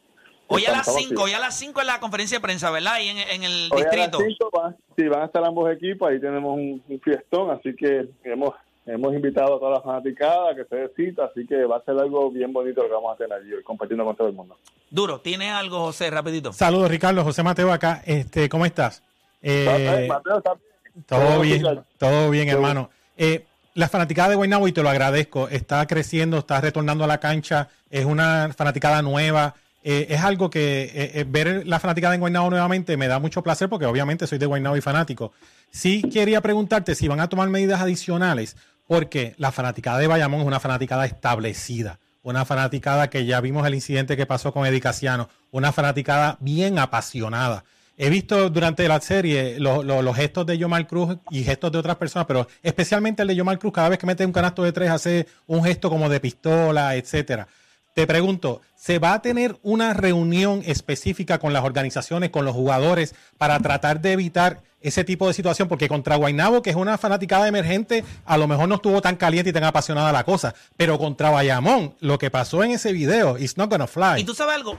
Hoy 0.49 0.65
a 0.65 0.71
las 0.71 0.87
estamos 0.87 1.03
5, 1.09 1.23
hoy 1.23 1.33
a 1.33 1.41
las 1.41 1.59
5 1.59 1.81
en 1.81 1.87
la 1.89 1.99
conferencia 1.99 2.39
de 2.39 2.43
prensa, 2.43 2.71
¿verdad? 2.71 2.95
Ahí 2.95 3.09
en, 3.09 3.19
en 3.19 3.43
el 3.43 3.69
Hoy 3.73 3.83
a 3.83 3.85
las 3.85 3.93
distrito. 3.93 4.19
cinco 4.19 4.51
van, 4.53 4.77
sí, 4.97 5.09
van 5.09 5.23
a 5.23 5.27
estar 5.27 5.45
ambos 5.45 5.69
equipos, 5.73 6.09
ahí 6.09 6.21
tenemos 6.21 6.55
un, 6.55 6.83
un 6.89 7.01
fiestón, 7.01 7.51
así 7.51 7.75
que 7.75 8.09
hemos 8.23 8.55
hemos 8.87 9.13
invitado 9.15 9.57
a 9.57 9.59
toda 9.59 9.71
la 9.73 9.81
fanaticada 9.81 10.55
que 10.55 10.65
se 10.65 10.89
cita, 10.95 11.27
así 11.27 11.47
que 11.47 11.65
va 11.65 11.79
a 11.79 11.85
ser 11.85 11.99
algo 11.99 12.31
bien 12.31 12.53
bonito 12.53 12.83
lo 12.83 12.89
que 12.89 12.95
vamos 12.95 13.15
a 13.15 13.17
tener 13.17 13.33
allí 13.39 13.53
hoy, 13.53 13.63
compartiendo 13.63 14.05
con 14.05 14.17
todo 14.17 14.29
el 14.29 14.35
mundo. 14.35 14.57
Duro, 14.91 15.21
¿tienes 15.21 15.53
algo, 15.53 15.81
José, 15.81 16.11
rapidito? 16.11 16.53
Saludos, 16.53 16.91
Ricardo. 16.91 17.25
José 17.25 17.43
Mateo 17.43 17.73
acá. 17.73 18.03
Este, 18.07 18.49
¿Cómo 18.49 18.65
estás? 18.65 19.03
Eh, 19.43 20.07
Mateo, 20.09 20.39
¿está 20.39 20.55
bien? 20.55 21.05
todo 21.05 21.41
bien, 21.41 21.85
todo 21.99 22.31
bien, 22.31 22.49
hermano. 22.49 22.91
Eh, 23.17 23.45
la 23.77 23.89
fanaticada 23.89 24.31
de 24.31 24.37
Guaynabo, 24.37 24.69
y 24.69 24.73
te 24.73 24.83
lo 24.83 24.89
agradezco, 24.89 25.49
está 25.49 25.87
creciendo, 25.87 26.39
está 26.39 26.63
retornando 26.63 27.05
a 27.05 27.07
la 27.07 27.19
cancha, 27.19 27.69
es 27.91 28.07
una 28.07 28.51
fanaticada 28.57 29.03
nueva. 29.03 29.55
Eh, 29.85 30.07
es 30.09 30.21
algo 30.23 30.49
que 30.51 30.85
eh, 30.85 31.11
eh, 31.15 31.27
ver 31.29 31.67
la 31.67 31.79
fanaticada 31.79 32.15
en 32.15 32.21
Guaynabo 32.21 32.51
nuevamente 32.51 32.97
me 32.97 33.07
da 33.07 33.21
mucho 33.21 33.43
placer 33.43 33.69
porque 33.69 33.87
obviamente 33.87 34.27
soy 34.27 34.39
de 34.39 34.47
Guaynabo 34.47 34.77
y 34.77 34.81
fanático. 34.81 35.33
Sí 35.71 36.03
quería 36.03 36.41
preguntarte 36.41 36.95
si 36.95 37.07
van 37.07 37.21
a 37.21 37.29
tomar 37.29 37.51
medidas 37.51 37.81
adicionales 37.81 38.57
porque 38.87 39.35
la 39.39 39.53
fanaticada 39.53 39.99
de 39.99 40.07
Bayamón 40.07 40.41
es 40.41 40.47
una 40.47 40.61
fanaticada 40.61 41.07
establecida, 41.07 41.99
una 42.23 42.45
fanaticada 42.45 43.09
que 43.11 43.25
ya 43.27 43.41
vimos 43.41 43.67
el 43.67 43.75
incidente 43.75 44.17
que 44.17 44.27
pasó 44.27 44.53
con 44.53 44.67
Edicaciano, 44.67 45.29
una 45.51 45.73
fanaticada 45.73 46.37
bien 46.41 46.79
apasionada. 46.79 47.65
He 47.99 48.11
visto 48.11 48.51
durante 48.51 48.87
la 48.89 49.01
serie 49.01 49.59
lo- 49.59 49.83
lo- 49.83 50.03
los 50.03 50.15
gestos 50.17 50.45
de 50.45 50.59
Yomar 50.59 50.87
Cruz 50.87 51.17
y 51.31 51.45
gestos 51.45 51.73
de 51.73 51.79
otras 51.79 51.97
personas, 51.97 52.27
pero 52.27 52.47
especialmente 52.63 53.23
el 53.23 53.29
de 53.29 53.37
Yomar 53.37 53.59
Cruz, 53.59 53.73
cada 53.73 53.89
vez 53.89 53.99
que 53.99 54.07
mete 54.07 54.27
un 54.27 54.33
canasto 54.33 54.63
de 54.63 54.73
tres 54.73 54.91
hace 54.91 55.27
un 55.47 55.65
gesto 55.65 55.89
como 55.89 56.09
de 56.09 56.21
pistola, 56.21 56.95
etcétera. 56.95 57.49
Te 57.97 58.07
pregunto, 58.07 58.61
¿se 58.75 58.99
va 58.99 59.15
a 59.15 59.23
tener 59.23 59.57
una 59.63 59.95
reunión 59.95 60.63
específica 60.67 61.39
con 61.39 61.55
las 61.55 61.65
organizaciones, 61.65 62.29
con 62.29 62.45
los 62.45 62.55
jugadores, 62.55 63.15
para 63.39 63.59
tratar 63.61 64.03
de 64.03 64.13
evitar 64.13 64.61
ese 64.83 65.03
tipo 65.03 65.27
de 65.27 65.33
situación? 65.33 65.67
Porque 65.67 65.89
contra 65.89 66.17
Guaynabo, 66.17 66.61
que 66.61 66.69
es 66.69 66.77
una 66.77 66.99
fanaticada 66.99 67.49
emergente, 67.49 68.05
a 68.27 68.37
lo 68.37 68.49
mejor 68.49 68.69
no 68.69 68.75
estuvo 68.75 69.01
tan 69.01 69.17
caliente 69.17 69.49
y 69.49 69.53
tan 69.55 69.65
apasionada 69.65 70.13
la 70.13 70.25
cosa. 70.25 70.55
Pero 70.77 70.99
contra 70.99 71.31
Bayamón, 71.31 71.95
lo 72.01 72.19
que 72.19 72.31
pasó 72.31 72.63
en 72.63 72.73
ese 72.73 72.93
video, 72.93 73.39
it's 73.39 73.57
not 73.57 73.71
gonna 73.71 73.87
fly. 73.87 74.21
Y 74.21 74.25
tú 74.25 74.35
sabes 74.35 74.57
algo, 74.57 74.79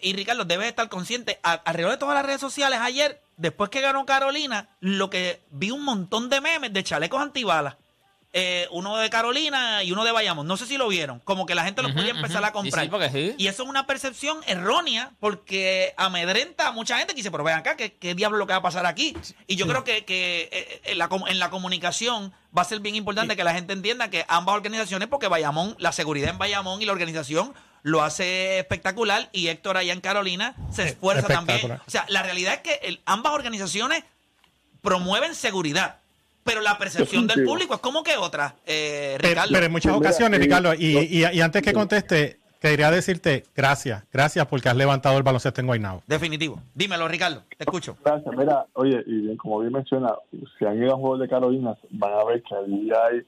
y 0.00 0.12
Ricardo, 0.12 0.44
debes 0.44 0.68
estar 0.68 0.88
consciente, 0.88 1.40
alrededor 1.42 1.90
de 1.90 1.98
todas 1.98 2.14
las 2.14 2.24
redes 2.24 2.40
sociales 2.40 2.78
ayer, 2.80 3.20
después 3.36 3.68
que 3.68 3.80
ganó 3.80 4.06
Carolina, 4.06 4.68
lo 4.78 5.10
que 5.10 5.40
vi 5.50 5.72
un 5.72 5.84
montón 5.84 6.30
de 6.30 6.40
memes 6.40 6.72
de 6.72 6.84
chalecos 6.84 7.20
antibalas. 7.20 7.74
Eh, 8.36 8.66
uno 8.72 8.96
de 8.96 9.08
Carolina 9.10 9.84
y 9.84 9.92
uno 9.92 10.04
de 10.04 10.10
Bayamón. 10.10 10.48
No 10.48 10.56
sé 10.56 10.66
si 10.66 10.76
lo 10.76 10.88
vieron. 10.88 11.20
Como 11.20 11.46
que 11.46 11.54
la 11.54 11.62
gente 11.64 11.82
los 11.82 11.92
Ujú, 11.92 12.00
podía 12.00 12.10
empezar 12.10 12.44
a 12.44 12.50
comprar. 12.50 12.80
Sí, 12.82 12.86
sí, 12.86 12.90
porque 12.90 13.08
sí. 13.10 13.34
Y 13.38 13.46
eso 13.46 13.62
es 13.62 13.68
una 13.68 13.86
percepción 13.86 14.38
errónea 14.48 15.12
porque 15.20 15.94
amedrenta 15.96 16.66
a 16.66 16.72
mucha 16.72 16.98
gente 16.98 17.12
que 17.14 17.18
dice, 17.18 17.30
pero 17.30 17.44
ven 17.44 17.54
acá, 17.54 17.76
¿qué, 17.76 17.92
qué 17.94 18.16
diablo 18.16 18.36
es 18.36 18.40
lo 18.40 18.46
que 18.48 18.52
va 18.52 18.58
a 18.58 18.62
pasar 18.62 18.86
aquí? 18.86 19.16
Y 19.46 19.54
yo 19.54 19.68
creo 19.68 19.84
que, 19.84 20.04
que, 20.04 20.48
eh, 20.50 20.80
en, 20.86 20.98
la, 20.98 21.08
com- 21.08 21.28
en 21.28 21.38
la 21.38 21.48
comunicación 21.50 22.32
va 22.56 22.62
a 22.62 22.64
ser 22.64 22.80
bien 22.80 22.96
importante 22.96 23.36
que 23.36 23.44
la 23.44 23.54
gente 23.54 23.72
entienda 23.72 24.10
que 24.10 24.24
ambas 24.26 24.56
organizaciones, 24.56 25.06
porque 25.06 25.28
Bayamón, 25.28 25.76
la 25.78 25.92
seguridad 25.92 26.30
en 26.30 26.38
Bayamón 26.38 26.82
y 26.82 26.86
la 26.86 26.92
organización 26.92 27.54
lo 27.82 28.02
hace 28.02 28.58
espectacular 28.58 29.28
y 29.30 29.46
Héctor 29.46 29.76
allá 29.76 29.92
en 29.92 30.00
Carolina 30.00 30.56
se 30.72 30.82
esfuerza 30.88 31.28
también. 31.28 31.70
O 31.70 31.90
sea, 31.90 32.04
la 32.08 32.24
realidad 32.24 32.54
es 32.54 32.60
que 32.62 32.80
el- 32.88 33.00
ambas 33.06 33.32
organizaciones 33.32 34.02
promueven 34.82 35.34
seguridad, 35.34 36.00
pero 36.44 36.60
la 36.60 36.76
percepción 36.78 37.26
del 37.26 37.44
público 37.44 37.74
es 37.74 37.80
como 37.80 38.02
que 38.02 38.16
otra, 38.16 38.54
eh, 38.66 39.16
Pero, 39.20 39.28
Ricardo. 39.30 39.50
pero 39.52 39.66
en 39.66 39.72
muchas 39.72 39.92
Pues 39.92 40.00
mira, 40.00 40.10
ocasiones, 40.10 40.38
y- 40.38 40.42
Ricardo, 40.42 40.74
y, 40.74 40.98
y- 40.98 41.26
y 41.36 41.40
antes 41.40 41.62
que 41.62 41.72
conteste, 41.72 42.38
quería 42.60 42.90
decirte 42.90 43.44
gracias, 43.54 44.04
gracias 44.12 44.46
porque 44.46 44.68
has 44.68 44.76
levantado 44.76 45.16
el 45.18 45.22
baloncesto 45.22 45.60
en 45.60 45.66
Guaynabo. 45.66 46.02
Definitivo. 46.06 46.60
Dímelo, 46.74 47.08
Ricardo, 47.08 47.42
te 47.56 47.64
escucho. 47.64 47.96
Gracias. 48.04 48.34
Mira, 48.36 48.66
oye, 48.74 49.02
y 49.06 49.20
bien, 49.22 49.36
como 49.36 49.60
bien 49.60 49.72
menciona, 49.72 50.14
si 50.58 50.64
han 50.64 50.78
ido 50.82 50.94
a 50.94 50.96
juegos 50.96 51.20
de 51.20 51.28
Carolina, 51.28 51.76
van 51.90 52.12
a 52.12 52.24
ver 52.24 52.42
que 52.42 52.54
allí 52.54 52.90
hay 52.90 53.20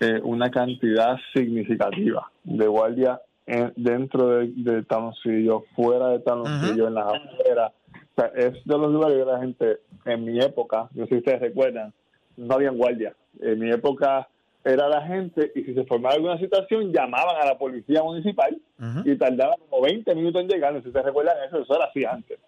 eh, 0.00 0.20
una 0.22 0.50
cantidad 0.50 1.16
significativa 1.34 2.30
de 2.42 2.66
guardias 2.66 3.20
en- 3.46 3.72
dentro 3.76 4.28
de, 4.28 4.48
de 4.56 4.82
Taloncillo, 4.82 5.64
fuera 5.76 6.08
de 6.08 6.18
Taloncillo, 6.20 6.88
en 6.88 6.94
las 6.94 7.06
afueras. 7.06 7.72
O 8.16 8.20
sea, 8.20 8.30
es 8.34 8.52
de 8.64 8.78
los 8.78 8.90
lugares 8.92 9.18
que 9.18 9.24
la 9.24 9.38
gente, 9.40 9.78
en 10.04 10.24
mi 10.24 10.40
época, 10.40 10.88
no 10.94 11.04
sé 11.04 11.10
si 11.10 11.16
ustedes 11.18 11.40
recuerdan, 11.40 11.92
no 12.36 12.54
habían 12.54 12.76
guardias. 12.76 13.14
En 13.40 13.58
mi 13.58 13.70
época 13.70 14.28
era 14.64 14.88
la 14.88 15.02
gente 15.02 15.52
y 15.54 15.62
si 15.62 15.74
se 15.74 15.84
formaba 15.84 16.14
alguna 16.14 16.38
situación 16.38 16.92
llamaban 16.92 17.36
a 17.40 17.46
la 17.46 17.58
policía 17.58 18.02
municipal 18.02 18.56
y 19.04 19.16
tardaban 19.16 19.58
como 19.68 19.82
20 19.82 20.14
minutos 20.14 20.42
en 20.42 20.48
llegar. 20.48 20.72
No 20.72 20.78
sé 20.78 20.84
si 20.84 20.88
ustedes 20.88 21.06
recuerdan 21.06 21.36
eso, 21.46 21.60
eso 21.60 21.76
era 21.76 21.84
así 21.86 22.04
antes. 22.04 22.38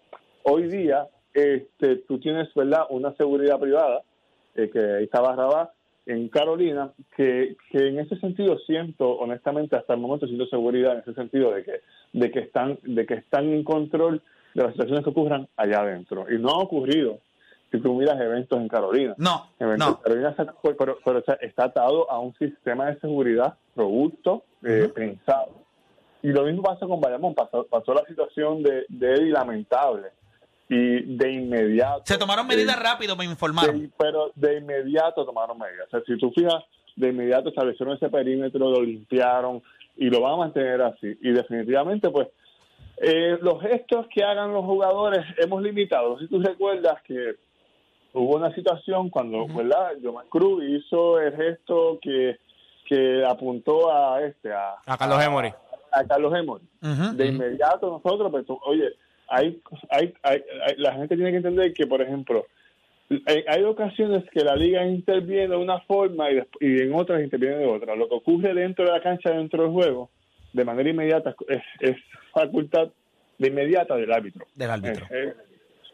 Hoy 0.43 0.67
día 0.67 1.07
este, 1.33 1.97
tú 2.07 2.19
tienes 2.19 2.51
verdad 2.55 2.85
una 2.89 3.13
seguridad 3.13 3.59
privada, 3.59 4.01
eh, 4.55 4.69
que 4.71 4.79
ahí 4.79 5.03
está 5.03 5.21
Barrabás, 5.21 5.69
en 6.07 6.29
Carolina, 6.29 6.91
que, 7.15 7.57
que 7.69 7.89
en 7.89 7.99
ese 7.99 8.17
sentido 8.17 8.57
siento, 8.59 9.17
honestamente, 9.17 9.75
hasta 9.75 9.93
el 9.93 9.99
momento 9.99 10.25
siento 10.25 10.47
seguridad 10.47 10.93
en 10.93 10.99
ese 10.99 11.13
sentido 11.13 11.51
de 11.51 11.63
que, 11.63 11.81
de 12.13 12.31
que 12.31 12.39
están, 12.39 12.79
de 12.83 13.05
que 13.05 13.15
están 13.15 13.49
en 13.49 13.63
control 13.63 14.21
de 14.55 14.63
las 14.63 14.71
situaciones 14.71 15.03
que 15.03 15.09
ocurran 15.11 15.47
allá 15.57 15.81
adentro. 15.81 16.25
Y 16.33 16.39
no 16.39 16.49
ha 16.49 16.63
ocurrido 16.63 17.19
si 17.71 17.79
tú 17.81 17.93
miras 17.95 18.19
eventos 18.19 18.59
en 18.59 18.67
Carolina. 18.67 19.13
No, 19.17 19.47
Eventos 19.59 19.87
no. 19.89 19.99
Carolina 20.01 20.29
está, 20.29 20.53
pero, 20.61 20.97
pero, 21.03 21.19
o 21.19 21.23
sea, 21.23 21.35
está 21.41 21.65
atado 21.65 22.09
a 22.09 22.19
un 22.19 22.33
sistema 22.35 22.85
de 22.87 22.99
seguridad 22.99 23.55
robusto, 23.75 24.43
eh, 24.63 24.89
pensado. 24.93 25.51
Y 26.23 26.29
lo 26.29 26.43
mismo 26.45 26.63
pasa 26.63 26.87
con 26.87 26.99
Bayamón. 27.01 27.35
Pasó, 27.35 27.65
pasó 27.67 27.93
la 27.93 28.03
situación 28.05 28.63
de, 28.63 28.85
de 28.89 29.13
Eddie 29.13 29.31
lamentable. 29.31 30.07
Y 30.69 31.15
de 31.15 31.31
inmediato. 31.31 32.01
Se 32.05 32.17
tomaron 32.17 32.45
eh, 32.45 32.55
medidas 32.55 32.77
rápido, 32.81 33.15
me 33.15 33.23
informaron. 33.25 33.79
de- 33.81 33.89
pero 33.97 34.31
de 34.35 34.57
inmediato 34.57 35.25
tomaron 35.25 35.57
medidas. 35.57 35.87
O 35.87 35.89
sea, 35.91 36.01
si 36.05 36.17
tú 36.17 36.31
fijas, 36.31 36.63
de 36.95 37.09
inmediato 37.09 37.49
establecieron 37.49 37.95
ese 37.95 38.09
perímetro, 38.09 38.69
lo 38.71 38.81
limpiaron 38.81 39.61
y 39.95 40.09
lo 40.09 40.19
van 40.21 40.33
a 40.33 40.37
mantener 40.37 40.81
así. 40.81 41.17
Y 41.21 41.31
definitivamente, 41.31 42.09
pues, 42.09 42.27
eh, 42.97 43.37
los 43.41 43.61
gestos 43.61 44.07
que 44.13 44.23
hagan 44.23 44.51
los 44.53 44.65
jugadores 44.65 45.23
hemos 45.37 45.61
limitado. 45.61 46.17
Si 46.19 46.27
tú 46.27 46.41
recuerdas 46.41 47.01
que 47.03 47.35
hubo 48.17 48.35
una 48.35 48.53
situación 48.53 49.09
cuando, 49.09 49.47
¿verdad? 49.47 49.93
Joman 50.03 50.27
Cruz 50.29 50.63
hizo 50.67 51.19
el 51.19 51.35
gesto 51.35 51.99
que, 52.01 52.37
que 52.85 53.23
apuntó 53.25 53.91
a 53.91 54.21
este, 54.23 54.51
a, 54.51 54.75
A 54.85 54.97
Carlos 54.97 55.23
Emory. 55.23 55.53
a 55.91 56.03
Carlos 56.05 56.33
Emory. 56.35 56.63
De 57.15 57.27
inmediato 57.27 57.89
nosotros, 57.89 58.31
pues, 58.31 58.45
oye, 58.65 58.89
hay, 59.29 59.61
hay, 59.89 60.13
hay, 60.23 60.43
la 60.77 60.93
gente 60.93 61.15
tiene 61.15 61.31
que 61.31 61.37
entender 61.37 61.73
que, 61.73 61.85
por 61.85 62.01
ejemplo, 62.01 62.45
hay, 63.47 63.63
ocasiones 63.63 64.23
que 64.31 64.43
la 64.43 64.55
liga 64.55 64.85
interviene 64.85 65.49
de 65.49 65.55
una 65.55 65.79
forma 65.81 66.29
y, 66.31 66.41
y 66.59 66.81
en 66.81 66.93
otras 66.93 67.23
interviene 67.23 67.57
de 67.57 67.67
otra. 67.67 67.95
Lo 67.95 68.09
que 68.09 68.15
ocurre 68.15 68.53
dentro 68.53 68.85
de 68.85 68.91
la 68.91 69.01
cancha, 69.01 69.31
dentro 69.31 69.63
del 69.63 69.71
juego, 69.71 70.09
de 70.53 70.65
manera 70.65 70.89
inmediata, 70.89 71.35
es, 71.47 71.63
es 71.79 71.97
facultad 72.33 72.89
de 73.37 73.47
inmediata 73.47 73.95
del 73.95 74.11
árbitro. 74.11 74.45
Del 74.55 74.71
árbitro. 74.71 75.05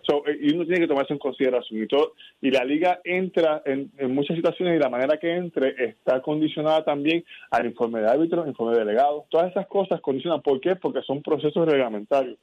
So, 0.05 0.25
eh, 0.27 0.37
y 0.41 0.53
uno 0.53 0.65
tiene 0.65 0.81
que 0.81 0.87
tomarse 0.87 1.13
en 1.13 1.19
consideración 1.19 1.83
y 1.83 1.87
todo 1.87 2.13
y 2.41 2.51
la 2.51 2.63
liga 2.63 2.99
entra 3.03 3.62
en, 3.65 3.91
en 3.97 4.13
muchas 4.13 4.35
situaciones 4.35 4.75
y 4.75 4.79
la 4.79 4.89
manera 4.89 5.17
que 5.17 5.35
entre 5.35 5.75
está 5.83 6.21
condicionada 6.21 6.83
también 6.83 7.23
al 7.51 7.65
informe 7.65 8.01
de 8.01 8.10
árbitro, 8.10 8.47
informe 8.47 8.73
de 8.73 8.85
delegado, 8.85 9.25
todas 9.29 9.51
esas 9.51 9.67
cosas 9.67 10.01
condicionan. 10.01 10.41
¿Por 10.41 10.60
qué? 10.60 10.75
Porque 10.75 11.01
son 11.01 11.21
procesos 11.21 11.67
reglamentarios 11.67 12.37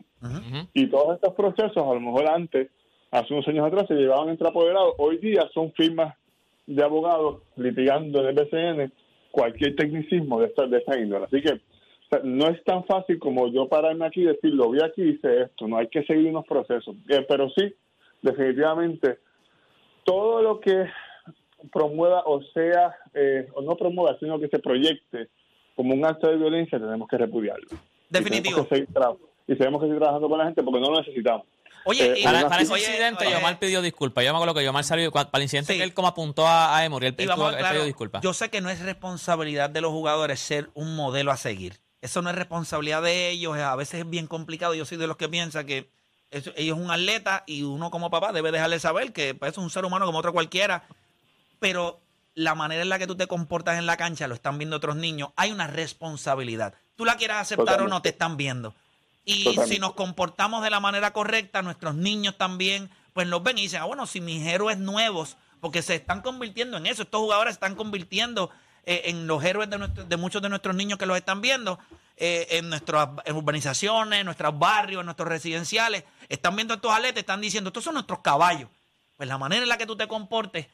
y 0.75 0.87
todos 0.89 1.15
estos 1.15 1.35
procesos 1.35 1.77
a 1.77 1.95
lo 1.95 2.01
mejor 2.01 2.29
antes, 2.29 2.69
hace 3.11 3.33
unos 3.33 3.49
años 3.49 3.67
atrás 3.67 3.87
se 3.89 3.95
llevaban 3.95 4.29
entre 4.29 4.49
apoderados, 4.49 4.95
hoy 4.99 5.19
día 5.19 5.49
son 5.53 5.73
firmas 5.73 6.15
de 6.67 6.83
abogados 6.85 7.43
litigando 7.57 8.21
en 8.21 8.27
el 8.27 8.35
BCN 8.35 8.93
cualquier 9.31 9.77
tecnicismo 9.77 10.41
de 10.41 10.47
esta, 10.47 10.67
de 10.67 10.79
esta 10.79 10.99
índole. 10.99 11.27
Así 11.27 11.41
que 11.41 11.61
sea, 12.11 12.21
no 12.25 12.49
es 12.49 12.63
tan 12.65 12.85
fácil 12.85 13.19
como 13.19 13.49
yo 13.53 13.69
pararme 13.69 14.07
aquí 14.07 14.21
y 14.23 14.27
decir, 14.27 14.53
lo 14.53 14.71
vi 14.71 14.83
aquí 14.83 15.03
y 15.03 15.09
hice 15.11 15.43
esto. 15.43 15.67
No 15.69 15.79
hay 15.79 15.89
que 15.89 16.03
seguir 16.05 16.27
unos 16.29 16.47
procesos. 16.47 16.95
Eh, 17.09 17.25
pero 17.29 17.49
sí, 17.51 17.75
definitivamente, 18.23 19.19
todo 20.05 20.43
lo 20.43 20.61
que 20.61 20.87
promueva 21.73 22.23
o 22.27 22.43
sea, 22.55 22.97
eh, 23.15 23.49
o 23.55 23.63
no 23.63 23.77
promueva, 23.77 24.17
sino 24.19 24.39
que 24.41 24.49
se 24.49 24.59
proyecte 24.59 25.29
como 25.77 25.95
un 25.95 26.05
acto 26.05 26.29
de 26.29 26.37
violencia, 26.37 26.79
tenemos 26.79 27.09
que 27.09 27.19
repudiarlo. 27.19 27.67
Definitivo. 28.09 28.63
Y 28.63 28.65
tenemos 28.65 28.69
que 28.69 28.75
seguir, 28.77 28.89
tra- 28.95 29.19
y 29.47 29.57
tenemos 29.57 29.81
que 29.81 29.87
seguir 29.87 29.99
trabajando 30.01 30.29
con 30.29 30.39
la 30.39 30.45
gente 30.47 30.63
porque 30.63 30.81
no 30.81 30.91
lo 30.91 30.99
necesitamos. 30.99 31.47
Oye, 31.87 32.13
Eh, 32.13 32.21
y- 32.21 32.25
Para, 32.25 32.47
para 32.49 32.63
ese 32.63 32.75
incidente, 32.75 33.27
oye, 33.27 33.35
Yomar 33.37 33.59
pidió 33.59 33.81
disculpas. 33.81 34.23
Yo 34.25 34.33
me 34.33 34.37
acuerdo 34.37 34.55
que 34.55 34.65
Yomar 34.65 34.85
salió 34.85 35.11
para 35.13 35.29
el 35.35 35.43
incidente 35.43 35.73
Sí. 35.73 35.79
que 35.79 35.85
él 35.85 35.95
como 35.95 36.09
apuntó 36.09 36.47
a, 36.47 36.77
a 36.77 36.85
Emory. 36.85 37.07
Él, 37.07 37.15
y 37.19 37.23
él 37.23 37.29
vamos 37.29 37.45
tuvo- 37.47 37.49
a 37.49 37.53
él 37.53 37.59
claro, 37.61 37.75
pidió 37.77 37.85
disculpas. 37.87 38.23
yo 38.23 38.33
sé 38.35 38.51
que 38.51 38.61
no 38.61 38.69
es 38.69 38.85
responsabilidad 38.85 39.71
de 39.71 39.81
los 39.81 39.91
jugadores 39.91 40.41
ser 40.41 40.69
un 40.75 40.95
modelo 40.97 41.31
a 41.31 41.37
seguir. 41.39 41.75
Eso 42.03 42.23
no 42.23 42.31
es 42.31 42.37
responsabilidad 42.37 43.03
de 43.03 43.29
ellos, 43.31 43.57
a 43.59 43.77
veces 43.77 44.01
es 44.01 44.09
bien 44.11 44.27
complicado. 44.27 44.75
Yo 44.75 44.85
soy 44.87 44.97
de 44.99 45.07
los 45.07 45.17
que 45.17 45.29
piensa 45.29 45.65
que 45.65 45.91
eso- 46.31 46.53
ellos 46.57 46.79
es 46.79 46.85
un 46.85 46.91
atleta 46.91 47.45
y 47.47 47.63
uno 47.63 47.91
como 47.91 48.11
papá 48.11 48.33
debe 48.33 48.53
dejarle 48.53 48.79
saber 48.81 49.13
que 49.13 49.35
pues, 49.35 49.53
es 49.53 49.59
un 49.59 49.69
ser 49.71 49.85
humano 49.85 50.07
como 50.07 50.19
otro 50.19 50.33
cualquiera. 50.33 50.85
Pero 51.59 52.01
la 52.35 52.55
manera 52.55 52.83
en 52.83 52.89
la 52.89 52.99
que 52.99 53.07
tú 53.07 53.17
te 53.17 53.27
comportas 53.27 53.79
en 53.79 53.87
la 53.87 53.97
cancha 53.97 54.29
lo 54.29 54.35
están 54.35 54.57
viendo 54.57 54.77
otros 54.77 54.97
niños. 54.97 55.31
Hay 55.37 55.51
una 55.53 55.67
responsabilidad. 55.67 56.75
Tú 56.97 57.05
la 57.05 57.17
quieras 57.17 57.43
aceptar 57.43 57.83
o 57.83 57.89
no, 57.89 58.01
te 58.03 58.11
están 58.11 58.37
viendo. 58.37 58.75
Y 59.25 59.45
Totalmente. 59.45 59.75
si 59.75 59.81
nos 59.81 59.93
comportamos 59.95 60.63
de 60.63 60.71
la 60.71 60.81
manera 60.81 61.13
correcta, 61.13 61.61
nuestros 61.63 61.95
niños 61.95 62.39
también, 62.39 62.91
pues 63.13 63.27
nos 63.27 63.43
ven 63.43 63.59
y 63.59 63.63
dicen, 63.63 63.83
ah, 63.83 63.85
bueno, 63.85 64.07
si 64.07 64.21
mis 64.21 64.47
héroes 64.47 64.79
nuevos, 64.79 65.37
porque 65.61 65.83
se 65.83 65.97
están 65.97 66.23
convirtiendo 66.23 66.79
en 66.79 66.87
eso, 66.87 67.03
estos 67.03 67.21
jugadores 67.21 67.53
se 67.53 67.57
están 67.57 67.75
convirtiendo 67.75 68.51
eh, 68.85 69.03
en 69.07 69.27
los 69.27 69.43
héroes 69.45 69.69
de, 69.71 69.79
nuestro- 69.79 70.05
de 70.05 70.17
muchos 70.17 70.43
de 70.43 70.49
nuestros 70.49 70.75
niños 70.77 70.99
que 70.99 71.07
los 71.07 71.17
están 71.17 71.41
viendo, 71.41 71.79
eh, 72.17 72.47
en 72.51 72.69
nuestras 72.69 73.09
urbanizaciones, 73.33 74.21
en 74.21 74.27
nuestros 74.27 74.59
barrios, 74.59 75.01
en 75.01 75.07
nuestros 75.07 75.29
residenciales, 75.29 76.05
están 76.29 76.55
viendo 76.55 76.75
estos 76.75 76.93
atletas, 76.93 77.19
están 77.21 77.41
diciendo, 77.41 77.69
estos 77.69 77.85
son 77.85 77.95
nuestros 77.95 78.21
caballos. 78.21 78.69
Pues 79.17 79.29
la 79.29 79.39
manera 79.39 79.63
en 79.63 79.69
la 79.69 79.79
que 79.79 79.87
tú 79.87 79.97
te 79.97 80.07
comportes 80.07 80.67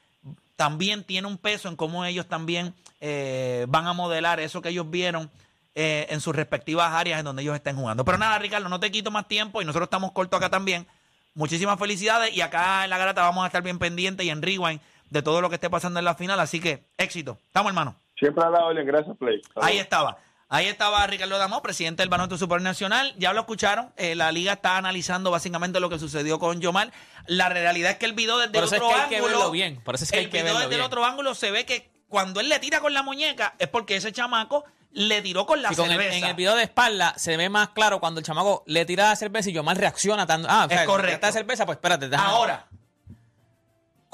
también 0.56 1.04
tiene 1.04 1.28
un 1.28 1.38
peso 1.38 1.68
en 1.68 1.76
cómo 1.76 2.04
ellos 2.04 2.26
también 2.26 2.74
eh, 3.00 3.66
van 3.68 3.86
a 3.86 3.92
modelar 3.92 4.40
eso 4.40 4.62
que 4.62 4.70
ellos 4.70 4.90
vieron 4.90 5.30
eh, 5.74 6.06
en 6.10 6.20
sus 6.20 6.34
respectivas 6.34 6.92
áreas 6.94 7.18
en 7.18 7.24
donde 7.26 7.42
ellos 7.42 7.54
estén 7.54 7.76
jugando. 7.76 8.04
Pero 8.04 8.18
nada, 8.18 8.38
Ricardo, 8.38 8.68
no 8.68 8.80
te 8.80 8.90
quito 8.90 9.10
más 9.10 9.28
tiempo 9.28 9.60
y 9.60 9.64
nosotros 9.64 9.86
estamos 9.86 10.12
cortos 10.12 10.38
acá 10.38 10.48
también. 10.48 10.86
Muchísimas 11.34 11.78
felicidades 11.78 12.34
y 12.34 12.40
acá 12.40 12.84
en 12.84 12.90
la 12.90 12.96
garata 12.98 13.20
vamos 13.22 13.44
a 13.44 13.48
estar 13.48 13.62
bien 13.62 13.78
pendientes 13.78 14.24
y 14.24 14.30
en 14.30 14.40
Rewind 14.40 14.80
de 15.10 15.22
todo 15.22 15.40
lo 15.40 15.48
que 15.48 15.54
esté 15.56 15.70
pasando 15.70 15.98
en 15.98 16.04
la 16.04 16.14
final. 16.14 16.38
Así 16.40 16.60
que 16.60 16.84
éxito. 16.98 17.38
Estamos, 17.46 17.70
hermano. 17.70 17.96
Siempre 18.18 18.44
a 18.44 18.50
la 18.50 18.64
orden, 18.64 18.86
gracias, 18.86 19.16
Play. 19.18 19.40
Ahí 19.56 19.78
estaba. 19.78 20.18
Ahí 20.48 20.66
estaba 20.66 21.04
Ricardo 21.08 21.38
Damo, 21.38 21.60
presidente 21.60 22.02
del 22.02 22.08
Baloncesto 22.08 22.38
Supernacional. 22.38 23.14
Ya 23.18 23.32
lo 23.32 23.40
escucharon. 23.40 23.92
eh, 23.96 24.14
la 24.14 24.30
liga 24.30 24.52
está 24.54 24.76
analizando 24.76 25.30
básicamente 25.32 25.80
lo 25.80 25.88
que 25.90 25.98
sucedió 25.98 26.38
con 26.38 26.60
Yomar. 26.60 26.92
La 27.26 27.48
realidad 27.48 27.90
es 27.90 27.96
que 27.98 28.06
el 28.06 28.12
video 28.12 28.38
desde 28.38 28.52
Por 28.52 28.64
eso 28.64 28.76
es 28.76 28.80
otro 28.80 28.94
que 28.94 29.00
hay 29.02 29.08
que 29.08 29.16
ángulo. 29.16 29.50
bien. 29.50 29.80
Por 29.82 29.96
eso 29.96 30.04
es 30.04 30.10
que 30.12 30.18
el 30.18 30.24
hay 30.26 30.30
que 30.30 30.42
video 30.42 30.58
desde 30.60 30.76
el 30.76 30.82
otro 30.82 31.04
ángulo 31.04 31.34
se 31.34 31.50
ve 31.50 31.66
que 31.66 31.90
cuando 32.08 32.38
él 32.38 32.48
le 32.48 32.60
tira 32.60 32.78
con 32.80 32.94
la 32.94 33.02
muñeca 33.02 33.54
es 33.58 33.66
porque 33.66 33.96
ese 33.96 34.12
chamaco 34.12 34.64
le 34.92 35.20
tiró 35.20 35.44
con 35.46 35.60
la 35.62 35.72
Y 35.72 35.74
con 35.76 35.86
el- 35.86 35.98
cerveza. 35.98 36.16
en 36.16 36.24
el 36.24 36.34
video 36.34 36.54
de 36.54 36.62
espalda 36.62 37.12
se 37.18 37.36
ve 37.36 37.48
más 37.50 37.70
claro 37.70 37.98
cuando 37.98 38.20
el 38.20 38.24
chamaco 38.24 38.62
le 38.66 38.84
tira 38.86 39.08
la 39.08 39.16
cerveza 39.16 39.50
y 39.50 39.52
yo 39.52 39.64
mal 39.64 39.76
reacciona. 39.76 40.26
Tan, 40.26 40.46
ah, 40.48 40.66
o 40.66 40.68
sea, 40.68 40.82
Es 40.82 40.86
correcto. 40.86 41.14
esta 41.14 41.32
cerveza, 41.32 41.66
pues 41.66 41.76
espérate. 41.76 42.08
déjame- 42.08 42.30
Ahora, 42.30 42.66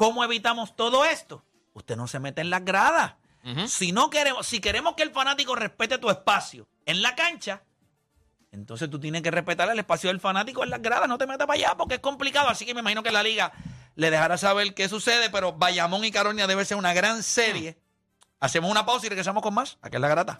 ¿cómo 0.02 0.24
evitamos 0.24 0.74
todo 0.74 1.04
esto? 1.04 1.44
Usted 1.74 1.94
no 1.94 2.08
se 2.08 2.18
mete 2.18 2.40
en 2.40 2.50
las 2.50 2.64
gradas. 2.64 3.14
Si 3.66 3.92
no 3.92 4.10
queremos, 4.10 4.44
si 4.44 4.60
queremos 4.60 4.94
que 4.94 5.04
el 5.04 5.12
fanático 5.12 5.54
respete 5.54 5.96
tu 5.98 6.10
espacio 6.10 6.66
en 6.86 7.02
la 7.02 7.14
cancha, 7.14 7.62
entonces 8.50 8.90
tú 8.90 8.98
tienes 8.98 9.22
que 9.22 9.30
respetar 9.30 9.70
el 9.70 9.78
espacio 9.78 10.10
del 10.10 10.18
fanático 10.18 10.64
en 10.64 10.70
las 10.70 10.82
gradas. 10.82 11.08
No 11.08 11.18
te 11.18 11.26
metas 11.28 11.46
para 11.46 11.56
allá 11.56 11.76
porque 11.76 11.94
es 11.94 12.00
complicado. 12.00 12.48
Así 12.48 12.66
que 12.66 12.74
me 12.74 12.80
imagino 12.80 13.04
que 13.04 13.12
la 13.12 13.22
liga 13.22 13.52
le 13.94 14.10
dejará 14.10 14.36
saber 14.38 14.74
qué 14.74 14.88
sucede. 14.88 15.30
Pero 15.30 15.52
Bayamón 15.52 16.04
y 16.04 16.10
Caronia 16.10 16.48
debe 16.48 16.64
ser 16.64 16.78
una 16.78 16.92
gran 16.92 17.22
serie. 17.22 17.78
Hacemos 18.40 18.72
una 18.72 18.84
pausa 18.84 19.06
y 19.06 19.08
regresamos 19.08 19.40
con 19.40 19.54
más. 19.54 19.78
Aquí 19.82 19.96
en 19.96 20.02
la 20.02 20.08
grata. 20.08 20.38